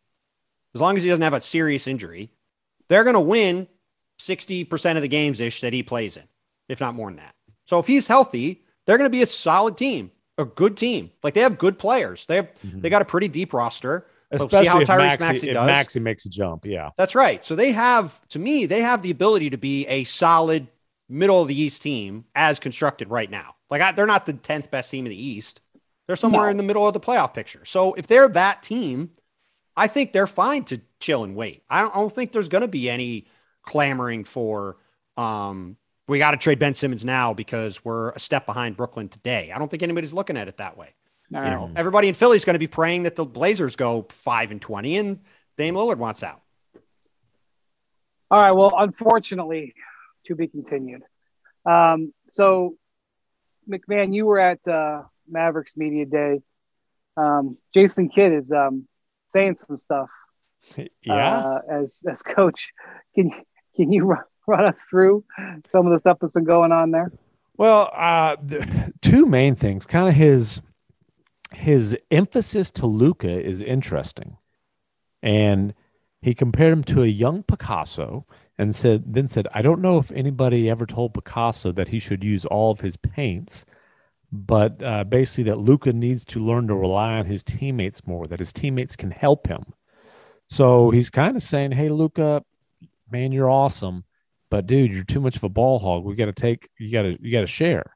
as 0.73 0.81
long 0.81 0.97
as 0.97 1.03
he 1.03 1.09
doesn't 1.09 1.23
have 1.23 1.33
a 1.33 1.41
serious 1.41 1.87
injury, 1.87 2.31
they're 2.87 3.03
going 3.03 3.15
to 3.15 3.19
win 3.19 3.67
sixty 4.17 4.63
percent 4.63 4.97
of 4.97 5.01
the 5.01 5.07
games 5.07 5.39
ish 5.39 5.61
that 5.61 5.73
he 5.73 5.83
plays 5.83 6.17
in, 6.17 6.23
if 6.69 6.79
not 6.79 6.95
more 6.95 7.09
than 7.09 7.17
that. 7.17 7.35
So 7.65 7.79
if 7.79 7.87
he's 7.87 8.07
healthy, 8.07 8.63
they're 8.85 8.97
going 8.97 9.09
to 9.09 9.17
be 9.17 9.21
a 9.21 9.27
solid 9.27 9.77
team, 9.77 10.11
a 10.37 10.45
good 10.45 10.77
team. 10.77 11.11
Like 11.23 11.33
they 11.33 11.41
have 11.41 11.57
good 11.57 11.77
players. 11.77 12.25
They 12.25 12.37
have 12.37 12.53
mm-hmm. 12.65 12.81
they 12.81 12.89
got 12.89 13.01
a 13.01 13.05
pretty 13.05 13.27
deep 13.27 13.53
roster. 13.53 14.07
We'll 14.31 14.45
Especially 14.45 14.67
see 14.67 14.69
how 14.69 14.79
Tyrese 14.79 14.97
Maxey, 14.97 15.23
Maxey 15.25 15.47
if 15.49 15.53
does. 15.55 15.67
Maxey 15.67 15.99
makes 15.99 16.25
a 16.25 16.29
jump. 16.29 16.65
Yeah. 16.65 16.91
That's 16.95 17.15
right. 17.15 17.43
So 17.43 17.53
they 17.53 17.73
have, 17.73 18.25
to 18.29 18.39
me, 18.39 18.65
they 18.65 18.79
have 18.79 19.01
the 19.01 19.11
ability 19.11 19.49
to 19.49 19.57
be 19.57 19.85
a 19.87 20.05
solid 20.05 20.67
middle 21.09 21.41
of 21.41 21.49
the 21.49 21.61
East 21.61 21.81
team 21.81 22.23
as 22.33 22.57
constructed 22.57 23.09
right 23.09 23.29
now. 23.29 23.55
Like 23.71 23.81
I, 23.81 23.91
they're 23.93 24.05
not 24.05 24.25
the 24.27 24.33
tenth 24.33 24.69
best 24.69 24.91
team 24.91 25.05
in 25.07 25.09
the 25.09 25.21
East. 25.29 25.61
They're 26.05 26.15
somewhere 26.15 26.43
No. 26.43 26.49
in 26.49 26.57
the 26.57 26.63
middle 26.63 26.85
of 26.85 26.93
the 26.93 26.99
playoff 26.99 27.33
picture. 27.33 27.63
So 27.65 27.93
if 27.93 28.05
they're 28.05 28.27
that 28.29 28.61
team, 28.61 29.11
I 29.77 29.87
think 29.87 30.11
they're 30.11 30.27
fine 30.27 30.65
to 30.65 30.81
chill 30.99 31.23
and 31.23 31.35
wait. 31.35 31.63
I 31.69 31.81
don't, 31.81 31.95
I 31.95 31.99
don't 31.99 32.13
think 32.13 32.33
there's 32.33 32.49
going 32.49 32.63
to 32.63 32.67
be 32.67 32.89
any 32.89 33.25
clamoring 33.63 34.25
for 34.25 34.77
um, 35.17 35.77
we 36.07 36.17
got 36.17 36.31
to 36.31 36.37
trade 36.37 36.59
Ben 36.59 36.73
Simmons 36.73 37.05
now 37.05 37.33
because 37.33 37.85
we're 37.85 38.09
a 38.09 38.19
step 38.19 38.45
behind 38.45 38.75
Brooklyn 38.75 39.07
today. 39.07 39.51
I 39.55 39.57
don't 39.57 39.71
think 39.71 39.83
anybody's 39.83 40.11
looking 40.11 40.35
at 40.35 40.49
it 40.49 40.57
that 40.57 40.75
way. 40.77 40.93
All 41.33 41.41
You 41.41 41.49
know, 41.49 41.71
everybody 41.77 42.09
in 42.09 42.13
Philly 42.13 42.35
is 42.35 42.43
going 42.43 42.55
to 42.55 42.59
be 42.59 42.67
praying 42.67 43.03
that 43.03 43.15
the 43.15 43.23
Blazers 43.23 43.77
go 43.77 44.05
five 44.09 44.51
and 44.51 44.61
twenty, 44.61 44.97
and 44.97 45.21
Dame 45.57 45.75
Lillard 45.75 45.97
wants 45.97 46.23
out. 46.23 46.41
All 48.29 48.39
right. 48.41 48.51
Well, 48.51 48.73
unfortunately, 48.77 49.73
to 50.25 50.35
be 50.35 50.47
continued. 50.47 51.03
Um, 51.65 52.13
so, 52.29 52.75
MacMahon, 53.71 54.13
you 54.13 54.25
were 54.25 54.39
at 54.39 54.65
uh, 54.67 55.03
Mavericks 55.29 55.73
Media 55.75 56.05
Day. 56.05 56.41
Um, 57.17 57.57
Jason 57.73 58.09
Kidd 58.09 58.33
is 58.33 58.51
um, 58.51 58.87
saying 59.33 59.55
some 59.55 59.77
stuff 59.77 60.09
Yeah. 61.03 61.37
uh, 61.37 61.59
as 61.69 61.97
as 62.09 62.21
coach. 62.21 62.69
Can 63.15 63.31
can 63.75 63.91
you 63.91 64.05
run, 64.05 64.23
run 64.47 64.65
us 64.65 64.77
through 64.89 65.23
some 65.71 65.85
of 65.85 65.91
the 65.91 65.99
stuff 65.99 66.17
that's 66.19 66.33
been 66.33 66.43
going 66.43 66.71
on 66.71 66.91
there? 66.91 67.11
Well, 67.57 67.91
uh, 67.93 68.37
the 68.41 68.93
two 69.01 69.25
main 69.25 69.55
things. 69.55 69.85
Kind 69.85 70.07
of 70.07 70.15
his 70.15 70.61
his 71.53 71.97
emphasis 72.09 72.71
to 72.71 72.85
Luka 72.85 73.41
is 73.43 73.61
interesting, 73.61 74.37
and 75.21 75.73
he 76.21 76.33
compared 76.33 76.71
him 76.73 76.83
to 76.85 77.03
a 77.03 77.07
young 77.07 77.43
Picasso, 77.43 78.25
and 78.61 78.75
said 78.75 79.13
then 79.13 79.27
said, 79.27 79.47
"I 79.53 79.61
don't 79.61 79.81
know 79.81 79.97
if 79.97 80.11
anybody 80.11 80.69
ever 80.69 80.85
told 80.85 81.13
Picasso 81.15 81.71
that 81.73 81.89
he 81.89 81.99
should 81.99 82.23
use 82.23 82.45
all 82.45 82.71
of 82.71 82.81
his 82.81 82.97
paints." 82.97 83.65
But 84.31 84.81
uh, 84.83 85.03
basically, 85.03 85.45
that 85.45 85.57
Luka 85.57 85.91
needs 85.93 86.23
to 86.25 86.39
learn 86.45 86.67
to 86.67 86.75
rely 86.75 87.13
on 87.19 87.25
his 87.25 87.43
teammates 87.43 88.07
more. 88.07 88.27
That 88.27 88.39
his 88.39 88.53
teammates 88.53 88.95
can 88.95 89.11
help 89.11 89.47
him. 89.47 89.63
So 90.47 90.91
he's 90.91 91.09
kind 91.09 91.35
of 91.35 91.41
saying, 91.41 91.71
"Hey, 91.73 91.89
Luka, 91.89 92.43
man, 93.11 93.31
you're 93.31 93.49
awesome. 93.49 94.05
but 94.51 94.67
dude, 94.67 94.91
you're 94.91 95.03
too 95.05 95.21
much 95.21 95.37
of 95.37 95.43
a 95.43 95.49
ball 95.49 95.79
hog. 95.79 96.03
We 96.03 96.13
got 96.15 96.25
to 96.25 96.33
take, 96.33 96.69
you 96.77 96.91
got 96.91 97.03
to, 97.03 97.17
you 97.21 97.31
got 97.31 97.41
to 97.41 97.47
share. 97.47 97.95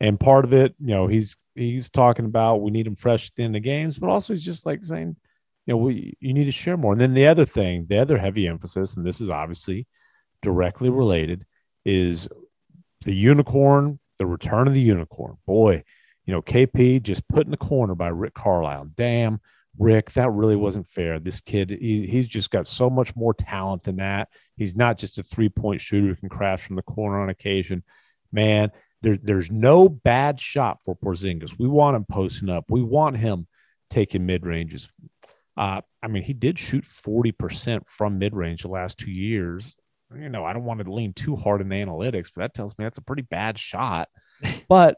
And 0.00 0.20
part 0.20 0.44
of 0.44 0.52
it, 0.52 0.74
you 0.78 0.94
know, 0.94 1.06
he's 1.08 1.36
he's 1.54 1.88
talking 1.88 2.26
about 2.26 2.60
we 2.62 2.70
need 2.70 2.86
him 2.86 2.96
fresh 2.96 3.28
at 3.28 3.34
the 3.34 3.44
end 3.44 3.56
of 3.56 3.62
games, 3.62 3.98
but 3.98 4.10
also 4.10 4.34
he's 4.34 4.44
just 4.44 4.66
like 4.66 4.84
saying, 4.84 5.16
you 5.66 5.74
know, 5.74 5.78
we 5.78 6.14
you 6.20 6.34
need 6.34 6.44
to 6.44 6.52
share 6.52 6.76
more. 6.76 6.92
And 6.92 7.00
then 7.00 7.14
the 7.14 7.26
other 7.26 7.46
thing, 7.46 7.86
the 7.88 7.98
other 7.98 8.18
heavy 8.18 8.46
emphasis, 8.46 8.96
and 8.96 9.06
this 9.06 9.20
is 9.20 9.30
obviously 9.30 9.86
directly 10.44 10.90
related, 10.90 11.44
is 11.84 12.28
the 13.04 13.14
unicorn, 13.14 13.98
the 14.18 14.26
return 14.26 14.68
of 14.68 14.74
the 14.74 14.80
unicorn. 14.80 15.36
Boy, 15.46 15.82
you 16.26 16.32
know, 16.32 16.42
KP 16.42 17.02
just 17.02 17.28
put 17.28 17.44
in 17.44 17.50
the 17.50 17.56
corner 17.56 17.94
by 17.94 18.08
Rick 18.08 18.34
Carlisle. 18.34 18.90
Damn, 18.94 19.40
Rick, 19.78 20.12
that 20.12 20.30
really 20.30 20.56
wasn't 20.56 20.88
fair. 20.88 21.18
This 21.18 21.40
kid, 21.40 21.70
he, 21.70 22.06
he's 22.06 22.28
just 22.28 22.50
got 22.50 22.66
so 22.66 22.88
much 22.88 23.14
more 23.16 23.34
talent 23.34 23.82
than 23.82 23.96
that. 23.96 24.28
He's 24.56 24.76
not 24.76 24.98
just 24.98 25.18
a 25.18 25.22
three 25.22 25.48
point 25.48 25.80
shooter 25.80 26.08
who 26.08 26.16
can 26.16 26.28
crash 26.28 26.62
from 26.62 26.76
the 26.76 26.82
corner 26.82 27.20
on 27.20 27.28
occasion. 27.28 27.82
Man, 28.32 28.70
there, 29.02 29.18
there's 29.20 29.50
no 29.50 29.88
bad 29.88 30.40
shot 30.40 30.78
for 30.84 30.96
Porzingis. 30.96 31.58
We 31.58 31.68
want 31.68 31.96
him 31.96 32.06
posting 32.08 32.48
up. 32.48 32.66
We 32.70 32.82
want 32.82 33.16
him 33.16 33.46
taking 33.90 34.26
mid 34.26 34.46
ranges. 34.46 34.90
Uh, 35.56 35.82
I 36.02 36.08
mean, 36.08 36.22
he 36.22 36.32
did 36.32 36.58
shoot 36.58 36.84
40% 36.84 37.88
from 37.88 38.18
mid 38.18 38.34
range 38.34 38.62
the 38.62 38.68
last 38.68 38.98
two 38.98 39.12
years. 39.12 39.74
You 40.16 40.28
know, 40.28 40.44
I 40.44 40.52
don't 40.52 40.64
want 40.64 40.84
to 40.84 40.92
lean 40.92 41.12
too 41.12 41.36
hard 41.36 41.60
in 41.60 41.68
the 41.68 41.76
analytics, 41.76 42.30
but 42.34 42.42
that 42.42 42.54
tells 42.54 42.76
me 42.78 42.84
that's 42.84 42.98
a 42.98 43.02
pretty 43.02 43.22
bad 43.22 43.58
shot. 43.58 44.08
But 44.68 44.96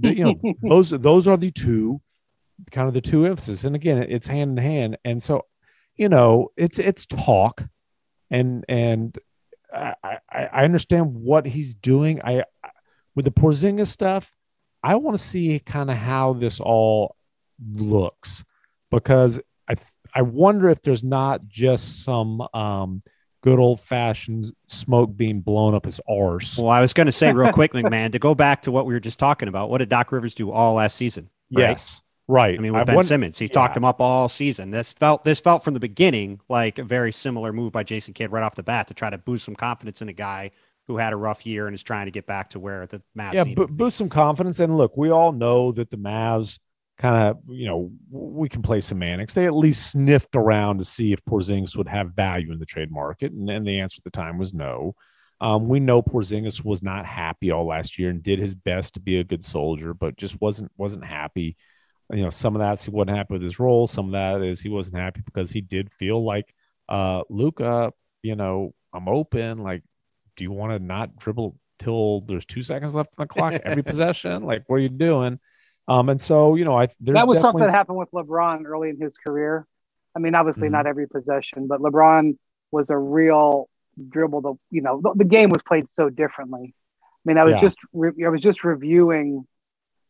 you 0.00 0.24
know, 0.24 0.54
those 0.62 0.90
those 0.90 1.26
are 1.26 1.36
the 1.36 1.50
two 1.50 2.00
kind 2.70 2.88
of 2.88 2.94
the 2.94 3.00
two 3.00 3.26
emphasis. 3.26 3.64
And 3.64 3.74
again, 3.74 3.98
it's 3.98 4.26
hand 4.26 4.58
in 4.58 4.64
hand. 4.64 4.98
And 5.04 5.22
so, 5.22 5.46
you 5.96 6.08
know, 6.08 6.50
it's 6.56 6.78
it's 6.78 7.06
talk, 7.06 7.66
and 8.30 8.64
and 8.68 9.18
I 9.72 10.18
I, 10.30 10.64
understand 10.64 11.14
what 11.14 11.46
he's 11.46 11.74
doing. 11.74 12.20
I 12.22 12.44
with 13.14 13.24
the 13.24 13.30
Porzingis 13.30 13.88
stuff, 13.88 14.32
I 14.82 14.96
want 14.96 15.16
to 15.16 15.22
see 15.22 15.58
kind 15.58 15.90
of 15.90 15.96
how 15.96 16.34
this 16.34 16.60
all 16.60 17.16
looks 17.60 18.44
because 18.90 19.40
I 19.68 19.74
I 20.14 20.22
wonder 20.22 20.68
if 20.68 20.82
there's 20.82 21.04
not 21.04 21.46
just 21.48 22.04
some 22.04 22.46
um, 22.54 23.02
good 23.48 23.58
old 23.58 23.80
fashioned 23.80 24.52
smoke 24.66 25.16
being 25.16 25.40
blown 25.40 25.74
up 25.74 25.84
his 25.84 26.00
arse. 26.08 26.58
Well, 26.58 26.68
I 26.68 26.80
was 26.80 26.92
going 26.92 27.06
to 27.06 27.12
say 27.12 27.32
real 27.32 27.52
quick, 27.52 27.72
MacMahon, 27.74 28.12
to 28.12 28.18
go 28.18 28.34
back 28.34 28.62
to 28.62 28.72
what 28.72 28.86
we 28.86 28.92
were 28.92 29.00
just 29.00 29.18
talking 29.18 29.48
about. 29.48 29.70
What 29.70 29.78
did 29.78 29.88
Doc 29.88 30.12
Rivers 30.12 30.34
do 30.34 30.50
all 30.50 30.74
last 30.74 30.96
season? 30.96 31.30
Right? 31.52 31.70
Yes. 31.70 32.02
Right. 32.26 32.58
I 32.58 32.60
mean, 32.60 32.74
with 32.74 32.82
I 32.82 32.84
Ben 32.84 32.96
wonder, 32.96 33.06
Simmons, 33.06 33.38
he 33.38 33.46
yeah. 33.46 33.52
talked 33.52 33.76
him 33.76 33.86
up 33.86 34.02
all 34.02 34.28
season. 34.28 34.70
This 34.70 34.92
felt 34.92 35.22
this 35.22 35.40
felt 35.40 35.64
from 35.64 35.72
the 35.72 35.80
beginning 35.80 36.40
like 36.50 36.78
a 36.78 36.84
very 36.84 37.10
similar 37.10 37.54
move 37.54 37.72
by 37.72 37.84
Jason 37.84 38.12
Kidd 38.12 38.30
right 38.30 38.42
off 38.42 38.54
the 38.54 38.62
bat 38.62 38.88
to 38.88 38.94
try 38.94 39.08
to 39.08 39.16
boost 39.16 39.46
some 39.46 39.56
confidence 39.56 40.02
in 40.02 40.10
a 40.10 40.12
guy 40.12 40.50
who 40.88 40.98
had 40.98 41.14
a 41.14 41.16
rough 41.16 41.46
year 41.46 41.66
and 41.66 41.74
is 41.74 41.82
trying 41.82 42.04
to 42.04 42.10
get 42.10 42.26
back 42.26 42.50
to 42.50 42.60
where 42.60 42.86
the 42.86 43.02
Mavs. 43.16 43.32
Yeah, 43.32 43.44
b- 43.44 43.66
boost 43.70 43.96
some 43.96 44.10
confidence. 44.10 44.60
And 44.60 44.76
look, 44.76 44.94
we 44.94 45.10
all 45.10 45.32
know 45.32 45.72
that 45.72 45.88
the 45.88 45.96
Mavs 45.96 46.58
kind 46.98 47.30
of, 47.30 47.38
you 47.48 47.66
know, 47.66 47.90
we 48.10 48.48
can 48.48 48.62
play 48.62 48.80
semantics. 48.80 49.34
They 49.34 49.46
at 49.46 49.54
least 49.54 49.92
sniffed 49.92 50.34
around 50.36 50.78
to 50.78 50.84
see 50.84 51.12
if 51.12 51.24
Porzingis 51.24 51.76
would 51.76 51.88
have 51.88 52.14
value 52.14 52.52
in 52.52 52.58
the 52.58 52.66
trade 52.66 52.90
market, 52.90 53.32
and, 53.32 53.48
and 53.48 53.66
the 53.66 53.80
answer 53.80 54.00
at 54.00 54.04
the 54.04 54.10
time 54.10 54.38
was 54.38 54.52
no. 54.52 54.94
Um, 55.40 55.68
we 55.68 55.78
know 55.78 56.02
Porzingis 56.02 56.64
was 56.64 56.82
not 56.82 57.06
happy 57.06 57.52
all 57.52 57.66
last 57.66 57.98
year 57.98 58.10
and 58.10 58.22
did 58.22 58.40
his 58.40 58.54
best 58.54 58.94
to 58.94 59.00
be 59.00 59.18
a 59.18 59.24
good 59.24 59.44
soldier, 59.44 59.94
but 59.94 60.16
just 60.16 60.40
wasn't 60.40 60.72
wasn't 60.76 61.04
happy 61.04 61.56
you 62.12 62.22
know, 62.22 62.30
some 62.30 62.56
of 62.56 62.60
that's 62.60 62.84
he 62.84 62.90
wasn't 62.90 63.16
happy 63.16 63.34
with 63.34 63.42
his 63.42 63.58
role. 63.58 63.86
Some 63.86 64.06
of 64.06 64.12
that 64.12 64.42
is 64.42 64.60
he 64.60 64.68
wasn't 64.68 64.96
happy 64.96 65.20
because 65.24 65.50
he 65.50 65.60
did 65.60 65.92
feel 65.92 66.24
like 66.24 66.54
uh 66.88 67.22
Luka, 67.28 67.92
you 68.22 68.34
know, 68.34 68.74
I'm 68.92 69.08
open. 69.08 69.58
Like, 69.58 69.82
do 70.36 70.44
you 70.44 70.52
want 70.52 70.72
to 70.72 70.78
not 70.78 71.16
dribble 71.16 71.56
till 71.78 72.22
there's 72.22 72.46
two 72.46 72.62
seconds 72.62 72.94
left 72.94 73.14
on 73.18 73.24
the 73.24 73.28
clock 73.28 73.54
every 73.64 73.82
possession? 73.84 74.44
Like, 74.44 74.64
what 74.66 74.76
are 74.76 74.80
you 74.80 74.88
doing? 74.88 75.38
Um, 75.88 76.08
and 76.10 76.20
so 76.20 76.54
you 76.54 76.64
know, 76.64 76.78
I 76.78 76.88
that 77.00 77.26
was 77.26 77.40
something 77.40 77.64
that 77.64 77.70
happened 77.70 77.98
with 77.98 78.10
LeBron 78.12 78.64
early 78.66 78.90
in 78.90 79.00
his 79.00 79.16
career. 79.16 79.66
I 80.14 80.20
mean, 80.20 80.34
obviously 80.34 80.66
mm-hmm. 80.66 80.72
not 80.72 80.86
every 80.86 81.08
possession, 81.08 81.66
but 81.66 81.80
LeBron 81.80 82.36
was 82.70 82.90
a 82.90 82.96
real 82.96 83.68
dribble. 84.08 84.40
The 84.42 84.54
you 84.70 84.82
know 84.82 85.00
the, 85.02 85.14
the 85.16 85.24
game 85.24 85.50
was 85.50 85.62
played 85.62 85.88
so 85.90 86.10
differently. 86.10 86.74
I 87.02 87.22
mean, 87.24 87.38
I 87.38 87.44
was 87.44 87.54
yeah. 87.54 87.60
just 87.60 87.78
re- 87.92 88.24
I 88.24 88.28
was 88.28 88.42
just 88.42 88.64
reviewing 88.64 89.46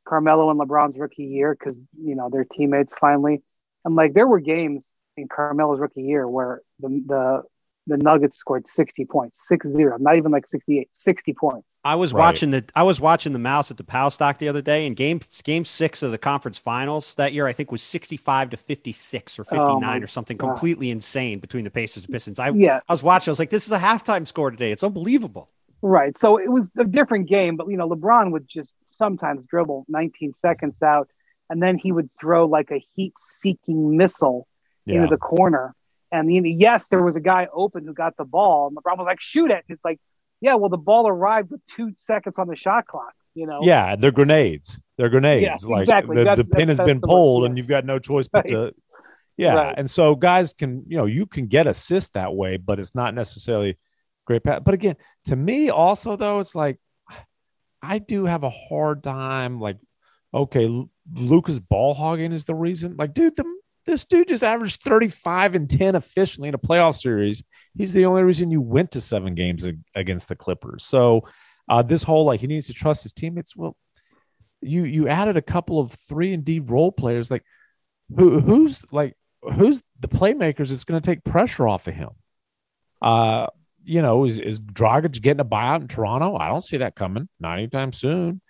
Carmelo 0.07 0.51
and 0.51 0.59
LeBron's 0.59 0.99
rookie 0.99 1.25
year 1.25 1.57
because 1.59 1.77
you 2.03 2.17
know 2.17 2.29
they're 2.31 2.45
teammates 2.45 2.93
finally. 3.01 3.43
And 3.85 3.95
like 3.95 4.15
there 4.15 4.27
were 4.27 4.41
games 4.41 4.93
in 5.17 5.29
Carmelo's 5.29 5.79
rookie 5.79 6.03
year 6.03 6.27
where 6.29 6.61
the 6.81 7.03
the 7.07 7.43
the 7.89 7.97
Nuggets 7.97 8.37
scored 8.37 8.69
60 8.69 9.05
points, 9.07 9.47
6-0, 9.51 9.99
not 9.99 10.17
even 10.17 10.31
like 10.31 10.47
68, 10.47 10.89
60 10.93 11.33
points. 11.35 11.69
I 11.85 11.95
was 11.95 12.13
right. 12.13 12.21
watching 12.21 12.51
the 12.51 12.65
I 12.75 12.83
was 12.83 13.01
watching 13.01 13.33
the 13.33 13.39
Malice 13.39 13.71
at 13.71 13.79
the 13.79 13.85
Palace 13.85 14.17
doc 14.17 14.39
the 14.39 14.49
other 14.49 14.61
day 14.61 14.87
and 14.87 14.95
game 14.95 15.21
game 15.43 15.65
6 15.65 16.03
of 16.03 16.11
the 16.11 16.19
conference 16.19 16.59
finals 16.59 17.15
that 17.15 17.33
year 17.33 17.47
I 17.47 17.53
think 17.53 17.73
was 17.73 17.83
65 17.83 18.51
to 18.51 18.57
56 18.57 19.39
or 19.39 19.45
59 19.45 19.83
oh 19.83 20.05
or 20.05 20.07
something 20.07 20.37
God. 20.37 20.49
completely 20.49 20.91
insane 20.91 21.39
between 21.39 21.65
the 21.65 21.71
Pacers 21.71 22.05
and 22.05 22.13
Pistons. 22.13 22.39
I 22.39 22.51
yeah. 22.51 22.81
I 22.89 22.93
was 22.93 23.03
watching 23.03 23.31
I 23.31 23.33
was 23.33 23.39
like 23.39 23.51
this 23.51 23.67
is 23.67 23.73
a 23.73 23.79
halftime 23.79 24.27
score 24.27 24.51
today. 24.51 24.71
It's 24.71 24.85
unbelievable. 24.85 25.49
Right. 25.81 26.19
So 26.19 26.37
it 26.37 26.51
was 26.51 26.69
a 26.77 26.85
different 26.85 27.29
game, 27.29 27.57
but 27.57 27.69
you 27.69 27.77
know 27.77 27.89
LeBron 27.89 28.33
would 28.33 28.49
just 28.49 28.71
sometimes 28.91 29.45
dribble 29.47 29.87
19 29.89 30.35
seconds 30.35 30.83
out, 30.83 31.09
and 31.49 31.63
then 31.63 31.79
he 31.79 31.93
would 31.93 32.11
throw 32.21 32.47
like 32.47 32.71
a 32.71 32.85
heat-seeking 32.97 33.97
missile 33.97 34.47
yeah. 34.85 34.97
into 34.97 35.09
the 35.09 35.17
corner. 35.17 35.75
And 36.11 36.29
know, 36.29 36.49
yes, 36.49 36.89
there 36.89 37.03
was 37.03 37.17
a 37.17 37.21
guy 37.21 37.49
open 37.53 37.85
who 37.85 37.93
got 37.93 38.17
the 38.17 38.25
ball, 38.25 38.69
and 38.69 38.77
LeBron 38.77 38.99
was 38.99 39.07
like, 39.07 39.21
"Shoot 39.21 39.51
it!" 39.51 39.65
It's 39.69 39.85
like, 39.85 40.01
yeah, 40.41 40.55
well, 40.55 40.71
the 40.71 40.79
ball 40.79 41.07
arrived 41.07 41.51
with 41.51 41.61
two 41.67 41.93
seconds 41.99 42.39
on 42.39 42.49
the 42.49 42.57
shot 42.57 42.87
clock. 42.87 43.13
You 43.35 43.47
know. 43.47 43.61
Yeah, 43.63 43.95
they're 43.97 44.11
grenades. 44.11 44.81
They're 44.97 45.11
grenades. 45.11 45.65
Yeah, 45.65 45.71
like 45.71 45.83
exactly. 45.83 46.25
the, 46.25 46.35
the 46.37 46.45
pin 46.45 46.69
has 46.69 46.79
been 46.79 47.01
pulled, 47.01 47.45
and 47.45 47.59
you've 47.59 47.69
got 47.69 47.85
no 47.85 47.99
choice 47.99 48.29
but 48.29 48.45
right. 48.45 48.67
to. 48.67 48.75
Yeah, 49.37 49.55
right. 49.55 49.75
and 49.77 49.89
so 49.89 50.17
guys 50.17 50.53
can 50.53 50.85
you 50.89 50.97
know 50.97 51.07
you 51.07 51.27
can 51.27 51.47
get 51.47 51.67
assists 51.67 52.11
that 52.11 52.35
way, 52.35 52.57
but 52.57 52.81
it's 52.81 52.95
not 52.95 53.15
necessarily 53.15 53.79
great 54.25 54.43
pass. 54.43 54.61
But 54.65 54.75
again, 54.75 54.97
to 55.27 55.37
me, 55.37 55.71
also 55.71 56.17
though, 56.17 56.41
it's 56.41 56.55
like 56.55 56.79
I 57.83 57.99
do 57.99 58.25
have 58.25 58.43
a 58.43 58.51
hard 58.51 59.03
time. 59.03 59.61
Like, 59.61 59.79
okay, 60.35 60.87
Luka's 61.15 61.61
ball 61.61 61.95
hogging 61.95 62.33
is 62.33 62.45
the 62.45 62.55
reason. 62.55 62.97
Like, 62.97 63.15
dude, 63.15 63.37
the, 63.37 63.45
this 63.89 64.05
dude 64.05 64.29
just 64.29 64.45
averaged 64.45 64.83
35 64.83 65.55
and 65.55 65.69
10 65.69 65.97
efficiently 65.97 66.49
in 66.49 66.55
a 66.55 66.59
playoff 66.59 66.95
series. 66.95 67.43
He's 67.77 67.95
the 67.95 68.05
only 68.05 68.23
reason 68.23 68.51
you 68.51 68.61
went 68.61 68.93
to 68.93 69.01
seven 69.01 69.35
games 69.35 69.67
against 69.95 70.29
the 70.29 70.37
Clippers. 70.37 70.85
So, 70.85 71.27
uh, 71.69 71.83
this 71.83 72.03
whole 72.03 72.25
like 72.25 72.41
he 72.41 72.47
needs 72.47 72.67
to 72.69 72.75
trust 72.75 73.03
his 73.03 73.13
teammates. 73.13 73.57
Well, 73.57 73.77
you 74.61 74.85
you 74.85 75.09
added 75.09 75.37
a 75.37 75.43
couple 75.43 75.81
of 75.81 75.93
three 75.93 76.33
and 76.33 76.45
D 76.45 76.61
role 76.61 76.93
players. 76.93 77.31
Like, 77.31 77.45
who 78.15 78.41
who's 78.41 78.85
like 78.93 79.17
who's 79.43 79.83
the 80.01 80.09
playmakers 80.09 80.69
that's 80.69 80.85
going 80.85 81.01
to 81.01 81.07
take 81.07 81.25
pressure 81.25 81.67
off 81.67 81.89
of 81.89 81.95
him? 81.95 82.11
Uh, 83.01 83.47
you 83.85 84.03
know, 84.03 84.25
is, 84.25 84.39
is 84.39 84.61
Dragic 84.61 85.21
getting 85.23 85.41
a 85.41 85.45
buyout 85.45 85.81
in 85.81 85.89
Toronto? 85.89 86.37
I 86.37 86.49
don't 86.49 86.65
see 86.65 86.79
that 86.79 86.95
coming, 86.95 87.29
not 87.41 87.59
anytime 87.59 87.93
soon. 87.93 88.41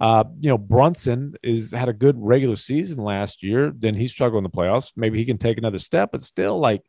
Uh, 0.00 0.24
you 0.38 0.48
know, 0.48 0.58
Brunson 0.58 1.34
is 1.42 1.72
had 1.72 1.88
a 1.88 1.92
good 1.92 2.16
regular 2.18 2.56
season 2.56 2.98
last 2.98 3.42
year. 3.42 3.72
Then 3.76 3.94
he 3.94 4.06
struggled 4.06 4.38
in 4.38 4.44
the 4.44 4.56
playoffs. 4.56 4.92
Maybe 4.96 5.18
he 5.18 5.24
can 5.24 5.38
take 5.38 5.58
another 5.58 5.80
step, 5.80 6.10
but 6.12 6.22
still, 6.22 6.58
like 6.58 6.82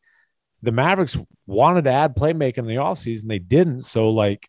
the 0.61 0.71
Mavericks 0.71 1.17
wanted 1.47 1.85
to 1.85 1.91
add 1.91 2.15
playmaking 2.15 2.59
in 2.59 2.67
the 2.67 2.75
offseason. 2.75 3.27
They 3.27 3.39
didn't. 3.39 3.81
So, 3.81 4.09
like, 4.09 4.47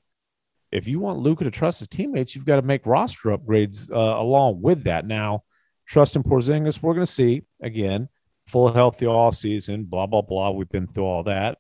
if 0.73 0.87
you 0.87 1.01
want 1.01 1.21
Luka 1.21 1.45
to 1.45 1.51
trust 1.51 1.79
his 1.79 1.89
teammates, 1.89 2.35
you've 2.35 2.45
got 2.45 2.57
to 2.57 2.67
make 2.67 2.87
roster 2.87 3.37
upgrades 3.37 3.91
uh, 3.91 4.21
along 4.21 4.61
with 4.61 4.85
that. 4.85 5.07
Now, 5.07 5.45
trust 5.87 6.17
in 6.17 6.23
Porzingis, 6.23 6.83
we're 6.83 6.95
going 6.95 7.07
to 7.07 7.13
see 7.13 7.43
again, 7.63 8.09
full 8.47 8.73
healthy 8.73 9.07
all 9.07 9.33
season, 9.33 9.85
blah, 9.85 10.07
blah, 10.07 10.23
blah. 10.23 10.51
We've 10.51 10.69
been 10.69 10.87
through 10.87 11.05
all 11.05 11.23
that. 11.25 11.59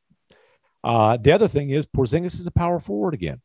Uh, 0.82 1.16
the 1.16 1.32
other 1.32 1.48
thing 1.48 1.70
is 1.70 1.86
Porzingis 1.86 2.38
is 2.38 2.46
a 2.46 2.52
power 2.52 2.80
forward 2.80 3.14
again, 3.14 3.40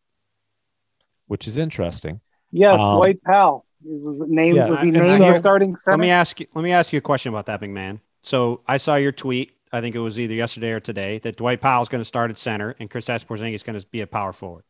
which 1.28 1.48
is 1.48 1.58
interesting. 1.58 2.22
Yes, 2.56 2.80
um, 2.80 2.98
Dwight 2.98 3.22
Powell 3.24 3.66
was 3.84 4.20
named. 4.28 4.56
Yeah, 4.56 4.70
was 4.70 4.82
he 4.82 4.92
named 4.92 5.24
your 5.24 5.38
starting 5.38 5.76
center? 5.76 5.98
Let 5.98 6.02
me 6.02 6.10
ask 6.10 6.40
you. 6.40 6.48
Let 6.54 6.64
me 6.64 6.72
ask 6.72 6.94
you 6.94 6.98
a 6.98 7.02
question 7.02 7.30
about 7.30 7.48
that, 7.48 7.60
big 7.60 7.70
man. 7.70 8.00
So 8.24 8.62
I 8.68 8.78
saw 8.78 8.96
your 8.96 9.12
tweet. 9.12 9.52
I 9.72 9.82
think 9.82 9.94
it 9.94 10.00
was 10.00 10.20
either 10.20 10.34
yesterday 10.34 10.72
or 10.72 10.80
today 10.80 11.20
that 11.20 11.36
Dwight 11.36 11.60
Powell 11.60 11.84
is 11.84 11.90
going 11.90 12.00
to 12.00 12.06
start 12.06 12.32
at 12.32 12.38
center 12.38 12.74
and 12.80 12.90
Kristaps 12.90 13.26
Porzingis 13.26 13.56
is 13.56 13.64
going 13.64 13.78
to 13.78 13.86
be 13.88 14.00
a 14.00 14.08
power 14.08 14.32
forward. 14.32 14.64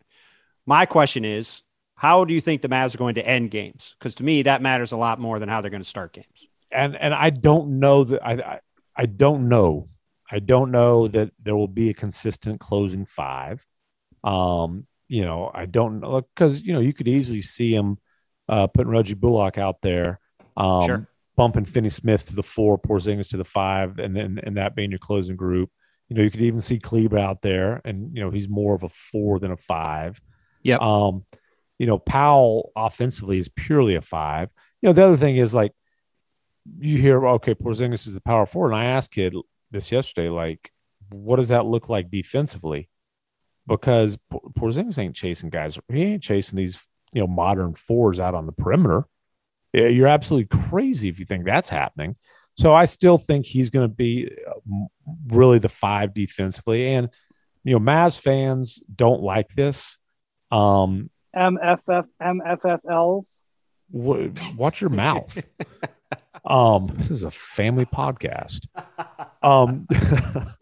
My 0.65 0.87
question 0.87 1.23
is, 1.23 1.61
how 1.93 2.25
do 2.25 2.33
you 2.33 2.41
think 2.41 2.63
the 2.63 2.69
Mavs 2.69 2.95
are 2.95 2.97
going 2.97 3.15
to 3.15 3.25
end 3.25 3.51
games? 3.51 3.95
Because 3.99 4.15
to 4.15 4.23
me, 4.23 4.41
that 4.43 4.63
matters 4.63 4.91
a 4.91 4.97
lot 4.97 5.19
more 5.19 5.37
than 5.37 5.47
how 5.47 5.61
they're 5.61 5.69
going 5.69 5.83
to 5.83 5.87
start 5.87 6.11
games. 6.11 6.47
And 6.71 6.95
and 6.95 7.13
I 7.13 7.29
don't 7.29 7.79
know 7.79 8.03
that 8.05 8.25
I 8.25 8.33
I, 8.33 8.59
I 8.95 9.05
don't 9.05 9.47
know 9.47 9.89
I 10.29 10.39
don't 10.39 10.71
know 10.71 11.07
that 11.07 11.31
there 11.41 11.55
will 11.55 11.67
be 11.67 11.89
a 11.89 11.93
consistent 11.93 12.59
closing 12.59 13.05
five. 13.05 13.65
Um, 14.23 14.87
you 15.07 15.23
know, 15.23 15.51
I 15.53 15.65
don't 15.65 15.99
know 15.99 16.21
because 16.21 16.61
you 16.61 16.73
know 16.73 16.79
you 16.79 16.93
could 16.93 17.07
easily 17.07 17.41
see 17.41 17.73
him 17.73 17.97
uh, 18.49 18.67
putting 18.67 18.91
Reggie 18.91 19.13
Bullock 19.13 19.57
out 19.57 19.81
there, 19.81 20.19
um, 20.57 20.85
sure. 20.85 21.07
bumping 21.35 21.65
Finney 21.65 21.89
Smith 21.89 22.27
to 22.27 22.35
the 22.35 22.43
four, 22.43 22.77
Porzingis 22.79 23.29
to 23.29 23.37
the 23.37 23.43
five, 23.43 23.99
and 23.99 24.15
then 24.15 24.39
and 24.43 24.57
that 24.57 24.75
being 24.75 24.91
your 24.91 24.99
closing 24.99 25.35
group. 25.35 25.69
You 26.09 26.15
know, 26.15 26.23
you 26.23 26.31
could 26.31 26.41
even 26.41 26.61
see 26.61 26.79
Kleber 26.79 27.17
out 27.17 27.41
there, 27.41 27.81
and 27.85 28.15
you 28.15 28.23
know 28.23 28.31
he's 28.31 28.49
more 28.49 28.75
of 28.75 28.83
a 28.83 28.89
four 28.89 29.39
than 29.39 29.51
a 29.51 29.57
five. 29.57 30.19
Yeah. 30.63 30.77
Um, 30.81 31.25
you 31.77 31.87
know, 31.87 31.99
Powell 31.99 32.71
offensively 32.75 33.37
is 33.37 33.49
purely 33.49 33.95
a 33.95 34.01
five. 34.01 34.49
You 34.81 34.89
know, 34.89 34.93
the 34.93 35.05
other 35.05 35.17
thing 35.17 35.37
is 35.37 35.53
like 35.53 35.73
you 36.79 36.97
hear, 36.97 37.25
okay, 37.27 37.53
Porzingis 37.53 38.07
is 38.07 38.13
the 38.13 38.21
power 38.21 38.45
forward, 38.45 38.71
and 38.71 38.81
I 38.81 38.85
asked 38.85 39.11
Kidd 39.11 39.35
this 39.71 39.91
yesterday, 39.91 40.29
like, 40.29 40.71
what 41.11 41.35
does 41.35 41.49
that 41.49 41.65
look 41.65 41.89
like 41.89 42.09
defensively? 42.09 42.89
Because 43.67 44.17
Porzingis 44.31 44.99
ain't 44.99 45.15
chasing 45.15 45.49
guys. 45.49 45.79
He 45.91 46.03
ain't 46.03 46.23
chasing 46.23 46.57
these, 46.57 46.81
you 47.13 47.21
know, 47.21 47.27
modern 47.27 47.73
fours 47.73 48.19
out 48.19 48.35
on 48.35 48.45
the 48.45 48.51
perimeter. 48.51 49.05
You're 49.73 50.07
absolutely 50.07 50.57
crazy 50.57 51.09
if 51.09 51.19
you 51.19 51.25
think 51.25 51.45
that's 51.45 51.69
happening. 51.69 52.15
So 52.57 52.73
I 52.73 52.85
still 52.85 53.17
think 53.17 53.45
he's 53.45 53.69
going 53.69 53.89
to 53.89 53.93
be 53.93 54.31
uh, 54.47 54.85
really 55.27 55.59
the 55.59 55.69
five 55.69 56.13
defensively. 56.13 56.93
And, 56.93 57.09
you 57.63 57.73
know, 57.73 57.79
Mavs 57.79 58.19
fans 58.19 58.81
don't 58.93 59.21
like 59.21 59.53
this. 59.55 59.97
Um, 60.51 61.09
MFF, 61.35 62.05
MFFLs. 62.21 63.25
watch 63.91 64.79
your 64.79 64.89
mouth. 64.89 65.43
um, 66.45 66.87
this 66.93 67.11
is 67.11 67.23
a 67.23 67.31
family 67.31 67.85
podcast. 67.85 68.67
Um, 69.43 69.87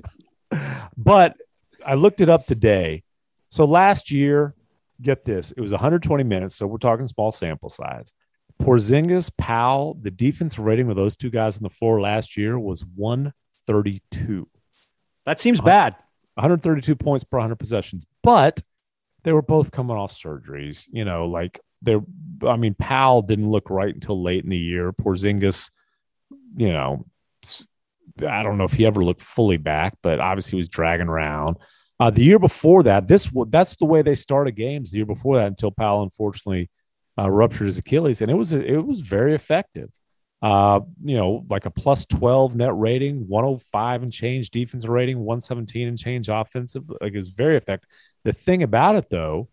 but 0.97 1.37
I 1.85 1.95
looked 1.95 2.21
it 2.21 2.29
up 2.29 2.45
today. 2.45 3.03
So 3.49 3.65
last 3.65 4.11
year, 4.11 4.55
get 5.01 5.25
this, 5.25 5.51
it 5.51 5.61
was 5.61 5.71
120 5.71 6.23
minutes. 6.23 6.55
So 6.55 6.65
we're 6.67 6.77
talking 6.77 7.07
small 7.07 7.31
sample 7.31 7.69
size. 7.69 8.13
Porzingis, 8.61 9.31
Powell, 9.37 9.97
the 10.01 10.11
defense 10.11 10.57
rating 10.57 10.87
with 10.87 10.97
those 10.97 11.15
two 11.15 11.29
guys 11.29 11.57
on 11.57 11.63
the 11.63 11.69
floor 11.69 11.99
last 11.99 12.37
year 12.37 12.57
was 12.57 12.85
132. 12.95 14.47
That 15.25 15.39
seems 15.39 15.59
bad. 15.61 15.95
132 16.35 16.95
points 16.95 17.23
per 17.23 17.37
100 17.37 17.55
possessions, 17.55 18.05
but 18.23 18.61
they 19.23 19.31
were 19.31 19.41
both 19.41 19.71
coming 19.71 19.95
off 19.95 20.11
surgeries. 20.11 20.87
You 20.91 21.05
know, 21.05 21.27
like 21.27 21.59
they're, 21.81 22.01
I 22.47 22.57
mean, 22.57 22.73
Powell 22.73 23.21
didn't 23.21 23.49
look 23.49 23.69
right 23.69 23.93
until 23.93 24.21
late 24.21 24.43
in 24.43 24.49
the 24.49 24.57
year. 24.57 24.91
Porzingis, 24.91 25.69
you 26.55 26.71
know, 26.71 27.05
I 28.21 28.43
don't 28.43 28.57
know 28.57 28.65
if 28.65 28.73
he 28.73 28.85
ever 28.85 29.03
looked 29.03 29.21
fully 29.21 29.57
back, 29.57 29.97
but 30.03 30.19
obviously 30.19 30.51
he 30.51 30.57
was 30.57 30.69
dragging 30.69 31.07
around. 31.07 31.57
Uh, 31.99 32.09
the 32.09 32.23
year 32.23 32.39
before 32.39 32.83
that, 32.83 33.07
this 33.07 33.31
that's 33.47 33.75
the 33.75 33.85
way 33.85 34.01
they 34.01 34.15
started 34.15 34.55
games. 34.55 34.91
The 34.91 34.97
year 34.97 35.05
before 35.05 35.37
that, 35.37 35.47
until 35.47 35.71
Powell 35.71 36.03
unfortunately 36.03 36.69
uh, 37.17 37.29
ruptured 37.29 37.67
his 37.67 37.77
Achilles, 37.77 38.21
and 38.21 38.29
it 38.29 38.35
was 38.35 38.51
it 38.51 38.85
was 38.85 39.01
very 39.01 39.33
effective. 39.33 39.89
Uh, 40.41 40.81
you 41.01 41.15
know, 41.15 41.45
like 41.49 41.65
a 41.65 41.71
plus 41.71 42.05
12 42.05 42.55
net 42.55 42.77
rating, 42.77 43.27
105 43.29 44.03
and 44.03 44.11
change 44.11 44.49
defensive 44.49 44.89
rating, 44.89 45.19
117 45.19 45.87
and 45.87 45.97
change 45.97 46.27
offensive. 46.27 46.83
Like 46.99 47.13
it 47.13 47.17
was 47.17 47.29
very 47.29 47.55
effective. 47.55 47.89
The 48.25 48.33
thing 48.33 48.61
about 48.61 48.95
it 48.95 49.09
though 49.09 49.47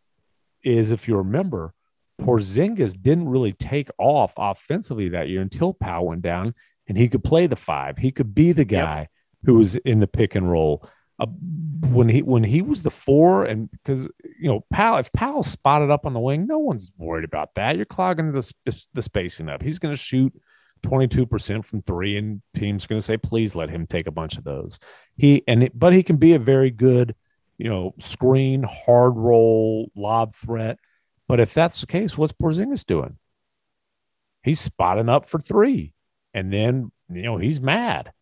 is 0.64 0.90
if 0.90 1.06
you 1.06 1.16
remember, 1.16 1.74
Porzingis 2.20 3.00
didn't 3.00 3.28
really 3.28 3.52
take 3.52 3.88
off 3.98 4.32
offensively 4.36 5.10
that 5.10 5.28
year 5.28 5.40
until 5.40 5.72
Powell 5.72 6.08
went 6.08 6.22
down 6.22 6.54
and 6.90 6.98
he 6.98 7.08
could 7.08 7.22
play 7.22 7.46
the 7.46 7.54
five. 7.54 7.98
He 7.98 8.10
could 8.10 8.34
be 8.34 8.50
the 8.50 8.64
guy 8.64 8.98
yep. 8.98 9.10
who 9.44 9.54
was 9.54 9.76
in 9.76 10.00
the 10.00 10.08
pick 10.08 10.34
and 10.34 10.50
roll. 10.50 10.84
Uh, 11.20 11.26
when 11.92 12.08
he 12.08 12.20
when 12.20 12.42
he 12.42 12.62
was 12.62 12.82
the 12.82 12.90
four, 12.90 13.44
and 13.44 13.70
because 13.70 14.08
you 14.22 14.48
know 14.48 14.66
Powell, 14.72 14.98
if 14.98 15.12
Powell 15.12 15.44
spotted 15.44 15.90
up 15.90 16.04
on 16.04 16.14
the 16.14 16.20
wing, 16.20 16.48
no 16.48 16.58
one's 16.58 16.90
worried 16.98 17.24
about 17.24 17.54
that. 17.54 17.76
You're 17.76 17.84
clogging 17.84 18.32
the 18.32 18.52
the 18.92 19.02
spacing 19.02 19.48
up. 19.48 19.62
He's 19.62 19.78
going 19.78 19.94
to 19.94 20.00
shoot 20.00 20.34
22% 20.82 21.64
from 21.64 21.82
three, 21.82 22.16
and 22.16 22.42
teams 22.54 22.88
going 22.88 22.98
to 22.98 23.04
say, 23.04 23.16
please 23.16 23.54
let 23.54 23.70
him 23.70 23.86
take 23.86 24.08
a 24.08 24.12
bunch 24.12 24.36
of 24.36 24.42
those. 24.42 24.80
He 25.16 25.44
and 25.46 25.62
it, 25.62 25.78
but 25.78 25.92
he 25.92 26.02
can 26.02 26.16
be 26.16 26.34
a 26.34 26.40
very 26.40 26.72
good, 26.72 27.14
you 27.56 27.68
know, 27.68 27.94
screen, 27.98 28.64
hard 28.64 29.16
roll, 29.16 29.92
lob 29.94 30.34
threat. 30.34 30.78
But 31.28 31.38
if 31.38 31.54
that's 31.54 31.82
the 31.82 31.86
case, 31.86 32.18
what's 32.18 32.32
Porzingis 32.32 32.84
doing? 32.84 33.16
He's 34.42 34.58
spotting 34.58 35.08
up 35.08 35.28
for 35.28 35.38
three, 35.38 35.92
and 36.34 36.52
then 36.52 36.90
you 37.10 37.22
know 37.22 37.36
he's 37.36 37.60
mad, 37.60 38.12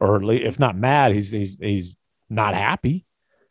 or 0.00 0.22
if 0.32 0.58
not 0.58 0.76
mad, 0.76 1.12
he's 1.12 1.30
he's 1.30 1.58
he's 1.58 1.96
not 2.28 2.54
happy. 2.54 3.06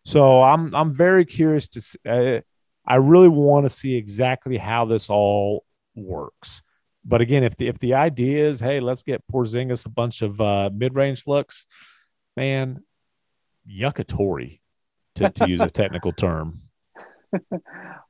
So 0.05 0.41
I'm 0.41 0.73
I'm 0.75 0.91
very 0.91 1.25
curious 1.25 1.67
to. 1.69 1.99
Uh, 2.09 2.41
I 2.85 2.95
really 2.95 3.29
want 3.29 3.65
to 3.65 3.69
see 3.69 3.95
exactly 3.95 4.57
how 4.57 4.85
this 4.85 5.09
all 5.09 5.63
works. 5.95 6.61
But 7.03 7.21
again, 7.21 7.43
if 7.43 7.55
the 7.55 7.67
if 7.67 7.79
the 7.79 7.95
idea 7.95 8.47
is, 8.47 8.59
hey, 8.59 8.79
let's 8.79 9.03
get 9.03 9.23
Porzingis 9.31 9.85
a 9.85 9.89
bunch 9.89 10.21
of 10.21 10.39
uh, 10.39 10.69
mid 10.73 10.95
range 10.95 11.25
looks, 11.27 11.65
man, 12.35 12.83
yuckatory, 13.69 14.59
to, 15.15 15.29
to 15.29 15.49
use 15.49 15.61
a 15.61 15.69
technical 15.69 16.11
term. 16.11 16.59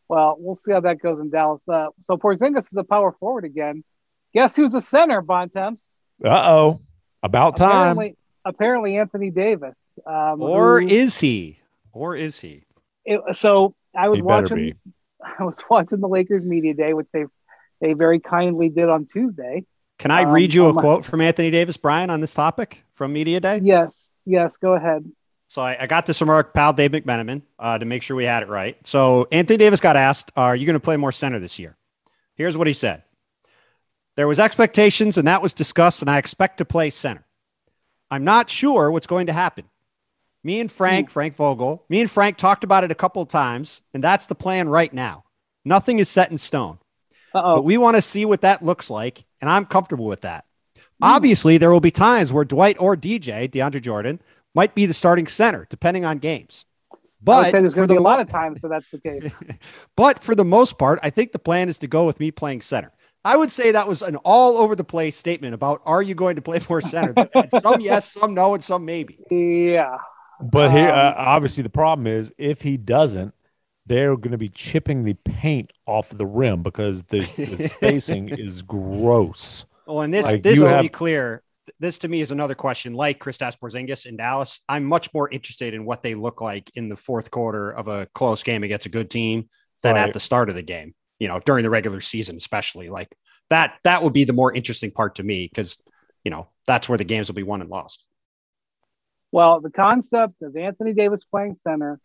well, 0.09 0.35
we'll 0.39 0.55
see 0.55 0.71
how 0.71 0.81
that 0.81 0.99
goes 0.99 1.19
in 1.19 1.29
Dallas. 1.29 1.67
Uh, 1.67 1.87
so 2.05 2.17
Porzingis 2.17 2.71
is 2.71 2.77
a 2.77 2.83
power 2.83 3.13
forward 3.19 3.45
again. 3.45 3.83
Guess 4.33 4.55
who's 4.55 4.75
a 4.75 4.81
center, 4.81 5.21
Bontemps? 5.21 5.97
Uh 6.23 6.29
oh, 6.29 6.79
about 7.23 7.57
time. 7.57 7.69
Apparently, 7.69 8.17
apparently 8.45 8.97
Anthony 8.97 9.29
Davis. 9.29 9.99
Um, 10.05 10.41
or 10.41 10.81
who, 10.81 10.87
is 10.87 11.19
he? 11.19 11.59
Or 11.91 12.15
is 12.15 12.39
he? 12.39 12.63
It, 13.05 13.19
so 13.35 13.75
I 13.95 14.09
was 14.09 14.21
watching. 14.21 14.75
I 15.39 15.43
was 15.43 15.61
watching 15.69 15.99
the 15.99 16.07
Lakers 16.07 16.43
media 16.43 16.73
day, 16.73 16.93
which 16.93 17.09
they 17.11 17.25
they 17.79 17.93
very 17.93 18.19
kindly 18.19 18.69
did 18.69 18.89
on 18.89 19.05
Tuesday. 19.05 19.65
Can 19.99 20.11
I 20.11 20.23
um, 20.23 20.31
read 20.31 20.53
you 20.53 20.67
a 20.67 20.73
my, 20.73 20.81
quote 20.81 21.05
from 21.05 21.21
Anthony 21.21 21.51
Davis, 21.51 21.77
Brian, 21.77 22.09
on 22.09 22.21
this 22.21 22.33
topic 22.33 22.83
from 22.95 23.13
media 23.13 23.39
day? 23.39 23.59
Yes, 23.61 24.09
yes. 24.25 24.57
Go 24.57 24.73
ahead. 24.73 25.05
So 25.47 25.61
I, 25.61 25.83
I 25.83 25.87
got 25.87 26.05
this 26.05 26.17
from 26.17 26.29
our 26.29 26.43
pal 26.43 26.73
Dave 26.73 26.91
McMenamin 26.91 27.41
uh, 27.59 27.77
to 27.77 27.85
make 27.85 28.03
sure 28.03 28.15
we 28.15 28.23
had 28.23 28.41
it 28.41 28.49
right. 28.49 28.77
So 28.87 29.27
Anthony 29.31 29.57
Davis 29.57 29.79
got 29.79 29.97
asked, 29.97 30.31
"Are 30.35 30.55
you 30.55 30.65
going 30.65 30.75
to 30.75 30.79
play 30.79 30.97
more 30.97 31.11
center 31.11 31.39
this 31.39 31.59
year?" 31.59 31.75
Here's 32.35 32.55
what 32.55 32.67
he 32.67 32.73
said: 32.73 33.03
There 34.15 34.27
was 34.27 34.39
expectations, 34.39 35.17
and 35.17 35.27
that 35.27 35.41
was 35.41 35.53
discussed, 35.53 36.01
and 36.01 36.09
I 36.09 36.17
expect 36.17 36.57
to 36.57 36.65
play 36.65 36.89
center. 36.89 37.25
I'm 38.09 38.23
not 38.23 38.49
sure 38.49 38.91
what's 38.91 39.07
going 39.07 39.27
to 39.27 39.33
happen. 39.33 39.65
Me 40.43 40.59
and 40.59 40.71
Frank, 40.71 41.09
Ooh. 41.09 41.11
Frank 41.11 41.35
Vogel, 41.35 41.85
me 41.87 42.01
and 42.01 42.11
Frank 42.11 42.37
talked 42.37 42.63
about 42.63 42.83
it 42.83 42.91
a 42.91 42.95
couple 42.95 43.21
of 43.21 43.29
times, 43.29 43.81
and 43.93 44.03
that's 44.03 44.25
the 44.25 44.35
plan 44.35 44.67
right 44.67 44.93
now. 44.93 45.23
Nothing 45.63 45.99
is 45.99 46.09
set 46.09 46.31
in 46.31 46.37
stone. 46.37 46.79
Uh-oh. 47.33 47.57
But 47.57 47.63
we 47.63 47.77
want 47.77 47.95
to 47.95 48.01
see 48.01 48.25
what 48.25 48.41
that 48.41 48.63
looks 48.63 48.89
like, 48.89 49.23
and 49.39 49.49
I'm 49.49 49.65
comfortable 49.65 50.05
with 50.05 50.21
that. 50.21 50.45
Mm. 50.75 50.81
Obviously, 51.03 51.57
there 51.57 51.71
will 51.71 51.79
be 51.79 51.91
times 51.91 52.33
where 52.33 52.43
Dwight 52.43 52.77
or 52.79 52.97
DJ, 52.97 53.49
DeAndre 53.49 53.81
Jordan, 53.81 54.19
might 54.53 54.75
be 54.75 54.85
the 54.85 54.93
starting 54.93 55.27
center, 55.27 55.67
depending 55.69 56.03
on 56.03 56.17
games. 56.17 56.65
But 57.23 57.51
there's 57.51 57.75
going 57.75 57.87
to 57.87 57.93
be 57.93 57.97
a 57.97 58.01
lot 58.01 58.19
of 58.19 58.29
times 58.29 58.61
where 58.61 58.71
that's 58.71 58.89
the 58.89 58.99
case. 58.99 59.31
but 59.95 60.19
for 60.19 60.33
the 60.33 60.43
most 60.43 60.79
part, 60.79 60.99
I 61.03 61.11
think 61.11 61.31
the 61.31 61.39
plan 61.39 61.69
is 61.69 61.77
to 61.79 61.87
go 61.87 62.05
with 62.05 62.19
me 62.19 62.31
playing 62.31 62.61
center. 62.61 62.91
I 63.23 63.37
would 63.37 63.51
say 63.51 63.71
that 63.71 63.87
was 63.87 64.01
an 64.01 64.15
all 64.17 64.57
over 64.57 64.75
the 64.75 64.83
place 64.83 65.15
statement 65.15 65.53
about 65.53 65.81
are 65.85 66.01
you 66.01 66.15
going 66.15 66.37
to 66.37 66.41
play 66.41 66.59
more 66.67 66.81
center? 66.81 67.29
some 67.59 67.81
yes, 67.81 68.11
some 68.11 68.33
no, 68.33 68.55
and 68.55 68.63
some 68.63 68.85
maybe. 68.85 69.19
Yeah. 69.29 69.97
But 70.41 70.71
here, 70.71 70.89
uh, 70.89 71.09
um, 71.09 71.15
obviously, 71.17 71.61
the 71.61 71.69
problem 71.69 72.07
is 72.07 72.33
if 72.37 72.63
he 72.63 72.77
doesn't, 72.77 73.33
they're 73.85 74.15
going 74.15 74.31
to 74.31 74.37
be 74.39 74.49
chipping 74.49 75.03
the 75.03 75.13
paint 75.13 75.71
off 75.85 76.09
the 76.09 76.25
rim 76.25 76.63
because 76.63 77.03
the, 77.03 77.19
the 77.37 77.69
spacing 77.69 78.29
is 78.29 78.63
gross. 78.63 79.65
Well, 79.85 80.01
and 80.01 80.13
this, 80.13 80.25
like 80.25 80.41
this 80.41 80.61
to 80.61 80.69
have, 80.69 80.81
be 80.81 80.89
clear, 80.89 81.43
this 81.79 81.99
to 81.99 82.07
me 82.07 82.21
is 82.21 82.31
another 82.31 82.55
question. 82.55 82.93
Like 82.93 83.19
Kristaps 83.19 83.57
Porzingis 83.59 84.07
in 84.07 84.17
Dallas, 84.17 84.61
I'm 84.67 84.83
much 84.83 85.13
more 85.13 85.29
interested 85.29 85.75
in 85.75 85.85
what 85.85 86.01
they 86.01 86.15
look 86.15 86.41
like 86.41 86.71
in 86.73 86.89
the 86.89 86.95
fourth 86.95 87.29
quarter 87.29 87.69
of 87.69 87.87
a 87.87 88.07
close 88.15 88.41
game 88.41 88.63
against 88.63 88.87
a 88.87 88.89
good 88.89 89.11
team 89.11 89.47
than 89.83 89.95
right. 89.95 90.07
at 90.07 90.13
the 90.13 90.19
start 90.19 90.49
of 90.49 90.55
the 90.55 90.63
game 90.63 90.95
you 91.21 91.27
know, 91.27 91.39
during 91.45 91.61
the 91.61 91.69
regular 91.69 92.01
season, 92.01 92.35
especially 92.35 92.89
like 92.89 93.15
that, 93.51 93.77
that 93.83 94.01
would 94.01 94.11
be 94.11 94.23
the 94.23 94.33
more 94.33 94.51
interesting 94.51 94.89
part 94.89 95.13
to 95.15 95.23
me 95.23 95.47
because, 95.47 95.79
you 96.23 96.31
know, 96.31 96.47
that's 96.65 96.89
where 96.89 96.97
the 96.97 97.03
games 97.03 97.29
will 97.29 97.35
be 97.35 97.43
won 97.43 97.61
and 97.61 97.69
lost. 97.69 98.03
Well, 99.31 99.61
the 99.61 99.69
concept 99.69 100.41
of 100.41 100.57
Anthony 100.57 100.93
Davis 100.93 101.23
playing 101.23 101.57
center 101.63 101.99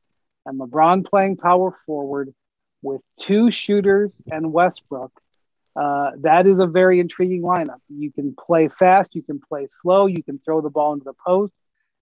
and 0.45 0.61
LeBron 0.61 1.07
playing 1.07 1.39
power 1.39 1.75
forward 1.87 2.35
with 2.83 3.01
two 3.19 3.51
shooters 3.51 4.12
and 4.31 4.53
Westbrook, 4.53 5.12
uh, 5.75 6.11
that 6.19 6.47
is 6.47 6.59
a 6.59 6.67
very 6.67 7.01
intriguing 7.01 7.41
lineup. 7.41 7.81
You 7.89 8.12
can 8.12 8.37
play 8.39 8.69
fast, 8.69 9.14
you 9.14 9.23
can 9.23 9.41
play 9.41 9.67
slow, 9.81 10.05
you 10.05 10.23
can 10.23 10.39
throw 10.45 10.61
the 10.61 10.69
ball 10.69 10.93
into 10.93 11.05
the 11.05 11.14
post 11.27 11.55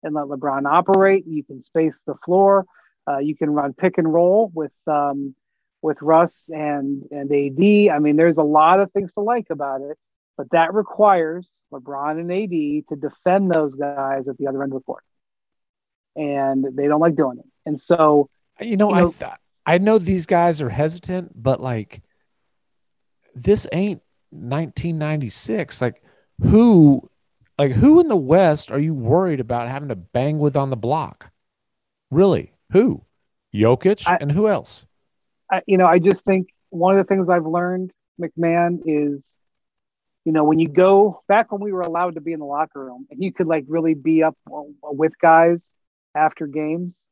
and 0.02 0.14
let 0.16 0.24
LeBron 0.24 0.66
operate. 0.66 1.28
You 1.28 1.44
can 1.44 1.62
space 1.62 1.96
the 2.08 2.16
floor. 2.24 2.66
Uh, 3.08 3.18
you 3.18 3.36
can 3.36 3.50
run 3.50 3.72
pick 3.72 3.98
and 3.98 4.12
roll 4.12 4.50
with 4.52 4.72
um, 4.88 5.36
with 5.84 6.00
Russ 6.00 6.48
and 6.48 7.04
and 7.10 7.30
AD. 7.30 7.94
I 7.94 7.98
mean, 7.98 8.16
there's 8.16 8.38
a 8.38 8.42
lot 8.42 8.80
of 8.80 8.90
things 8.92 9.12
to 9.12 9.20
like 9.20 9.50
about 9.50 9.82
it, 9.82 9.98
but 10.36 10.50
that 10.50 10.72
requires 10.72 11.60
LeBron 11.70 12.18
and 12.18 12.32
AD 12.32 12.88
to 12.88 12.96
defend 12.96 13.50
those 13.50 13.74
guys 13.74 14.26
at 14.26 14.38
the 14.38 14.46
other 14.46 14.62
end 14.62 14.72
of 14.72 14.78
the 14.80 14.84
court, 14.84 15.04
and 16.16 16.64
they 16.72 16.88
don't 16.88 17.00
like 17.00 17.14
doing 17.14 17.38
it. 17.38 17.44
And 17.66 17.78
so, 17.78 18.30
you 18.62 18.78
know, 18.78 18.88
you 18.88 19.02
know 19.02 19.08
I 19.08 19.12
th- 19.12 19.38
I 19.66 19.78
know 19.78 19.98
these 19.98 20.24
guys 20.24 20.62
are 20.62 20.70
hesitant, 20.70 21.32
but 21.34 21.60
like, 21.60 22.02
this 23.34 23.66
ain't 23.70 24.00
1996. 24.30 25.82
Like, 25.82 26.02
who, 26.40 27.10
like, 27.58 27.72
who 27.72 28.00
in 28.00 28.08
the 28.08 28.16
West 28.16 28.70
are 28.70 28.80
you 28.80 28.94
worried 28.94 29.40
about 29.40 29.68
having 29.68 29.90
to 29.90 29.96
bang 29.96 30.38
with 30.38 30.56
on 30.56 30.70
the 30.70 30.76
block? 30.76 31.30
Really, 32.10 32.54
who? 32.72 33.04
Jokic 33.54 34.06
I, 34.06 34.16
and 34.18 34.32
who 34.32 34.48
else? 34.48 34.86
I, 35.50 35.62
you 35.66 35.78
know, 35.78 35.86
I 35.86 35.98
just 35.98 36.24
think 36.24 36.48
one 36.70 36.98
of 36.98 37.06
the 37.06 37.08
things 37.12 37.28
I've 37.28 37.46
learned, 37.46 37.92
MacMahon, 38.20 38.80
is, 38.86 39.24
you 40.24 40.32
know, 40.32 40.44
when 40.44 40.58
you 40.58 40.68
go 40.68 41.22
back 41.28 41.52
when 41.52 41.60
we 41.60 41.72
were 41.72 41.82
allowed 41.82 42.14
to 42.14 42.20
be 42.20 42.32
in 42.32 42.40
the 42.40 42.46
locker 42.46 42.84
room 42.84 43.06
and 43.10 43.22
you 43.22 43.32
could 43.32 43.46
like 43.46 43.64
really 43.68 43.94
be 43.94 44.22
up 44.22 44.36
with 44.82 45.12
guys 45.20 45.70
after 46.14 46.46
games, 46.46 47.04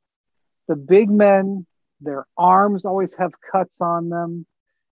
the 0.69 0.77
big 0.77 1.11
men, 1.11 1.67
their 2.01 2.27
arms 2.37 2.85
always 2.85 3.15
have 3.17 3.33
cuts 3.53 3.81
on 3.81 4.09
them. 4.09 4.47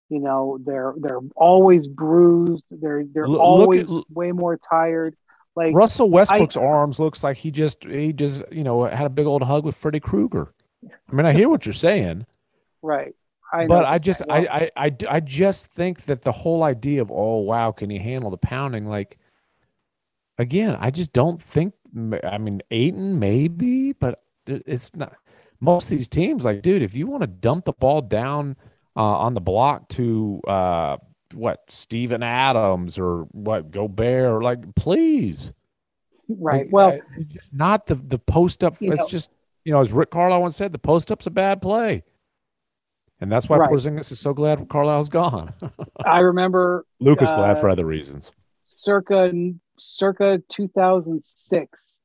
You 0.09 0.19
know, 0.19 0.59
they're 0.63 0.93
they're 0.97 1.19
always 1.35 1.87
bruised. 1.87 2.65
They're 2.69 3.05
they're 3.05 3.27
Look- 3.27 3.39
always 3.39 3.89
look 3.89 4.05
way 4.09 4.31
more 4.31 4.57
tired. 4.57 5.15
Like 5.55 5.73
Russell 5.75 6.09
Westbrook's 6.09 6.55
arms 6.55 6.99
looks 6.99 7.23
like 7.23 7.37
he 7.37 7.51
just 7.51 7.83
he 7.83 8.13
just 8.13 8.41
you 8.51 8.63
know 8.63 8.85
had 8.85 9.05
a 9.05 9.09
big 9.09 9.25
old 9.25 9.43
hug 9.43 9.65
with 9.65 9.75
Freddy 9.75 9.99
Krueger. 9.99 10.53
I 10.85 11.13
mean, 11.13 11.25
I 11.25 11.33
hear 11.33 11.49
what 11.49 11.65
you're 11.65 11.73
saying, 11.73 12.25
right. 12.81 13.13
I 13.51 13.67
but 13.67 13.85
I 13.85 13.97
just. 13.97 14.21
I, 14.29 14.69
I 14.77 14.85
I 14.87 14.95
I 15.09 15.19
just 15.19 15.67
think 15.67 16.05
that 16.05 16.21
the 16.21 16.31
whole 16.31 16.63
idea 16.63 17.01
of 17.01 17.11
oh 17.11 17.39
wow 17.39 17.71
can 17.71 17.89
he 17.89 17.97
handle 17.97 18.31
the 18.31 18.37
pounding 18.37 18.87
like 18.87 19.17
again 20.37 20.77
I 20.79 20.91
just 20.91 21.13
don't 21.13 21.41
think 21.41 21.73
I 22.23 22.37
mean 22.37 22.61
Ayton 22.71 23.19
maybe 23.19 23.93
but 23.93 24.23
it's 24.47 24.95
not 24.95 25.13
most 25.59 25.91
of 25.91 25.97
these 25.97 26.07
teams 26.07 26.45
like 26.45 26.61
dude 26.61 26.81
if 26.81 26.95
you 26.95 27.07
want 27.07 27.21
to 27.21 27.27
dump 27.27 27.65
the 27.65 27.73
ball 27.73 28.01
down 28.01 28.55
uh, 28.95 29.01
on 29.01 29.33
the 29.33 29.41
block 29.41 29.89
to 29.89 30.41
uh 30.47 30.97
what 31.33 31.59
Steven 31.69 32.23
Adams 32.23 32.97
or 32.97 33.23
what 33.31 33.71
Gobert 33.71 34.31
or 34.31 34.41
like 34.41 34.75
please 34.75 35.53
right. 36.39 36.65
like, 36.65 36.71
Well, 36.71 36.99
it's 37.17 37.33
just 37.33 37.53
not 37.53 37.87
the 37.87 37.95
the 37.95 38.19
post 38.19 38.63
up. 38.63 38.75
It's 38.81 39.01
know- 39.01 39.07
just 39.07 39.31
you 39.63 39.71
know, 39.71 39.81
as 39.81 39.91
Rick 39.91 40.09
Carlisle 40.11 40.41
once 40.41 40.55
said, 40.55 40.71
the 40.71 40.79
post 40.79 41.11
up's 41.11 41.27
a 41.27 41.31
bad 41.31 41.61
play, 41.61 42.03
and 43.21 43.31
that's 43.31 43.47
why 43.47 43.57
Right. 43.57 43.69
Porzingis 43.69 44.11
is 44.11 44.19
so 44.19 44.33
glad 44.33 44.67
Carlisle's 44.67 45.09
gone. 45.09 45.53
I 46.05 46.19
remember 46.19 46.85
Luka's 46.99 47.31
glad 47.31 47.57
Uh, 47.57 47.61
for 47.61 47.69
other 47.69 47.85
reasons. 47.85 48.31
circa 48.65 49.31
circa 49.77 50.41
2006 50.49 52.01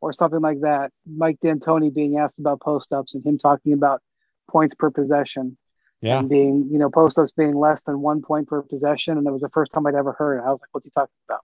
or 0.00 0.12
something 0.12 0.40
like 0.40 0.60
that. 0.60 0.92
Mike 1.06 1.38
D'Antoni 1.42 1.92
being 1.92 2.18
asked 2.18 2.38
about 2.38 2.60
post 2.60 2.92
ups 2.92 3.14
and 3.14 3.24
him 3.24 3.38
talking 3.38 3.72
about 3.72 4.02
points 4.50 4.74
per 4.74 4.90
possession 4.90 5.56
Yeah, 6.00 6.18
and 6.18 6.28
being 6.28 6.68
you 6.70 6.78
know 6.78 6.90
post 6.90 7.18
ups 7.18 7.32
being 7.32 7.54
less 7.56 7.82
than 7.82 8.00
one 8.00 8.22
point 8.22 8.48
per 8.48 8.62
possession, 8.62 9.18
and 9.18 9.26
it 9.26 9.30
was 9.32 9.40
the 9.42 9.48
first 9.50 9.72
time 9.72 9.86
I'd 9.86 9.94
ever 9.94 10.12
heard 10.12 10.38
it. 10.38 10.44
I 10.46 10.50
was 10.50 10.60
like, 10.60 10.68
"What's 10.72 10.84
he 10.86 10.90
talking 10.90 11.14
about?" 11.28 11.40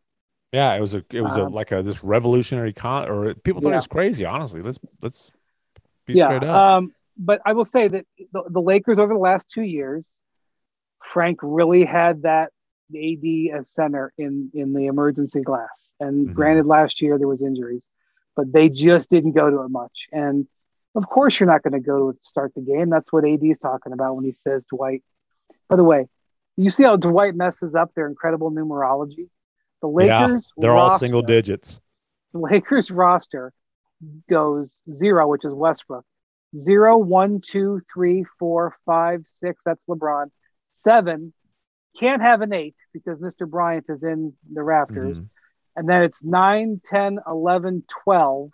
yeah. 0.53 0.75
It 0.75 0.81
was 0.81 0.95
a 0.95 1.03
it 1.13 1.23
was 1.23 1.37
a 1.37 1.47
Um, 1.47 1.53
like 1.53 1.73
a 1.73 1.83
this 1.83 2.05
revolutionary 2.05 2.73
con 2.73 3.09
or 3.09 3.35
people 3.35 3.61
thought 3.61 3.71
Yeah. 3.71 3.75
it 3.75 3.79
was 3.79 3.87
crazy. 3.87 4.25
Honestly, 4.25 4.61
let's 4.63 4.79
let's 5.03 5.33
be 6.07 6.15
yeah. 6.15 6.27
straight 6.27 6.45
up. 6.45 6.55
Um, 6.77 6.93
but 7.17 7.41
I 7.45 7.53
will 7.53 7.65
say 7.65 7.89
that 7.89 8.07
the, 8.33 8.43
the 8.49 8.61
Lakers 8.61 8.99
over 8.99 9.13
the 9.13 9.19
last 9.21 9.49
two 9.49 9.63
years, 9.63 10.05
Frank 11.03 11.39
really 11.43 11.85
had 11.85 12.23
that 12.23 12.51
AD 12.95 13.59
as 13.59 13.71
center 13.71 14.13
in 14.19 14.51
in 14.55 14.73
the 14.75 14.87
emergency 14.87 15.41
glass. 15.43 15.93
And 16.01 16.29
Mhm. 16.29 16.35
granted, 16.35 16.67
last 16.67 17.01
year 17.01 17.19
there 17.19 17.29
was 17.29 17.43
injuries, 17.43 17.87
but 18.37 18.53
they 18.53 18.69
just 18.69 19.09
didn't 19.11 19.33
go 19.33 19.51
to 19.51 19.63
it 19.63 19.69
much. 19.71 20.09
And 20.13 20.47
of 20.95 21.09
course, 21.09 21.41
you're 21.41 21.47
not 21.49 21.63
going 21.63 21.73
to 21.73 21.81
go 21.81 21.99
to 21.99 22.09
it 22.11 22.19
to 22.21 22.25
start 22.25 22.53
the 22.55 22.61
game. 22.61 22.91
That's 22.91 23.11
what 23.13 23.25
AD 23.25 23.43
is 23.51 23.59
talking 23.59 23.93
about 23.95 24.15
when 24.17 24.25
he 24.25 24.33
says 24.33 24.65
Dwight. 24.71 25.03
By 25.69 25.77
the 25.77 25.85
way, 25.85 26.07
you 26.57 26.69
see 26.69 26.85
how 26.85 26.97
Dwight 26.97 27.35
messes 27.35 27.75
up 27.75 27.95
their 27.95 28.07
incredible 28.09 28.51
numerology. 28.51 29.31
The 29.81 29.89
yeah, 29.89 30.27
Lakers, 30.27 30.53
they're 30.59 30.77
all 30.77 30.91
single 30.99 31.23
digits. 31.23 31.81
the 32.35 32.41
Lakers 32.41 32.91
roster 32.91 33.53
goes 34.29 34.71
zero, 34.93 35.29
which 35.29 35.45
is 35.47 35.55
Westbrook. 35.55 36.05
Zero, 36.59 36.99
one, 36.99 37.41
two, 37.41 37.81
three, 37.93 38.25
four, 38.39 38.77
five, 38.85 39.23
six. 39.27 39.63
That's 39.65 39.87
LeBron. 39.87 40.27
Seven. 40.79 41.33
Can't 41.99 42.23
have 42.23 42.41
an 42.43 42.53
eight 42.53 42.75
because 42.93 43.19
Mr. 43.21 43.49
Bryant 43.49 43.87
is 43.89 44.03
in 44.03 44.35
the 44.53 44.63
rafters. 44.63 45.21
Mhm. 45.21 45.29
And 45.77 45.89
then 45.89 46.03
it's 46.03 46.23
nine, 46.23 46.81
10, 46.85 47.21
11, 47.27 47.85
12. 48.05 48.51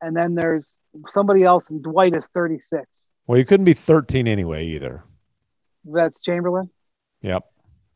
And 0.00 0.16
then 0.16 0.34
there's 0.34 0.78
somebody 1.08 1.42
else, 1.44 1.70
and 1.70 1.82
Dwight 1.82 2.14
is 2.14 2.26
36. 2.28 2.86
Well, 3.26 3.38
you 3.38 3.44
couldn't 3.44 3.64
be 3.64 3.72
thirteen 3.74 4.28
anyway 4.28 4.66
either. 4.66 5.02
That's 5.84 6.20
Chamberlain. 6.20 6.70
Yep. 7.22 7.44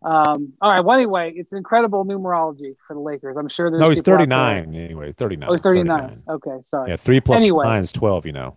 Um, 0.03 0.55
all 0.61 0.71
right. 0.73 0.81
Well, 0.81 0.97
anyway, 0.97 1.33
it's 1.37 1.53
incredible 1.53 2.05
numerology 2.05 2.75
for 2.87 2.95
the 2.95 3.01
Lakers. 3.01 3.37
I'm 3.37 3.49
sure 3.49 3.71
there's 3.71 3.81
No, 3.81 3.91
he's 3.91 4.01
people 4.01 4.15
out 4.15 4.17
there- 4.17 4.27
thirty 4.27 4.29
nine 4.31 4.75
anyway. 4.75 5.13
Thirty 5.13 5.37
nine. 5.37 5.51
Oh, 5.51 5.53
he's 5.53 5.63
39. 5.63 6.23
Okay. 6.29 6.57
Sorry. 6.65 6.91
Yeah, 6.91 6.97
three 6.97 7.21
plus 7.21 7.37
Anyway. 7.37 7.65
nine 7.65 7.83
is 7.83 7.93
twelve. 7.93 8.27
You 8.27 8.33
know. 8.33 8.57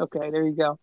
Okay. 0.00 0.30
There 0.30 0.42
you 0.44 0.54
go. 0.56 0.78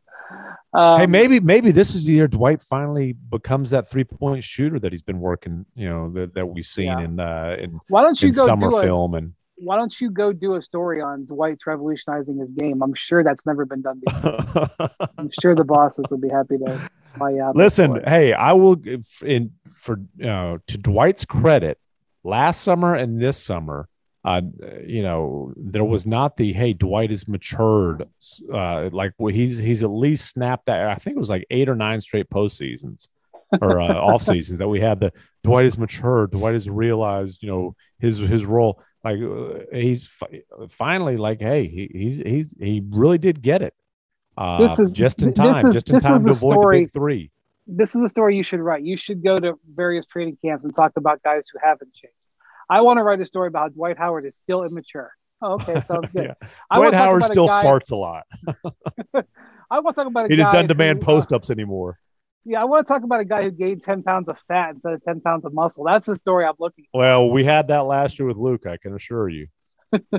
Um, 0.74 1.00
hey, 1.02 1.08
maybe 1.08 1.40
maybe 1.40 1.72
this 1.72 1.94
is 1.94 2.06
the 2.06 2.14
year 2.14 2.28
Dwight 2.28 2.62
finally 2.62 3.14
becomes 3.14 3.72
that 3.72 3.90
three 3.90 4.06
point 4.06 4.44
shooter 4.44 4.80
that 4.80 4.94
he's 4.94 5.02
been 5.02 5.20
working. 5.20 5.66
You 5.76 5.90
know 5.90 6.10
that, 6.14 6.34
that 6.36 6.46
we've 6.46 6.66
seen 6.66 6.86
Yeah. 6.86 7.00
in 7.02 7.20
uh, 7.20 7.58
in, 7.60 7.80
Why 7.90 8.02
don't 8.02 8.22
you 8.22 8.30
in 8.30 8.36
go 8.36 8.46
summer 8.46 8.70
do 8.70 8.78
a, 8.78 8.82
film 8.84 9.14
and. 9.16 9.34
Why 9.64 9.76
don't 9.78 10.02
you 10.02 10.10
go 10.10 10.34
do 10.34 10.56
a 10.56 10.62
story 10.62 11.02
on 11.02 11.28
Dwight's 11.28 11.68
revolutionizing 11.68 12.40
his 12.40 12.50
game? 12.50 12.82
I'm 12.82 12.96
sure 12.96 13.24
that's 13.24 13.46
never 13.46 13.64
been 13.64 13.84
done 13.84 14.02
before. 14.04 14.70
I'm 15.20 15.30
sure 15.40 15.54
the 15.54 15.64
bosses 15.64 16.06
would 16.10 16.22
be 16.22 16.30
happy 16.30 16.58
to 16.66 16.90
buy 17.16 17.38
out. 17.38 17.56
Listen, 17.56 18.02
hey, 18.08 18.34
I 18.34 18.54
will 18.54 18.82
in 19.24 19.52
for 19.76 20.00
you 20.18 20.26
know 20.26 20.58
to 20.66 20.78
Dwight's 20.80 21.26
credit, 21.26 21.78
last 22.24 22.62
summer 22.62 22.96
and 22.96 23.22
this 23.22 23.38
summer, 23.38 23.88
uh, 24.24 24.42
you 24.86 25.02
know, 25.04 25.54
there 25.58 25.84
was 25.84 26.06
not 26.06 26.38
the 26.38 26.54
hey, 26.54 26.74
Dwight 26.74 27.12
is 27.12 27.28
matured. 27.28 28.08
Uh, 28.54 28.90
like 28.92 29.14
well, 29.18 29.34
he's 29.34 29.58
he's 29.58 29.84
at 29.84 29.90
least 29.90 30.30
snapped 30.30 30.68
that. 30.68 30.88
I 30.90 30.96
think 30.96 31.16
it 31.16 31.20
was 31.20 31.30
like 31.30 31.46
eight 31.50 31.68
or 31.70 31.76
nine 31.76 32.02
straight 32.02 32.30
postseasons 32.30 33.08
or 33.62 33.82
uh, 33.82 33.94
off 33.94 34.22
seasons 34.22 34.60
that 34.60 34.68
we 34.70 34.80
had. 34.80 35.00
The 35.00 35.12
Dwight 35.44 35.66
is 35.66 35.78
matured. 35.78 36.32
Dwight 36.32 36.54
has 36.54 36.70
realized, 36.70 37.42
you 37.42 37.50
know, 37.50 37.76
his 38.00 38.18
his 38.20 38.46
role. 38.46 38.82
Like 39.04 39.20
uh, 39.20 39.60
he's 39.74 40.06
fi- 40.08 40.44
finally 40.70 41.18
like, 41.18 41.42
hey, 41.42 41.68
he, 41.68 41.90
he's 41.92 42.18
he's 42.18 42.56
he 42.60 42.84
really 42.90 43.18
did 43.18 43.42
get 43.42 43.64
it. 43.64 43.74
Uh, 44.38 44.60
This 44.60 44.80
is- 44.80 44.92
just 44.94 45.24
in 45.24 45.34
time, 45.34 45.66
is- 45.68 45.74
just 45.74 45.90
in 45.90 46.00
time 46.00 46.24
to 46.26 46.30
avoid 46.32 46.54
story- 46.54 46.78
the 46.78 46.84
big 46.84 46.92
three. 46.94 47.32
this 47.66 47.96
is 47.96 48.02
a 48.04 48.10
story 48.10 48.38
you 48.38 48.44
should 48.44 48.60
write. 48.60 48.84
You 48.84 48.96
should 48.98 49.24
go 49.24 49.38
to 49.38 49.56
various 49.76 50.06
training 50.06 50.38
camps 50.46 50.64
and 50.64 50.76
talk 50.76 50.92
about 50.96 51.22
guys 51.24 51.48
who 51.52 51.58
haven't 51.64 51.92
changed. 51.96 52.16
I 52.72 52.82
want 52.82 52.98
to 52.98 53.04
write 53.04 53.20
a 53.22 53.26
story 53.26 53.48
about 53.50 53.60
how 53.62 53.70
Dwight 53.70 53.98
Howard 53.98 54.26
is 54.26 54.38
still 54.38 54.64
immature. 54.64 55.12
Oh, 55.42 55.54
okay, 55.54 55.74
sounds 55.88 56.08
good. 56.16 56.34
Yeah. 56.42 56.48
I 56.70 56.78
Dwight 56.78 56.94
Howard 56.94 57.26
still 57.26 57.48
guy- 57.48 57.64
farts 57.64 57.92
a 57.92 57.96
lot. 57.96 58.24
I 59.70 59.80
want 59.80 59.96
to 59.96 60.02
talk 60.02 60.08
about 60.08 60.26
a 60.26 60.28
He 60.30 60.36
guy 60.36 60.44
just 60.44 60.52
doesn't 60.52 60.68
demand 60.68 61.02
uh, 61.02 61.06
post 61.06 61.32
ups 61.34 61.50
anymore. 61.50 61.98
yeah, 62.46 62.62
I 62.62 62.66
want 62.66 62.86
to 62.88 62.94
talk 62.94 63.04
about 63.04 63.20
a 63.22 63.26
guy 63.26 63.44
who 63.44 63.52
gained 63.52 63.84
ten 63.84 64.04
pounds 64.04 64.28
of 64.30 64.38
fat 64.48 64.72
instead 64.76 64.94
of 64.94 65.04
ten 65.04 65.22
pounds 65.22 65.46
of 65.46 65.54
muscle. 65.54 65.84
That's 65.86 66.08
the 66.08 66.16
story 66.16 66.46
I'm 66.46 66.54
looking. 66.60 66.86
for. 66.92 67.00
Well, 67.00 67.30
we 67.30 67.44
had 67.44 67.68
that 67.70 67.86
last 67.86 68.20
year 68.20 68.28
with 68.28 68.38
Luke. 68.38 68.66
I 68.66 68.78
can 68.78 68.96
assure 68.96 69.30
you. 69.30 69.48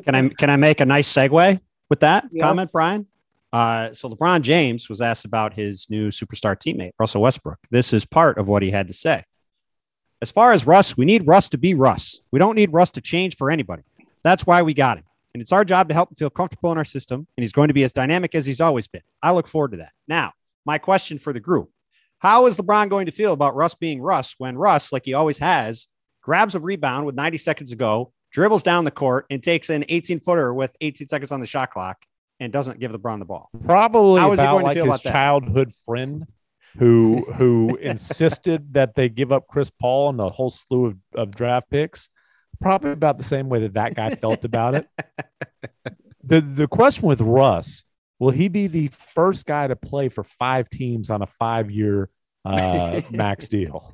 Can 0.05 0.15
I 0.15 0.29
can 0.29 0.51
I 0.51 0.57
make 0.57 0.81
a 0.81 0.87
nice 0.87 1.11
segue 1.13 1.61
with 1.89 2.01
that 2.01 2.25
Yes. 2.33 2.43
comment, 2.43 2.71
Brian? 2.73 3.07
Uh, 3.53 3.93
so 3.93 4.09
LeBron 4.09 4.41
James 4.43 4.89
was 4.89 5.01
asked 5.03 5.25
about 5.27 5.53
his 5.53 5.89
new 5.91 6.09
superstar 6.09 6.57
teammate, 6.57 6.93
Russell 6.99 7.21
Westbrook. 7.23 7.59
This 7.71 7.93
is 7.93 8.05
part 8.07 8.39
of 8.39 8.49
what 8.49 8.63
he 8.63 8.71
had 8.71 8.87
to 8.89 8.95
say. 8.95 9.25
As 10.23 10.31
far 10.31 10.53
as 10.53 10.65
Russ, 10.65 10.97
we 10.97 11.05
need 11.05 11.27
Russ 11.27 11.49
to 11.49 11.59
be 11.59 11.75
Russ. 11.75 12.21
We 12.31 12.39
don't 12.39 12.55
need 12.55 12.73
Russ 12.73 12.93
to 12.93 13.01
change 13.01 13.37
for 13.37 13.51
anybody. 13.51 13.83
That's 14.23 14.47
why 14.47 14.63
we 14.63 14.73
got 14.73 14.99
him. 14.99 15.05
and 15.35 15.41
it's 15.43 15.51
our 15.51 15.65
job 15.65 15.89
to 15.89 15.95
help 15.95 16.13
him 16.13 16.15
feel 16.15 16.31
comfortable 16.31 16.71
in 16.71 16.79
our 16.79 16.85
system. 16.85 17.27
And 17.37 17.43
he's 17.43 17.51
going 17.53 17.69
to 17.69 17.75
be 17.75 17.83
as 17.83 17.93
dynamic 17.93 18.37
as 18.37 18.47
he's 18.47 18.61
always 18.61 18.87
been. 18.87 19.03
I 19.21 19.33
look 19.33 19.49
forward 19.49 19.73
to 19.73 19.79
that. 19.79 19.91
Now, 20.07 20.33
my 20.65 20.79
question 20.79 21.19
for 21.19 21.33
the 21.33 21.41
group 21.41 21.71
How 22.19 22.47
is 22.47 22.57
LeBron 22.57 22.89
going 22.89 23.07
to 23.07 23.13
feel 23.13 23.33
about 23.33 23.57
Russ 23.57 23.75
being 23.75 24.01
Russ 24.01 24.37
when 24.39 24.57
Russ, 24.57 24.93
like 24.93 25.05
he 25.07 25.15
always 25.15 25.39
has, 25.39 25.89
grabs 26.21 26.55
a 26.55 26.61
rebound 26.61 27.05
with 27.05 27.17
90 27.17 27.39
seconds 27.39 27.71
to 27.71 27.77
go, 27.77 28.13
dribbles 28.31 28.63
down 28.63 28.85
the 28.85 28.93
court, 28.93 29.27
and 29.29 29.43
takes 29.43 29.71
an 29.71 29.85
18 29.89 30.21
footer 30.21 30.55
with 30.55 30.77
18 30.81 31.09
seconds 31.09 31.33
on 31.33 31.41
the 31.41 31.47
shot 31.47 31.73
clock 31.73 31.97
and 32.39 32.53
doesn't 32.53 32.79
give 32.79 32.93
LeBron 32.93 33.19
the 33.19 33.25
ball? 33.25 33.51
Probably 33.65 34.21
How 34.21 34.31
is 34.31 34.39
he 34.39 34.47
going 34.47 34.61
to 34.61 34.67
like 34.67 34.77
feel 34.77 34.85
his 34.85 34.89
about 34.91 35.03
that? 35.03 35.13
childhood 35.13 35.73
friend 35.85 36.27
who 36.79 37.25
who 37.33 37.77
insisted 37.77 38.73
that 38.75 38.95
they 38.95 39.09
give 39.09 39.33
up 39.33 39.47
Chris 39.49 39.71
Paul 39.71 40.11
and 40.11 40.21
a 40.21 40.31
whole 40.31 40.51
slew 40.51 40.87
of, 40.87 40.97
of 41.15 41.31
draft 41.35 41.71
picks. 41.71 42.09
Probably 42.61 42.93
about 42.93 43.19
the 43.19 43.25
same 43.25 43.49
way 43.49 43.61
that 43.61 43.75
that 43.75 43.95
guy 43.95 44.15
felt 44.15 44.45
about 44.45 44.75
it. 44.75 44.87
The 46.25 46.41
the 46.41 46.69
question 46.69 47.09
with 47.09 47.21
Russ 47.21 47.83
will 48.23 48.31
he 48.31 48.47
be 48.47 48.69
the 48.69 48.87
first 48.87 49.47
guy 49.47 49.67
to 49.67 49.75
play 49.75 50.09
for 50.09 50.23
five 50.23 50.71
teams 50.71 51.11
on 51.11 51.23
a 51.23 51.27
five 51.27 51.73
year 51.73 52.09
uh, 52.45 53.01
max 53.11 53.49
deal? 53.49 53.93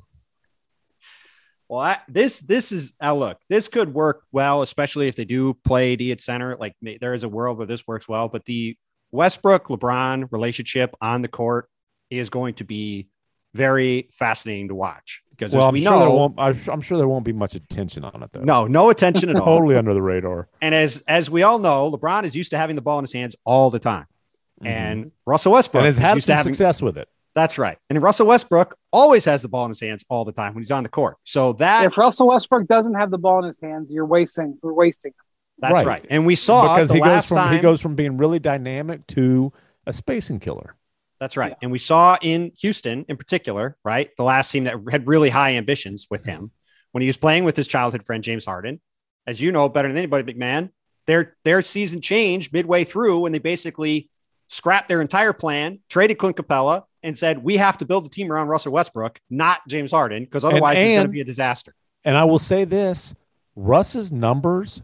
Well, 1.67 1.79
I, 1.79 1.97
this 2.07 2.39
this 2.41 2.71
is 2.71 2.93
uh, 3.01 3.15
look. 3.15 3.39
This 3.49 3.67
could 3.67 3.91
work 3.91 4.21
well, 4.31 4.61
especially 4.61 5.07
if 5.07 5.15
they 5.15 5.25
do 5.25 5.55
play 5.65 5.95
D 5.95 6.11
at 6.11 6.21
center. 6.21 6.55
Like 6.57 6.75
there 7.01 7.15
is 7.15 7.23
a 7.23 7.29
world 7.29 7.57
where 7.57 7.65
this 7.65 7.87
works 7.87 8.07
well, 8.07 8.27
but 8.27 8.45
the 8.45 8.77
Westbrook 9.11 9.67
LeBron 9.67 10.31
relationship 10.31 10.95
on 11.01 11.23
the 11.23 11.27
court 11.27 11.67
is 12.09 12.29
going 12.29 12.55
to 12.55 12.63
be 12.63 13.07
very 13.53 14.09
fascinating 14.11 14.67
to 14.67 14.75
watch 14.75 15.23
because 15.31 15.53
Well, 15.53 15.63
as 15.63 15.67
I'm 15.69 15.73
we 15.73 15.81
sure 15.83 15.97
there 15.97 16.07
know, 16.07 16.15
won't. 16.15 16.35
I'm 16.37 16.59
I'm 16.71 16.81
sure 16.81 16.97
there 16.97 17.07
won't 17.07 17.25
be 17.25 17.33
much 17.33 17.55
attention 17.55 18.03
on 18.03 18.21
it 18.21 18.29
though. 18.31 18.41
no, 18.41 18.67
no 18.67 18.89
attention 18.89 19.29
at 19.29 19.35
all. 19.39 19.45
totally 19.45 19.75
under 19.75 19.93
the 19.93 20.01
radar. 20.01 20.47
And 20.61 20.75
as 20.75 21.01
as 21.07 21.29
we 21.29 21.41
all 21.43 21.57
know, 21.59 21.91
LeBron 21.91 22.23
is 22.25 22.35
used 22.35 22.51
to 22.51 22.57
having 22.57 22.75
the 22.75 22.81
ball 22.81 22.99
in 22.99 23.03
his 23.03 23.13
hands 23.13 23.35
all 23.45 23.69
the 23.71 23.79
time, 23.79 24.05
Mhm. 24.61 24.67
and 24.67 25.11
Russell 25.25 25.53
Westbrook 25.53 25.81
and 25.81 25.85
has 25.87 25.97
had 25.97 26.21
some 26.21 26.35
having 26.37 26.53
success 26.53 26.81
with 26.81 26.97
it. 26.97 27.07
That's 27.35 27.57
right. 27.57 27.77
And 27.89 28.01
Russell 28.01 28.27
Westbrook 28.27 28.77
always 28.91 29.23
has 29.25 29.41
the 29.41 29.47
ball 29.47 29.65
in 29.65 29.69
his 29.69 29.79
hands 29.79 30.03
all 30.09 30.25
the 30.25 30.31
time 30.31 30.53
when 30.53 30.61
he's 30.63 30.71
on 30.71 30.83
the 30.83 30.89
court. 30.89 31.17
So 31.23 31.53
that 31.53 31.85
If 31.85 31.97
Russell 31.97 32.27
Westbrook 32.27 32.67
doesn't 32.67 32.95
have 32.95 33.09
the 33.11 33.17
ball 33.19 33.39
in 33.39 33.45
his 33.47 33.61
hands, 33.61 33.91
you're 33.91 34.05
wasting. 34.05 34.57
We're 34.61 34.73
wasting. 34.73 35.13
that's 35.59 35.73
Right. 35.73 35.85
right. 35.87 36.05
And 36.09 36.25
we 36.25 36.35
saw 36.35 36.73
because 36.73 36.89
the 36.89 36.95
he 36.95 37.01
goes 37.01 37.27
from 37.27 37.37
time 37.37 37.53
he 37.53 37.59
goes 37.59 37.81
from 37.81 37.95
being 37.95 38.17
really 38.17 38.39
dynamic 38.39 39.05
to 39.07 39.53
a 39.87 39.93
spacing 39.93 40.39
killer. 40.39 40.75
That's 41.19 41.35
right. 41.35 41.55
And 41.61 41.71
we 41.71 41.77
saw 41.77 42.17
in 42.21 42.51
Houston 42.61 43.05
in 43.09 43.17
particular, 43.17 43.77
right? 43.83 44.09
The 44.15 44.23
last 44.23 44.51
team 44.51 44.63
that 44.65 44.77
had 44.89 45.07
really 45.07 45.29
high 45.29 45.55
ambitions 45.55 46.07
with 46.09 46.21
mm-hmm. 46.21 46.43
him 46.43 46.51
when 46.91 47.01
he 47.01 47.07
was 47.07 47.17
playing 47.17 47.43
with 47.43 47.57
his 47.57 47.67
childhood 47.67 48.05
friend 48.05 48.23
James 48.23 48.45
Harden. 48.45 48.79
As 49.27 49.41
you 49.41 49.51
know 49.51 49.69
better 49.69 49.89
than 49.89 49.97
anybody, 49.97 50.33
MacMahon, 50.33 50.69
their 51.05 51.35
their 51.43 51.61
season 51.61 52.01
changed 52.01 52.53
midway 52.53 52.83
through 52.83 53.19
when 53.19 53.31
they 53.31 53.39
basically 53.39 54.09
scrapped 54.47 54.89
their 54.89 55.01
entire 55.01 55.33
plan, 55.33 55.79
traded 55.89 56.17
Clint 56.17 56.37
Capela, 56.37 56.83
and 57.03 57.17
said, 57.17 57.43
We 57.43 57.57
have 57.57 57.77
to 57.79 57.85
build 57.85 58.05
a 58.05 58.09
team 58.09 58.31
around 58.31 58.47
Russell 58.47 58.71
Westbrook, 58.71 59.19
not 59.29 59.61
James 59.67 59.91
Harden, 59.91 60.23
because 60.23 60.43
otherwise 60.43 60.77
he's 60.77 60.93
going 60.93 61.07
to 61.07 61.11
be 61.11 61.21
a 61.21 61.25
disaster. 61.25 61.75
And 62.03 62.17
I 62.17 62.23
will 62.23 62.39
say 62.39 62.63
this: 62.63 63.13
Russ's 63.55 64.11
numbers 64.11 64.81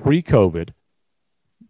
pre-COVID, 0.00 0.70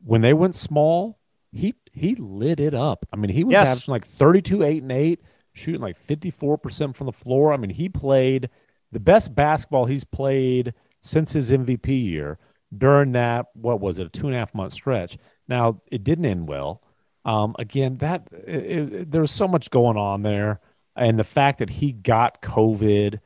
when 0.05 0.20
they 0.20 0.32
went 0.32 0.55
small, 0.55 1.18
he 1.53 1.74
he 1.92 2.14
lit 2.16 2.61
it 2.61 2.74
up. 2.74 3.07
I 3.12 3.16
mean, 3.16 3.30
he 3.30 3.44
was 3.44 3.53
Yes. 3.55 3.68
averaging 3.70 3.92
like 3.92 4.05
32, 4.05 4.62
8, 4.62 4.82
and 4.82 4.92
8, 4.92 5.20
shooting 5.53 5.80
like 5.80 5.96
54% 5.99 6.94
from 6.94 7.07
the 7.07 7.12
floor. 7.12 7.53
I 7.53 7.57
mean, 7.57 7.70
he 7.70 7.88
played 7.88 8.51
the 8.92 9.01
best 9.01 9.34
basketball 9.34 9.86
he's 9.86 10.05
played 10.05 10.74
since 11.01 11.32
his 11.32 11.51
MVP 11.51 11.88
year 12.05 12.38
during 12.76 13.12
that, 13.12 13.46
what 13.55 13.80
was 13.80 13.99
it, 13.99 14.07
a 14.07 14.11
two 14.11 14.26
and 14.26 14.36
a 14.36 14.38
half 14.38 14.55
month 14.55 14.72
stretch. 14.72 15.16
Now, 15.46 15.80
it 15.90 16.05
didn't 16.05 16.26
end 16.26 16.49
well. 16.49 16.82
Um, 17.24 17.55
again, 17.59 17.99
that 17.99 18.28
it, 18.32 18.92
it, 18.92 19.11
there 19.11 19.20
was 19.20 19.32
so 19.32 19.49
much 19.49 19.70
going 19.70 19.96
on 19.96 20.22
there. 20.22 20.61
And 20.96 21.18
the 21.18 21.24
fact 21.24 21.59
that 21.61 21.70
he 21.70 21.92
got 21.92 22.42
COVID 22.42 23.20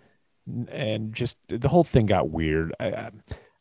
and 0.69 1.15
just 1.15 1.37
the 1.49 1.69
whole 1.69 1.85
thing 1.85 2.07
got 2.07 2.31
weird. 2.31 2.75
I, 2.79 2.87
I, 2.87 3.11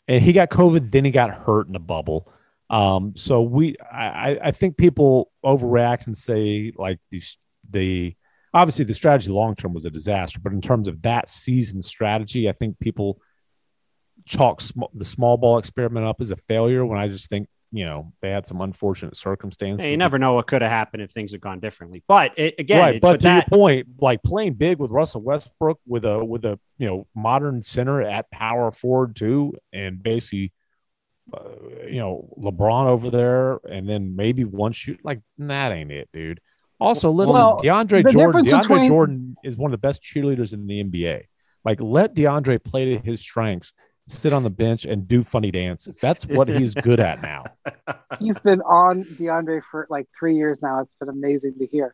and 0.07 0.23
he 0.23 0.33
got 0.33 0.49
COVID, 0.49 0.91
then 0.91 1.05
he 1.05 1.11
got 1.11 1.31
hurt 1.31 1.67
in 1.67 1.73
the 1.73 1.79
bubble. 1.79 2.27
Um, 2.71 3.13
so 3.17 3.41
we, 3.41 3.75
I, 3.91 4.39
I- 4.43 4.51
think 4.51 4.77
people 4.77 5.29
overreact 5.43 6.07
and 6.07 6.17
say 6.17 6.71
like 6.75 6.99
the 7.11 7.21
the 7.69 8.15
obviously 8.53 8.85
the 8.85 8.93
strategy 8.93 9.29
long 9.29 9.55
term 9.55 9.73
was 9.73 9.85
a 9.85 9.89
disaster, 9.89 10.39
but 10.41 10.53
in 10.53 10.61
terms 10.61 10.87
of 10.87 11.01
that 11.01 11.27
season 11.29 11.81
strategy, 11.81 12.47
I 12.49 12.53
think 12.53 12.79
people 12.79 13.21
chalk 14.25 14.61
sm- 14.61 14.83
the 14.93 15.05
small 15.05 15.37
ball 15.37 15.57
experiment 15.57 16.05
up 16.05 16.21
as 16.21 16.31
a 16.31 16.35
failure. 16.37 16.85
When 16.85 16.97
I 16.97 17.07
just 17.09 17.29
think 17.29 17.47
you 17.73 17.85
know 17.85 18.13
they 18.21 18.29
had 18.29 18.47
some 18.47 18.61
unfortunate 18.61 19.17
circumstances. 19.17 19.83
Hey, 19.85 19.91
you 19.91 19.97
never 19.97 20.17
know 20.19 20.33
what 20.35 20.47
could 20.47 20.61
have 20.61 20.71
happened 20.71 21.03
if 21.03 21.11
things 21.11 21.31
had 21.33 21.41
gone 21.41 21.59
differently. 21.59 22.03
But 22.07 22.37
it, 22.37 22.55
again, 22.57 22.79
right, 22.79 22.95
it- 22.95 23.01
but, 23.01 23.19
to 23.19 23.23
that, 23.23 23.47
your 23.51 23.57
point, 23.59 23.87
like 23.99 24.23
playing 24.23 24.53
big 24.53 24.79
with 24.79 24.91
Russell 24.91 25.21
Westbrook 25.23 25.79
with 25.85 26.05
a 26.05 26.23
with 26.23 26.45
a 26.45 26.59
you 26.77 26.87
know 26.87 27.07
modern 27.15 27.61
center 27.63 28.01
at 28.01 28.31
power 28.31 28.71
forward 28.71 29.15
too, 29.15 29.53
and 29.73 30.01
basically, 30.01 30.51
uh, 31.33 31.39
you 31.87 31.99
know 31.99 32.29
LeBron 32.37 32.85
over 32.85 33.09
there, 33.09 33.59
and 33.69 33.87
then 33.87 34.15
maybe 34.15 34.43
one 34.43 34.71
shoot 34.73 34.99
like 35.03 35.21
that 35.37 35.71
ain't 35.71 35.91
it, 35.91 36.09
dude. 36.13 36.39
Also, 36.79 37.11
listen, 37.11 37.35
Well, 37.35 37.59
DeAndre 37.63 38.09
Jordan. 38.11 38.43
DeAndre 38.45 38.61
between- 38.61 38.87
Jordan 38.87 39.35
is 39.43 39.55
one 39.55 39.71
of 39.71 39.79
the 39.79 39.85
best 39.87 40.01
cheerleaders 40.03 40.51
in 40.53 40.65
the 40.65 40.83
NBA. 40.83 41.23
Like, 41.63 41.79
let 41.79 42.15
DeAndre 42.15 42.63
play 42.63 42.85
to 42.85 42.97
his 42.97 43.19
strengths, 43.21 43.73
sit 44.07 44.33
on 44.33 44.41
the 44.41 44.49
bench, 44.49 44.85
and 44.85 45.07
do 45.07 45.23
funny 45.23 45.51
dances. 45.51 45.99
That's 45.99 46.25
what 46.25 46.47
he's 46.49 46.73
good 46.73 46.99
at 46.99 47.21
now. 47.21 47.43
He's 48.19 48.39
been 48.39 48.61
on 48.61 49.03
DeAndre 49.03 49.61
for 49.69 49.85
like 49.91 50.07
three 50.17 50.35
years 50.37 50.59
now. 50.61 50.81
It's 50.81 50.93
been 50.99 51.09
amazing 51.09 51.53
to 51.59 51.67
hear. 51.67 51.93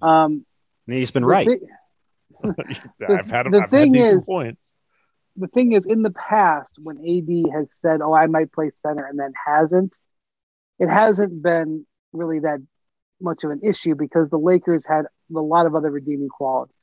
Um, 0.00 0.46
and 0.86 0.96
he's 0.96 1.10
been 1.10 1.24
right. 1.24 1.46
thi- 1.46 1.66
I've 3.08 3.30
had, 3.30 3.46
the 3.50 3.56
I've 3.56 3.60
had 3.62 3.70
thing 3.70 3.92
decent 3.92 4.20
is- 4.20 4.26
points. 4.26 4.74
The 5.36 5.46
thing 5.48 5.72
is, 5.72 5.86
in 5.86 6.02
the 6.02 6.10
past, 6.10 6.76
when 6.82 6.98
AD 6.98 7.52
has 7.54 7.72
said, 7.74 8.00
"Oh, 8.02 8.14
I 8.14 8.26
might 8.26 8.52
play 8.52 8.70
center," 8.70 9.04
and 9.06 9.18
then 9.18 9.32
hasn't, 9.46 9.96
it 10.78 10.88
hasn't 10.88 11.42
been 11.42 11.86
really 12.12 12.40
that 12.40 12.58
much 13.20 13.44
of 13.44 13.50
an 13.50 13.60
issue 13.62 13.94
because 13.94 14.30
the 14.30 14.38
Lakers 14.38 14.84
had 14.86 15.04
a 15.34 15.40
lot 15.40 15.66
of 15.66 15.74
other 15.74 15.90
redeeming 15.90 16.28
qualities. 16.28 16.74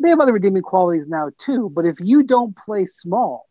They 0.00 0.08
have 0.10 0.20
other 0.20 0.32
redeeming 0.32 0.62
qualities 0.62 1.08
now 1.08 1.30
too, 1.38 1.70
but 1.74 1.84
if 1.84 1.96
you 2.00 2.22
don't 2.22 2.56
play 2.56 2.86
small, 2.86 3.46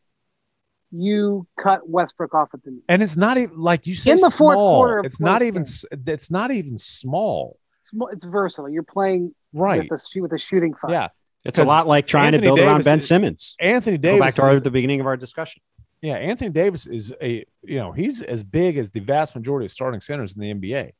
you 0.91 1.45
cut 1.61 1.87
Westbrook 1.89 2.33
off 2.33 2.49
at 2.53 2.63
the 2.63 2.71
knee. 2.71 2.81
And 2.89 3.03
it's 3.03 3.17
not 3.17 3.37
even 3.37 3.57
like 3.57 3.85
you 3.87 3.95
said. 3.95 4.11
In 4.11 4.17
the 4.21 4.31
fourth 4.31 4.55
small. 4.55 4.77
quarter 4.77 5.01
it's 5.03 5.19
not 5.19 5.41
even. 5.41 5.63
game. 5.63 5.99
It's 6.07 6.31
not 6.31 6.51
even 6.51 6.77
small. 6.77 7.59
It's, 7.83 7.91
it's 8.13 8.25
versatile. 8.25 8.69
You're 8.69 8.83
playing 8.83 9.33
Right. 9.53 9.87
with 9.89 10.01
a 10.15 10.21
with 10.21 10.33
a 10.33 10.37
shooting 10.39 10.73
five. 10.73 10.91
Yeah. 10.91 11.07
It's 11.47 11.59
a 11.59 11.63
lot 11.63 11.87
like 11.87 12.07
trying 12.07 12.33
Anthony 12.33 12.41
to 12.41 12.47
build 12.55 12.59
around 12.59 12.83
Ben 12.83 12.99
is- 12.99 13.07
Simmons. 13.07 13.55
Anthony 13.59 13.97
Go 13.97 14.11
Davis. 14.11 14.19
back 14.19 14.33
to 14.35 14.41
our, 14.43 14.51
is- 14.51 14.61
the 14.61 14.71
beginning 14.71 14.99
of 14.99 15.07
our 15.07 15.17
discussion. 15.17 15.61
yeah, 16.01 16.15
Anthony 16.15 16.49
Davis 16.49 16.85
is 16.85 17.13
a 17.21 17.45
you 17.63 17.79
know 17.79 17.91
he's 17.91 18.21
as 18.21 18.43
big 18.43 18.77
as 18.77 18.91
the 18.91 18.99
vast 18.99 19.35
majority 19.35 19.65
of 19.65 19.71
starting 19.71 20.01
centers 20.01 20.35
in 20.35 20.41
the 20.41 20.53
NBA. 20.53 20.91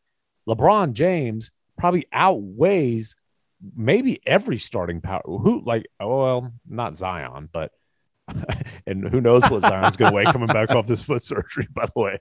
LeBron 0.48 0.93
James 0.93 1.52
probably 1.78 2.08
outweighs 2.14 3.16
maybe 3.76 4.22
every 4.26 4.58
starting 4.58 5.02
power. 5.02 5.22
Who 5.26 5.62
like 5.66 5.88
oh 6.00 6.24
well 6.24 6.54
not 6.68 6.95
Zion, 6.95 7.50
but 7.52 7.72
and 8.88 9.08
who 9.08 9.22
knows 9.22 9.50
what 9.50 9.62
Zion's 9.62 9.95
going 9.98 10.12
to 10.12 10.16
weigh 10.16 10.26
coming 10.26 10.48
back 10.48 10.72
off 10.72 10.86
this 10.88 11.02
foot 11.02 11.24
surgery. 11.24 11.68
By 11.74 11.86
the 11.86 12.00
way, 12.00 12.20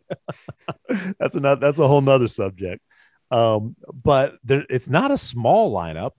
that's 1.18 1.34
another 1.36 1.60
that's 1.60 1.78
a 1.78 1.88
whole 1.88 2.00
nother 2.00 2.28
subject. 2.28 2.82
Um, 3.30 3.74
but 3.92 4.36
there, 4.44 4.64
it's 4.70 4.88
not 4.88 5.10
a 5.10 5.16
small 5.16 5.72
lineup, 5.74 6.12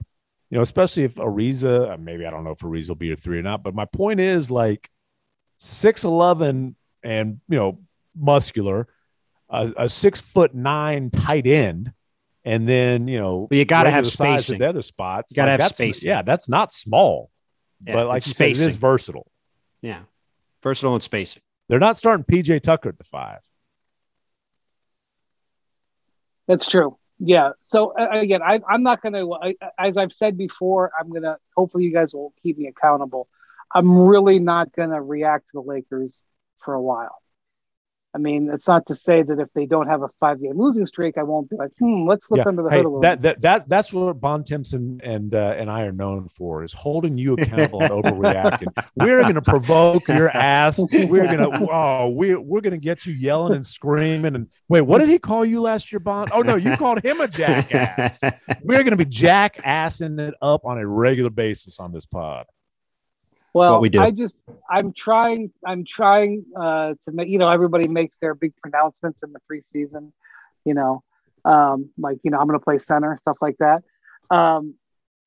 you 0.50 0.56
know, 0.56 0.62
especially 0.62 1.04
if 1.04 1.14
Ariza. 1.16 1.92
Uh, 1.92 1.96
maybe 1.98 2.24
I 2.26 2.30
don't 2.30 2.44
know 2.44 2.52
if 2.52 2.60
Ariza 2.60 2.88
will 2.88 2.96
be 2.96 3.12
a 3.12 3.16
three 3.16 3.38
or 3.38 3.42
not. 3.42 3.62
But 3.62 3.74
my 3.74 3.84
point 3.84 4.20
is 4.20 4.50
like 4.50 4.90
six 5.58 6.04
eleven 6.04 6.76
and 7.02 7.40
you 7.48 7.58
know 7.58 7.78
muscular, 8.16 8.88
a, 9.50 9.72
a 9.76 9.88
six 9.88 10.20
foot 10.20 10.54
nine 10.54 11.10
tight 11.10 11.46
end, 11.46 11.92
and 12.44 12.68
then 12.68 13.08
you 13.08 13.18
know 13.18 13.46
But 13.48 13.58
you 13.58 13.64
gotta 13.64 13.90
have 13.90 14.04
regular 14.04 14.38
size 14.38 14.50
at 14.50 14.58
the 14.58 14.68
other 14.68 14.82
spots. 14.82 15.32
You 15.32 15.36
gotta 15.36 15.52
have 15.52 15.60
that's- 15.60 15.76
spacing. 15.76 16.08
Yeah, 16.08 16.22
that's 16.22 16.48
not 16.48 16.72
small, 16.72 17.30
Yeah, 17.86 17.94
but 17.94 18.06
like 18.08 18.18
it's 18.18 18.28
you 18.28 18.34
said, 18.34 18.50
it 18.50 18.58
is 18.58 18.74
versatile. 18.76 19.30
Yeah. 19.82 20.00
Versatile 20.62 20.94
and 20.94 21.02
spacing. 21.02 21.42
They're 21.68 21.78
not 21.78 21.96
starting 21.96 22.24
PJ 22.24 22.62
Tucker 22.62 22.88
at 22.88 22.98
the 22.98 23.04
five. 23.04 23.40
That's 26.48 26.66
true. 26.68 26.97
Yeah. 27.18 27.50
So 27.60 27.94
uh, 27.98 28.08
again, 28.12 28.42
I, 28.42 28.60
I'm 28.68 28.82
not 28.82 29.02
going 29.02 29.14
to, 29.14 29.54
as 29.78 29.96
I've 29.96 30.12
said 30.12 30.38
before, 30.38 30.92
I'm 30.98 31.10
to, 31.22 31.36
hopefully 31.56 31.84
you 31.84 31.92
guys 31.92 32.14
will 32.14 32.32
keep 32.42 32.58
me 32.58 32.68
accountable. 32.68 33.28
I'm 33.74 34.06
really 34.06 34.38
not 34.38 34.74
to 34.90 35.00
react 35.00 35.48
to 35.48 35.52
the 35.54 35.60
Lakers 35.60 36.22
for 36.64 36.74
a 36.74 36.80
while. 36.80 37.20
I 38.18 38.20
mean, 38.20 38.50
it's 38.52 38.66
not 38.66 38.84
to 38.86 38.96
say 38.96 39.22
that 39.22 39.38
if 39.38 39.46
they 39.54 39.64
don't 39.64 39.86
have 39.86 40.02
a 40.02 40.08
five 40.18 40.42
game 40.42 40.58
losing 40.58 40.84
streak, 40.86 41.16
I 41.16 41.22
won't 41.22 41.48
be 41.48 41.54
like, 41.54 41.70
hmm, 41.78 42.08
let's 42.08 42.28
look 42.32 42.38
Yeah. 42.38 42.48
under 42.48 42.64
the 42.64 42.68
Hey, 42.68 42.78
hood 42.78 42.86
a 42.86 42.88
little. 42.88 43.00
that, 43.02 43.22
bit. 43.22 43.40
that 43.40 43.42
that 43.42 43.68
that's 43.68 43.92
what 43.92 44.20
Bontemps 44.20 44.72
and 44.72 45.34
uh, 45.34 45.54
and 45.56 45.70
I 45.70 45.82
are 45.82 45.92
known 45.92 46.28
for 46.28 46.64
is 46.64 46.72
holding 46.72 47.16
you 47.16 47.34
accountable 47.34 47.80
and 47.80 47.90
overreacting. 47.92 48.66
We're 48.96 49.22
going 49.22 49.36
to 49.36 49.42
provoke 49.42 50.08
your 50.08 50.30
ass. 50.30 50.80
We're 50.92 51.26
going 51.26 51.38
to 51.38 51.68
oh 51.70 52.08
we're 52.08 52.40
we're 52.40 52.60
going 52.60 52.72
to 52.72 52.78
get 52.84 53.06
you 53.06 53.12
yelling 53.14 53.54
and 53.54 53.64
screaming 53.64 54.34
and 54.34 54.48
wait, 54.68 54.80
what 54.80 54.98
did 54.98 55.08
he 55.08 55.20
call 55.20 55.44
you 55.44 55.60
last 55.60 55.92
year, 55.92 56.00
Bon? 56.00 56.26
Oh 56.32 56.40
no, 56.40 56.56
you 56.56 56.76
called 56.76 57.00
him 57.04 57.20
a 57.20 57.28
jackass. 57.28 58.18
We're 58.64 58.82
going 58.82 58.96
to 58.96 59.04
be 59.04 59.04
jackassing 59.04 60.18
it 60.18 60.34
up 60.42 60.64
on 60.64 60.78
a 60.78 60.86
regular 60.86 61.30
basis 61.30 61.78
on 61.78 61.92
this 61.92 62.06
pod. 62.06 62.46
Well, 63.54 63.80
we 63.80 63.88
do. 63.88 64.00
I 64.00 64.10
just, 64.10 64.36
I'm 64.70 64.92
trying, 64.92 65.50
I'm 65.66 65.84
trying 65.84 66.44
uh, 66.56 66.94
to 67.04 67.12
make, 67.12 67.28
you 67.28 67.38
know, 67.38 67.48
everybody 67.48 67.88
makes 67.88 68.18
their 68.18 68.34
big 68.34 68.54
pronouncements 68.56 69.22
in 69.22 69.32
the 69.32 69.40
preseason, 69.50 70.12
you 70.64 70.74
know, 70.74 71.02
um, 71.44 71.90
like, 71.98 72.18
you 72.22 72.30
know, 72.30 72.38
I'm 72.38 72.46
going 72.46 72.58
to 72.58 72.64
play 72.64 72.78
center, 72.78 73.16
stuff 73.20 73.38
like 73.40 73.56
that. 73.58 73.82
Um, 74.30 74.74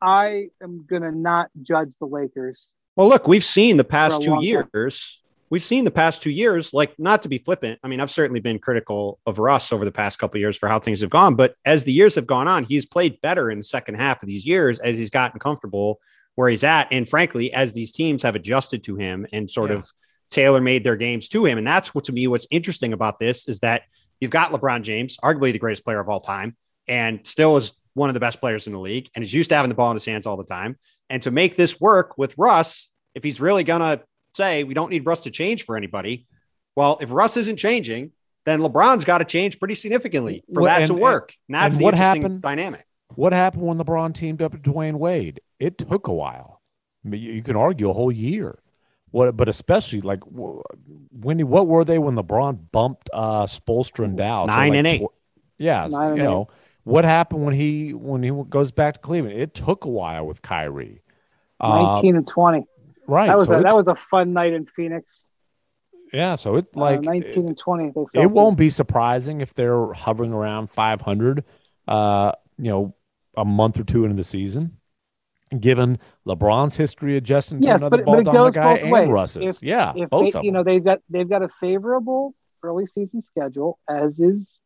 I 0.02 0.48
am 0.62 0.86
going 0.88 1.04
to 1.04 1.12
not 1.12 1.50
judge 1.62 1.94
the 2.00 2.08
Lakers. 2.08 2.72
Well, 2.96 3.08
look, 3.08 3.28
we've 3.28 3.44
seen 3.44 3.78
the 3.78 3.84
past 3.84 4.22
two 4.22 4.32
long 4.32 4.40
time. 4.40 4.70
years. 4.74 5.22
We've 5.50 5.62
seen 5.62 5.84
the 5.84 5.92
past 5.92 6.22
two 6.22 6.30
years, 6.30 6.74
like 6.74 6.98
not 6.98 7.24
to 7.24 7.30
be 7.30 7.38
flippant. 7.38 7.80
I 7.84 7.90
mean, 7.90 8.00
I've 8.00 8.10
certainly 8.10 8.40
been 8.40 8.58
critical 8.58 9.20
of 9.26 9.38
Russ 9.38 9.74
over 9.74 9.84
the 9.84 9.92
past 9.92 10.18
couple 10.18 10.38
of 10.38 10.40
years 10.40 10.58
for 10.58 10.70
how 10.70 10.80
things 10.80 11.02
have 11.02 11.10
gone. 11.10 11.36
But 11.36 11.56
as 11.66 11.84
the 11.84 11.92
years 11.92 12.16
have 12.16 12.26
gone 12.26 12.48
on, 12.48 12.64
he's 12.64 12.86
played 12.86 13.20
better 13.22 13.52
in 13.52 13.58
the 13.58 13.64
second 13.64 13.96
half 13.96 14.24
of 14.24 14.28
these 14.28 14.46
years 14.46 14.80
as 14.80 14.98
he's 14.98 15.10
gotten 15.10 15.40
comfortable 15.40 16.00
where 16.36 16.50
he's 16.50 16.64
at. 16.64 16.88
And 16.92 17.08
frankly, 17.08 17.54
as 17.54 17.74
these 17.74 17.92
teams 17.92 18.24
have 18.24 18.36
adjusted 18.36 18.84
to 18.86 18.96
him 18.96 19.28
and 19.34 19.50
sort 19.50 19.72
Yeah. 19.72 19.78
of 19.78 19.88
tailor 20.30 20.62
made 20.62 20.84
their 20.84 20.96
games 20.96 21.28
to 21.30 21.46
him. 21.46 21.58
And 21.58 21.68
that's 21.68 21.94
what 21.94 22.06
to 22.06 22.14
me, 22.14 22.26
what's 22.28 22.48
interesting 22.52 22.94
about 22.94 23.20
this 23.20 23.48
is 23.50 23.60
that 23.60 23.84
you've 24.22 24.32
got 24.32 24.52
LeBron 24.52 24.82
James, 24.84 25.18
arguably 25.24 25.52
the 25.52 25.60
greatest 25.60 25.84
player 25.84 26.00
of 26.00 26.08
all 26.08 26.22
time, 26.22 26.56
and 26.88 27.20
still 27.28 27.58
is 27.58 27.74
one 27.96 28.10
of 28.10 28.14
the 28.14 28.22
best 28.22 28.40
players 28.40 28.66
in 28.68 28.74
the 28.74 28.80
league 28.80 29.10
and 29.14 29.24
is 29.26 29.34
used 29.34 29.50
to 29.50 29.56
having 29.56 29.68
the 29.70 29.76
ball 29.76 29.92
in 29.92 29.96
his 29.96 30.06
hands 30.06 30.26
all 30.26 30.38
the 30.38 30.46
time. 30.46 30.78
And 31.10 31.22
to 31.24 31.32
make 31.32 31.58
this 31.58 31.82
work 31.82 32.18
with 32.18 32.34
Russ, 32.38 32.90
if 33.14 33.24
he's 33.26 33.42
really 33.42 33.66
going 33.66 33.82
to 33.82 34.02
say 34.34 34.64
we 34.64 34.74
don't 34.74 34.90
need 34.90 35.06
Russ 35.06 35.22
to 35.22 35.32
change 35.32 35.66
for 35.66 35.76
anybody, 35.76 36.26
well, 36.78 36.98
if 37.02 37.12
Russ 37.12 37.36
isn't 37.36 37.58
changing, 37.58 38.12
then 38.46 38.62
LeBron's 38.62 39.04
got 39.04 39.18
to 39.18 39.26
change 39.26 39.60
pretty 39.60 39.76
significantly 39.76 40.44
for 40.54 40.62
Well, 40.62 40.80
that 40.80 40.88
to 40.88 40.94
and- 40.94 41.02
work. 41.02 41.34
And 41.50 41.56
that's 41.56 41.76
and 41.76 41.82
the 41.82 41.84
what 41.84 41.94
interesting 41.96 42.22
happened- 42.22 42.42
dynamic. 42.42 42.86
What 43.16 43.34
happened 43.34 43.64
when 43.64 43.78
LeBron 43.78 44.14
teamed 44.14 44.42
up 44.42 44.54
with 44.54 44.64
Dwyane 44.64 44.96
Wade? 44.96 45.42
It 45.60 45.78
took 45.78 46.08
a 46.08 46.14
while. 46.14 46.62
I 47.06 47.10
mean, 47.10 47.22
you 47.22 47.34
you 47.34 47.44
can 47.44 47.56
argue 47.56 47.90
a 47.90 47.94
whole 47.94 48.12
year. 48.12 48.60
What, 49.12 49.36
but 49.36 49.50
especially 49.50 50.00
like 50.02 50.24
wh- 50.24 50.62
when 51.12 51.38
he, 51.38 51.44
what 51.44 51.68
were 51.68 51.84
they 51.84 52.00
when 52.00 52.16
LeBron 52.16 52.72
bumped 52.72 53.10
uh 53.14 53.46
Spoelstra 53.46 54.06
and 54.06 54.18
Dow? 54.18 54.46
Nine 54.46 54.70
like 54.70 54.78
and 54.78 54.88
eight. 54.88 55.02
tw- 55.02 55.14
yeah, 55.58 55.88
so, 55.88 55.98
Nine 55.98 56.10
and 56.12 56.18
you 56.18 56.24
know 56.24 56.48
what 56.84 57.04
happened 57.06 57.44
when 57.44 57.54
he 57.54 57.94
when 57.94 58.24
he 58.24 58.32
goes 58.50 58.72
back 58.72 58.94
to 58.96 59.00
Cleveland? 59.02 59.38
It 59.38 59.54
took 59.54 59.86
a 59.86 59.90
while 59.90 60.26
with 60.26 60.42
Kyrie. 60.42 61.02
Uh, 61.60 62.02
19 62.02 62.16
and 62.16 62.28
20. 62.28 62.66
right. 63.08 63.28
That 63.28 63.38
was 63.38 63.48
so 63.48 63.56
a, 63.56 63.60
it- 63.60 63.64
that 63.64 63.76
was 63.76 63.88
a 63.88 63.96
fun 64.10 64.34
night 64.34 64.54
in 64.54 64.66
Phoenix. 64.66 65.28
yeah. 66.14 66.36
So 66.36 66.56
it 66.56 66.76
Like 66.76 67.06
like 67.06 67.24
19 67.24 67.48
and 67.48 67.58
20. 67.58 67.92
They 68.14 68.22
it 68.22 68.32
won't 68.32 68.58
be 68.58 68.70
surprising 68.70 69.42
if 69.42 69.54
they're 69.54 69.92
hovering 69.94 70.34
around 70.34 70.70
500 70.70 71.44
uh 71.88 72.32
you 72.58 72.70
know 72.72 72.96
a 73.36 73.46
month 73.46 73.80
or 73.80 73.84
two 73.84 74.04
into 74.04 74.16
the 74.16 74.24
season 74.24 74.78
given 75.60 76.00
lebron's 76.26 76.78
history 76.78 77.18
adjusting 77.18 77.60
to 77.62 77.68
Yes, 77.68 77.82
another 77.82 77.98
but- 77.98 78.06
ball 78.06 78.16
but 78.18 78.26
dominant 78.26 78.56
guy 78.56 78.74
and 78.78 78.92
ways. 78.92 79.10
russ's. 79.10 79.58
If- 79.58 79.64
yeah 79.64 79.94
if 79.96 80.10
both 80.10 80.32
they, 80.34 80.40
of 80.40 80.44
you 80.46 80.52
them. 80.52 80.54
know 80.60 80.64
they've 80.64 80.84
got 80.84 81.00
they've 81.10 81.28
got 81.30 81.42
a 81.44 81.50
favorable 81.60 82.34
early 82.64 82.88
season 82.88 83.22
schedule 83.22 83.78
as 83.90 84.20
is 84.20 84.60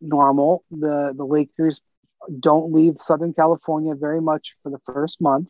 normal. 0.00 0.64
The 0.70 1.12
the 1.16 1.24
lakers 1.24 1.80
don't 2.38 2.72
leave 2.72 2.96
southern 3.00 3.32
california 3.32 3.94
very 3.94 4.20
much 4.20 4.54
for 4.62 4.70
the 4.70 4.78
first 4.86 5.20
month 5.20 5.48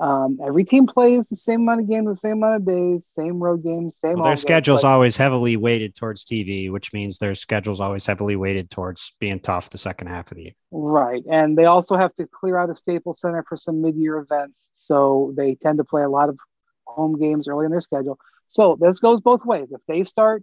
um, 0.00 0.38
every 0.44 0.64
team 0.64 0.86
plays 0.86 1.28
the 1.28 1.36
same 1.36 1.62
amount 1.62 1.80
of 1.80 1.88
games 1.88 2.06
the 2.06 2.14
same 2.14 2.32
amount 2.34 2.56
of 2.56 2.64
days 2.66 3.06
same 3.06 3.40
road 3.40 3.64
games 3.64 3.98
same 3.98 4.14
Well, 4.14 4.24
their 4.24 4.36
schedule's 4.36 4.82
but- 4.82 4.88
always 4.88 5.16
heavily 5.16 5.56
weighted 5.56 5.94
towards 5.96 6.24
TV, 6.24 6.70
which 6.70 6.92
means 6.92 7.18
their 7.18 7.34
schedule's 7.34 7.80
always 7.80 8.06
heavily 8.06 8.36
weighted 8.36 8.70
towards 8.70 9.14
being 9.18 9.40
tough 9.40 9.70
the 9.70 9.78
second 9.78 10.06
half 10.06 10.30
of 10.30 10.36
the 10.36 10.42
year. 10.44 10.52
Right. 10.70 11.22
And 11.30 11.58
they 11.58 11.64
also 11.64 11.96
have 11.96 12.14
to 12.14 12.26
clear 12.26 12.56
out 12.56 12.70
of 12.70 12.78
Staples 12.78 13.20
Center 13.20 13.44
for 13.48 13.56
some 13.56 13.82
mid 13.82 13.96
year 13.96 14.18
events. 14.18 14.68
So 14.76 15.32
they 15.36 15.56
tend 15.56 15.78
to 15.78 15.84
play 15.84 16.02
a 16.02 16.08
lot 16.08 16.28
of 16.28 16.38
home 16.84 17.18
games 17.18 17.48
early 17.48 17.64
in 17.66 17.70
their 17.70 17.80
schedule. 17.80 18.18
So 18.48 18.76
this 18.80 18.98
goes 19.00 19.20
both 19.20 19.44
ways. 19.44 19.68
If 19.72 19.80
they 19.88 20.04
start, 20.04 20.42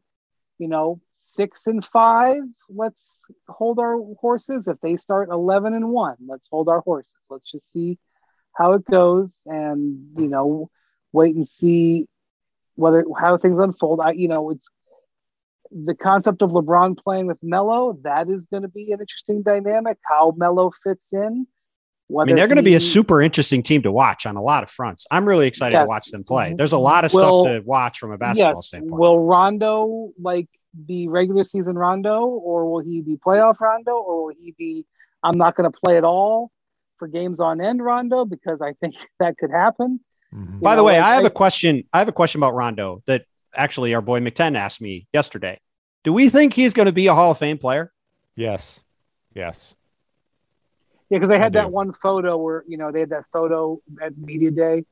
you 0.60 0.68
know, 0.68 1.00
six 1.24 1.66
and 1.68 1.84
five, 1.86 2.44
let's 2.70 3.20
hold 3.48 3.80
our 3.80 3.98
horses. 4.20 4.68
If 4.68 4.80
they 4.82 4.96
start 4.98 5.30
11 5.32 5.74
and 5.74 5.90
one, 5.90 6.16
let's 6.28 6.48
hold 6.52 6.70
our 6.70 6.82
horses. 6.82 7.12
Let's 7.30 7.52
just 7.52 7.72
see 7.74 7.98
how 8.56 8.74
it 8.74 8.86
goes 8.86 9.40
and, 9.46 10.10
you 10.18 10.28
know, 10.28 10.70
wait 11.12 11.36
and 11.36 11.48
see 11.48 12.08
whether 12.76 13.06
how 13.20 13.38
things 13.38 13.60
unfold. 13.60 14.02
I, 14.02 14.12
you 14.12 14.28
know, 14.28 14.52
it's 14.52 14.70
the 15.72 15.96
concept 15.96 16.42
of 16.42 16.52
LeBron 16.52 16.98
playing 16.98 17.28
with 17.28 17.38
Melo, 17.42 17.98
that 18.04 18.30
is 18.30 18.46
going 18.46 18.64
to 18.64 18.70
be 18.70 18.92
an 18.92 19.00
interesting 19.00 19.42
dynamic. 19.42 19.98
How 20.08 20.34
Melo 20.38 20.72
fits 20.84 21.12
in. 21.14 21.48
I 22.08 22.24
mean, 22.24 22.36
they're 22.36 22.48
going 22.48 22.58
to 22.58 22.64
be 22.64 22.76
a 22.76 22.80
super 22.80 23.20
interesting 23.20 23.64
team 23.64 23.82
to 23.82 23.92
watch 23.92 24.28
on 24.28 24.36
a 24.36 24.42
lot 24.42 24.62
of 24.62 24.70
fronts. 24.70 25.08
I'm 25.10 25.26
really 25.28 25.48
excited 25.48 25.76
to 25.78 25.86
watch 25.86 26.12
them 26.12 26.24
play. 26.24 26.54
There's 26.56 26.72
a 26.72 26.78
lot 26.78 27.04
of 27.04 27.12
Will- 27.12 27.44
stuff 27.44 27.54
to 27.54 27.62
watch 27.66 27.98
from 27.98 28.12
a 28.12 28.18
basketball 28.18 28.52
Yes. 28.52 28.68
standpoint. 28.68 29.00
Will 29.00 29.20
Rondo 29.20 30.12
like 30.22 30.48
be 30.86 31.08
regular 31.08 31.44
season 31.44 31.76
Rondo, 31.76 32.26
or 32.26 32.70
will 32.70 32.82
he 32.82 33.02
be 33.02 33.18
playoff 33.18 33.60
Rondo, 33.60 33.94
or 33.94 34.26
will 34.26 34.34
he 34.40 34.54
be? 34.56 34.86
I'm 35.24 35.38
not 35.38 35.56
going 35.56 35.72
to 35.72 35.76
play 35.84 35.98
at 35.98 36.04
all 36.04 36.52
for 36.98 37.08
games 37.08 37.40
on 37.40 37.62
end 37.62 37.84
Rondo 37.84 38.26
because 38.26 38.62
I 38.62 38.74
think 38.74 38.96
that 39.20 39.38
could 39.38 39.52
happen. 39.52 40.00
Mhm. 40.34 40.60
By 40.62 40.72
you 40.72 40.78
the 40.78 40.84
way, 40.84 40.98
like, 41.00 41.06
I 41.10 41.16
have 41.16 41.24
I- 41.24 41.28
a 41.28 41.32
question. 41.32 41.84
I 41.94 42.00
have 42.00 42.08
a 42.08 42.12
question 42.14 42.40
about 42.40 42.54
Rondo 42.56 43.02
that 43.06 43.26
actually 43.56 43.94
our 43.94 44.02
boy 44.02 44.20
McTen 44.20 44.58
asked 44.58 44.82
me 44.82 45.08
yesterday. 45.14 45.60
Do 46.04 46.14
we 46.14 46.30
think 46.30 46.54
he's 46.54 46.74
going 46.74 46.86
to 46.88 46.92
be 46.92 47.08
a 47.08 47.14
Hall 47.16 47.32
of 47.32 47.38
Fame 47.38 47.58
player? 47.58 47.92
yes 48.38 48.82
yes 49.34 49.74
Yeah, 51.10 51.18
because 51.20 51.30
they 51.30 51.36
I 51.36 51.40
had 51.40 51.54
do. 51.54 51.60
that 51.60 51.72
one 51.72 51.94
photo 51.94 52.36
where 52.38 52.66
you 52.68 52.78
know 52.78 52.92
they 52.92 53.00
had 53.02 53.10
that 53.12 53.24
photo 53.32 53.80
at 54.02 54.18
media 54.18 54.52
day 54.52 54.84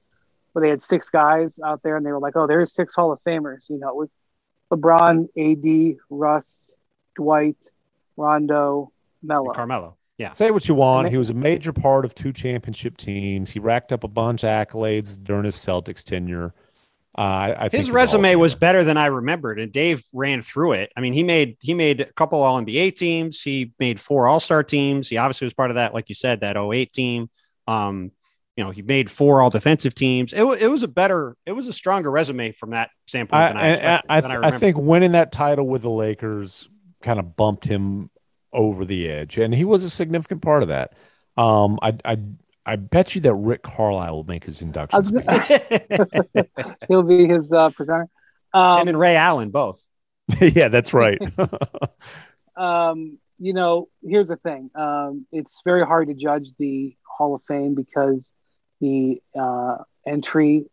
where 0.53 0.61
they 0.61 0.69
had 0.69 0.81
six 0.81 1.09
guys 1.09 1.59
out 1.65 1.81
there, 1.83 1.97
and 1.97 2.05
they 2.05 2.11
were 2.11 2.19
like, 2.19 2.35
"Oh, 2.37 2.45
there's 2.47 2.73
six 2.73 2.93
Hall 2.95 3.11
of 3.11 3.19
Famers." 3.23 3.69
You 3.69 3.79
know, 3.79 3.89
it 3.89 3.95
was 3.95 4.15
LeBron, 4.71 5.27
AD, 5.37 5.97
Russ, 6.09 6.71
Dwight, 7.15 7.57
Rondo, 8.15 8.91
Melo, 9.21 9.47
And 9.47 9.55
Carmelo. 9.55 9.97
Yeah. 10.23 10.31
say 10.31 10.51
what 10.51 10.67
you 10.67 10.75
want 10.75 11.09
he 11.09 11.17
was 11.17 11.29
a 11.29 11.33
major 11.33 11.73
part 11.73 12.05
of 12.05 12.15
two 12.15 12.31
championship 12.31 12.97
teams 12.97 13.51
he 13.51 13.59
racked 13.59 13.91
up 13.91 14.03
a 14.03 14.07
bunch 14.07 14.43
of 14.43 14.49
accolades 14.49 15.21
during 15.21 15.43
his 15.43 15.55
celtics 15.55 16.03
tenure 16.03 16.53
uh, 17.15 17.21
I, 17.21 17.65
I 17.65 17.69
His 17.69 17.91
resume 17.91 18.33
was 18.35 18.55
better 18.55 18.83
than 18.83 18.97
I 18.97 19.05
remembered, 19.05 19.59
and 19.59 19.71
Dave 19.71 20.03
ran 20.13 20.41
through 20.41 20.73
it. 20.73 20.91
I 20.97 21.01
mean, 21.01 21.13
he 21.13 21.21
made 21.21 21.57
he 21.61 21.75
made 21.75 22.01
a 22.01 22.11
couple 22.13 22.41
All 22.41 22.59
NBA 22.59 22.95
teams. 22.95 23.39
He 23.39 23.71
made 23.77 23.99
four 23.99 24.27
All 24.27 24.39
Star 24.39 24.63
teams. 24.63 25.09
He 25.09 25.17
obviously 25.17 25.45
was 25.45 25.53
part 25.53 25.69
of 25.69 25.75
that, 25.75 25.93
like 25.93 26.09
you 26.09 26.15
said, 26.15 26.39
that 26.39 26.57
08 26.57 26.91
team. 26.91 27.29
Um, 27.67 28.11
you 28.55 28.63
know, 28.63 28.71
he 28.71 28.81
made 28.81 29.11
four 29.11 29.43
All 29.43 29.51
Defensive 29.51 29.93
teams. 29.93 30.33
It, 30.33 30.43
wa- 30.43 30.57
it 30.59 30.67
was 30.67 30.81
a 30.81 30.87
better, 30.87 31.35
it 31.45 31.51
was 31.51 31.67
a 31.67 31.73
stronger 31.73 32.09
resume 32.09 32.51
from 32.51 32.71
that 32.71 32.89
standpoint 33.05 33.43
I, 33.43 33.47
than 33.47 33.57
I 33.57 33.67
expected. 33.69 34.11
I, 34.11 34.21
than 34.21 34.31
I 34.31 34.47
I, 34.47 34.51
think 34.57 34.77
winning 34.77 35.11
that 35.11 35.31
title 35.31 35.67
with 35.67 35.83
the 35.83 35.91
Lakers 35.91 36.67
kind 37.03 37.19
of 37.19 37.35
bumped 37.35 37.65
him 37.65 38.09
over 38.53 38.85
the 38.85 39.09
edge, 39.09 39.37
and 39.37 39.53
he 39.53 39.65
was 39.65 39.83
a 39.83 39.89
significant 39.89 40.41
part 40.41 40.63
of 40.63 40.69
that. 40.69 40.93
Um, 41.37 41.79
I, 41.81 41.97
I, 42.05 42.17
I 42.65 42.75
bet 42.75 43.15
you 43.15 43.21
that 43.21 43.33
Rick 43.33 43.63
Carlisle 43.63 44.15
will 44.15 44.23
make 44.23 44.43
his 44.45 44.61
induction 44.61 45.03
speech. 45.03 45.25
He'll 46.87 47.03
be 47.03 47.27
his 47.27 47.51
uh, 47.51 47.71
presenter. 47.71 48.03
him 48.53 48.59
Um, 48.61 48.87
and 48.87 48.99
Ray 48.99 49.15
Allen 49.15 49.49
both. 49.49 49.85
yeah, 50.39 50.69
that's 50.69 50.93
right. 50.93 51.19
um, 52.55 53.17
you 53.39 53.53
know, 53.53 53.89
here's 54.03 54.29
the 54.29 54.37
thing. 54.37 54.69
Um, 54.75 55.25
it's 55.31 55.61
very 55.65 55.85
hard 55.85 56.07
to 56.07 56.13
judge 56.13 56.49
the 56.57 56.95
Hall 57.03 57.35
of 57.35 57.41
Fame 57.47 57.75
because 57.75 58.25
the 58.79 59.21
uh, 59.37 59.77
entry 60.05 60.65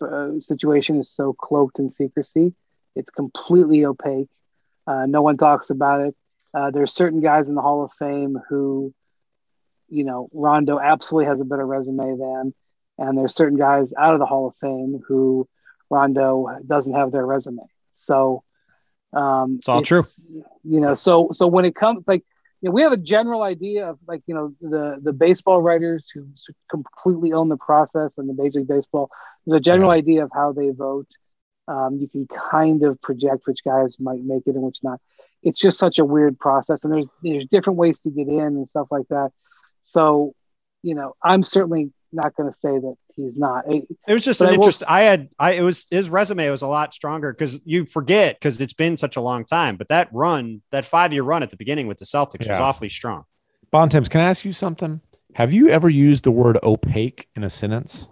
uh, 0.00 0.40
situation 0.40 1.00
is 1.00 1.10
so 1.10 1.32
cloaked 1.32 1.78
in 1.78 1.90
secrecy. 1.90 2.54
It's 2.94 3.10
completely 3.10 3.84
opaque. 3.84 4.28
Uh, 4.86 5.06
no 5.06 5.22
one 5.22 5.36
talks 5.36 5.70
about 5.70 6.02
it. 6.02 6.16
Uh, 6.54 6.70
there's 6.70 6.92
certain 6.92 7.20
guys 7.20 7.48
in 7.48 7.54
the 7.54 7.62
Hall 7.62 7.84
of 7.84 7.92
Fame 7.98 8.38
who, 8.48 8.94
you 9.88 10.04
know, 10.04 10.28
Rondo 10.32 10.78
absolutely 10.78 11.26
has 11.26 11.40
a 11.40 11.44
better 11.44 11.66
resume 11.66 12.16
than, 12.16 12.54
and 12.98 13.18
there's 13.18 13.34
certain 13.34 13.58
guys 13.58 13.92
out 13.98 14.14
of 14.14 14.20
the 14.20 14.26
Hall 14.26 14.46
of 14.46 14.54
Fame 14.60 15.02
who 15.06 15.48
Rondo 15.90 16.48
doesn't 16.66 16.94
have 16.94 17.10
their 17.10 17.26
resume. 17.26 17.62
So, 17.96 18.44
um, 19.12 19.56
It's 19.58 19.68
all 19.68 19.82
true. 19.82 20.04
You 20.62 20.80
know, 20.80 20.94
so 20.94 21.30
so 21.32 21.46
when 21.46 21.64
it 21.64 21.74
comes 21.74 22.06
like 22.06 22.24
you 22.60 22.70
know, 22.70 22.74
we 22.74 22.82
have 22.82 22.92
a 22.92 22.96
general 22.96 23.42
idea 23.42 23.90
of 23.90 23.98
like 24.06 24.22
you 24.26 24.34
know 24.34 24.54
the 24.60 24.98
the 25.02 25.12
baseball 25.12 25.60
writers 25.60 26.06
who 26.12 26.26
completely 26.70 27.32
own 27.32 27.48
the 27.48 27.56
process 27.56 28.16
and 28.16 28.28
the 28.28 28.34
Major 28.34 28.60
League 28.60 28.68
Baseball. 28.68 29.10
There's 29.44 29.58
a 29.58 29.60
general 29.60 29.90
idea 29.90 30.24
of 30.24 30.30
how 30.32 30.52
they 30.52 30.70
vote. 30.70 31.08
Um, 31.68 31.98
you 31.98 32.08
can 32.08 32.26
kind 32.26 32.82
of 32.82 33.00
project 33.00 33.46
which 33.46 33.64
guys 33.64 33.98
might 34.00 34.22
make 34.22 34.44
it 34.46 34.54
and 34.54 34.62
which 34.62 34.78
not. 34.82 35.00
It's 35.44 35.60
just 35.60 35.78
such 35.78 35.98
a 35.98 36.04
weird 36.04 36.38
process, 36.38 36.84
and 36.84 36.92
there's 36.92 37.06
there's 37.22 37.46
different 37.46 37.78
ways 37.78 38.00
to 38.00 38.10
get 38.10 38.28
in 38.28 38.40
and 38.40 38.68
stuff 38.68 38.88
like 38.90 39.06
that. 39.08 39.30
So, 39.84 40.34
you 40.82 40.94
know, 40.94 41.14
I'm 41.22 41.42
certainly 41.42 41.92
not 42.12 42.34
going 42.34 42.50
to 42.50 42.58
say 42.58 42.70
that 42.70 42.94
he's 43.14 43.36
not. 43.36 43.64
It, 43.72 43.86
it 44.08 44.14
was 44.14 44.24
just 44.24 44.40
an 44.40 44.48
I 44.48 44.50
will- 44.50 44.54
interest. 44.56 44.82
I 44.88 45.02
had, 45.02 45.28
I 45.38 45.52
it 45.52 45.62
was 45.62 45.86
his 45.90 46.08
resume 46.08 46.48
was 46.48 46.62
a 46.62 46.66
lot 46.66 46.94
stronger 46.94 47.32
because 47.32 47.60
you 47.64 47.84
forget 47.84 48.36
because 48.36 48.60
it's 48.60 48.72
been 48.72 48.96
such 48.96 49.16
a 49.16 49.20
long 49.20 49.44
time. 49.44 49.76
But 49.76 49.88
that 49.88 50.08
run, 50.12 50.62
that 50.70 50.84
five 50.84 51.12
year 51.12 51.22
run 51.22 51.42
at 51.42 51.50
the 51.50 51.56
beginning 51.56 51.86
with 51.86 51.98
the 51.98 52.06
Celtics 52.06 52.48
was 52.48 52.60
awfully 52.60 52.88
strong. 52.88 53.24
Bontemps, 53.70 54.08
can 54.08 54.20
I 54.20 54.30
ask 54.30 54.44
you 54.44 54.52
something? 54.52 55.00
Have 55.34 55.52
you 55.52 55.68
ever 55.68 55.90
used 55.90 56.24
the 56.24 56.30
word 56.30 56.58
opaque 56.62 57.28
in 57.34 57.42
a 57.42 57.50
sentence? 57.50 58.06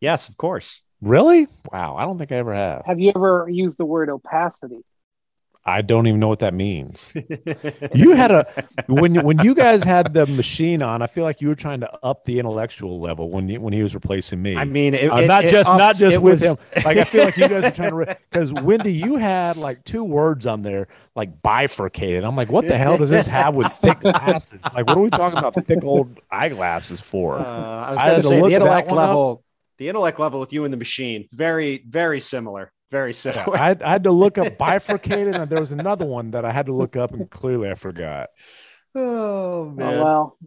Yes, 0.00 0.28
of 0.28 0.36
course. 0.36 0.80
Really? 1.00 1.48
Wow, 1.72 1.96
I 1.96 2.04
don't 2.04 2.18
think 2.18 2.30
I 2.30 2.36
ever 2.36 2.54
have. 2.54 2.82
have 2.86 3.00
you 3.00 3.12
ever 3.14 3.48
used 3.50 3.78
the 3.78 3.84
word 3.84 4.08
opacity? 4.08 4.84
I 5.66 5.80
don't 5.80 6.06
even 6.06 6.20
know 6.20 6.28
what 6.28 6.40
that 6.40 6.52
means. 6.54 7.08
You 7.94 8.10
had 8.12 8.30
a 8.32 8.44
when 8.86 9.14
when 9.24 9.38
you 9.38 9.54
guys 9.54 9.82
had 9.84 10.12
the 10.14 10.26
machine 10.26 10.82
on. 10.82 11.00
I 11.00 11.06
feel 11.06 11.22
like 11.24 11.40
you 11.40 11.48
were 11.48 11.54
trying 11.54 11.80
to 11.80 11.90
up 12.04 12.24
the 12.24 12.38
intellectual 12.38 13.00
level 13.00 13.30
when 13.30 13.48
you, 13.48 13.60
when 13.60 13.72
he 13.72 13.82
was 13.82 13.94
replacing 13.94 14.42
me. 14.42 14.56
I 14.56 14.64
mean, 14.64 14.94
it, 14.94 15.10
Uh, 15.10 15.16
it- 15.18 15.26
not 15.26 15.44
it 15.44 15.50
just 15.50 15.68
not 15.70 15.94
just 15.96 16.18
with 16.18 16.40
was- 16.40 16.42
him. 16.42 16.56
Like 16.84 16.98
I 16.98 17.04
feel 17.04 17.24
like 17.24 17.36
you 17.36 17.48
guys 17.48 17.62
were 17.64 17.70
trying 17.70 17.90
to 17.90 18.18
because 18.30 18.52
Windy, 18.52 18.92
you 18.92 19.16
had 19.16 19.56
like 19.56 19.84
two 19.84 20.02
words 20.04 20.46
on 20.46 20.62
there 20.62 20.88
like 21.14 21.40
bifurcated. 21.42 22.24
I'm 22.24 22.36
like, 22.36 22.50
what 22.50 22.66
the 22.66 22.76
hell 22.76 22.96
does 22.98 23.10
this 23.10 23.26
have 23.28 23.54
with 23.54 23.68
thick 23.72 24.00
glasses? 24.00 24.60
Like, 24.74 24.86
what 24.86 24.98
are 24.98 25.00
we 25.00 25.10
talking 25.10 25.38
about 25.38 25.54
thick 25.54 25.84
old 25.84 26.18
eyeglasses 26.30 27.00
for? 27.00 27.38
Uh, 27.38 27.44
I 27.44 27.90
was 27.92 28.00
going 28.02 28.14
to 28.16 28.22
say 28.22 28.40
the 28.40 28.46
intellect 28.54 28.90
one 28.90 28.98
up. 28.98 29.06
level, 29.08 29.44
the 29.78 29.88
intellect 29.88 30.18
level 30.18 30.40
with 30.40 30.52
you 30.52 30.64
and 30.64 30.72
the 30.72 30.78
machine, 30.78 31.26
very, 31.32 31.82
very 31.86 32.20
similar. 32.20 32.72
Very 32.94 33.12
similar. 33.12 33.56
I, 33.56 33.76
I 33.84 33.90
had 33.90 34.04
to 34.04 34.12
look 34.12 34.38
up 34.38 34.56
bifurcated, 34.56 35.34
and 35.34 35.50
there 35.50 35.58
was 35.58 35.72
another 35.72 36.06
one 36.06 36.30
that 36.30 36.44
I 36.44 36.52
had 36.52 36.66
to 36.66 36.72
look 36.72 36.94
up, 36.94 37.12
and 37.12 37.28
clearly 37.28 37.68
I 37.68 37.74
forgot. 37.74 38.28
oh 38.94 39.02
Oh, 39.02 39.74
well, 39.76 40.38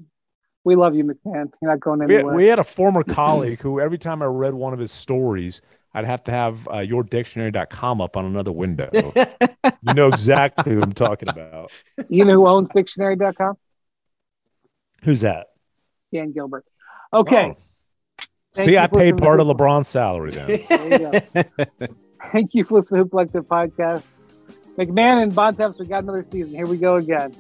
we 0.64 0.78
love 0.78 0.96
you, 0.96 1.04
McMahon. 1.04 1.52
You're 1.62 1.72
not 1.72 1.82
going 1.82 2.00
We, 2.08 2.16
anywhere. 2.16 2.36
we 2.36 2.46
had 2.46 2.58
a 2.60 2.64
former 2.64 3.04
colleague 3.04 3.60
who 3.60 3.82
every 3.82 3.98
time 3.98 4.22
I 4.22 4.28
read 4.28 4.54
one 4.54 4.72
of 4.72 4.80
his 4.80 4.94
stories, 4.94 5.62
I'd 5.94 6.06
have 6.06 6.24
to 6.24 6.32
have 6.32 6.66
uh, 6.70 6.76
yourdictionary.com 6.76 8.00
up 8.00 8.16
on 8.16 8.24
another 8.24 8.54
window. 8.54 8.90
you 8.94 9.94
know 9.94 10.08
exactly 10.08 10.72
who 10.72 10.82
I'm 10.82 10.94
talking 10.94 11.28
about. 11.28 11.70
you 12.08 12.24
know 12.24 12.36
who 12.36 12.48
owns 12.48 12.70
dictionary.com? 12.70 13.58
Who's 15.04 15.20
that? 15.20 15.48
Dan 16.14 16.32
Gilbert. 16.32 16.64
Okay. 17.14 17.56
Oh. 17.58 18.24
Thank 18.56 18.70
See, 18.70 18.78
I 18.78 18.88
paid 18.88 19.18
part 19.18 19.42
of 19.42 19.48
LeBron's 19.48 19.90
salary 19.90 20.32
then. 20.32 21.68
There 22.32 22.40
you 22.40 22.44
go. 22.44 22.48
Thank 22.48 22.54
you 22.54 22.64
for 22.64 22.80
listening 22.80 23.00
to 23.00 23.04
Hoop 23.04 23.12
Collective 23.12 23.46
Podcast. 23.46 24.04
MacMahon 24.78 25.24
and 25.24 25.34
Bontemps, 25.34 25.80
we 25.80 25.88
got 25.88 26.04
another 26.04 26.24
season. 26.24 26.54
Here 26.54 26.68
we 26.68 26.78
go 26.78 26.96
again. 26.98 27.32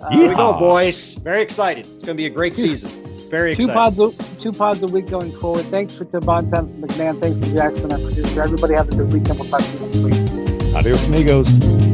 Uh, 0.00 0.10
Here 0.10 0.28
we 0.28 0.34
go, 0.34 0.58
boys. 0.58 1.14
Very 1.14 1.42
excited. 1.42 1.86
It's 1.86 2.02
going 2.02 2.16
to 2.16 2.20
be 2.20 2.26
a 2.26 2.30
great 2.30 2.54
season. 2.54 2.90
Very 3.30 3.54
two 3.54 3.62
excited. 3.62 3.96
pods, 3.96 3.98
a, 3.98 4.40
two 4.40 4.52
pods 4.52 4.82
a 4.82 4.86
week 4.86 5.06
going 5.06 5.32
forward. 5.32 5.64
Thanks 5.66 5.94
for 5.94 6.04
to 6.06 6.20
Bontemps 6.20 6.74
and 6.74 6.82
MacMahon. 6.84 7.20
Thanks 7.20 7.48
to 7.48 7.54
Jackson, 7.54 7.92
our 7.92 7.98
producer. 7.98 8.42
Everybody 8.42 8.74
have 8.74 8.88
a 8.88 8.96
good 8.96 9.12
weekend. 9.12 9.38
We'll 9.38 9.48
talk 9.48 9.62
to 9.62 9.72
you 9.72 9.80
next 9.80 9.98
week. 9.98 10.74
Adios, 10.74 11.06
amigos. 11.06 11.91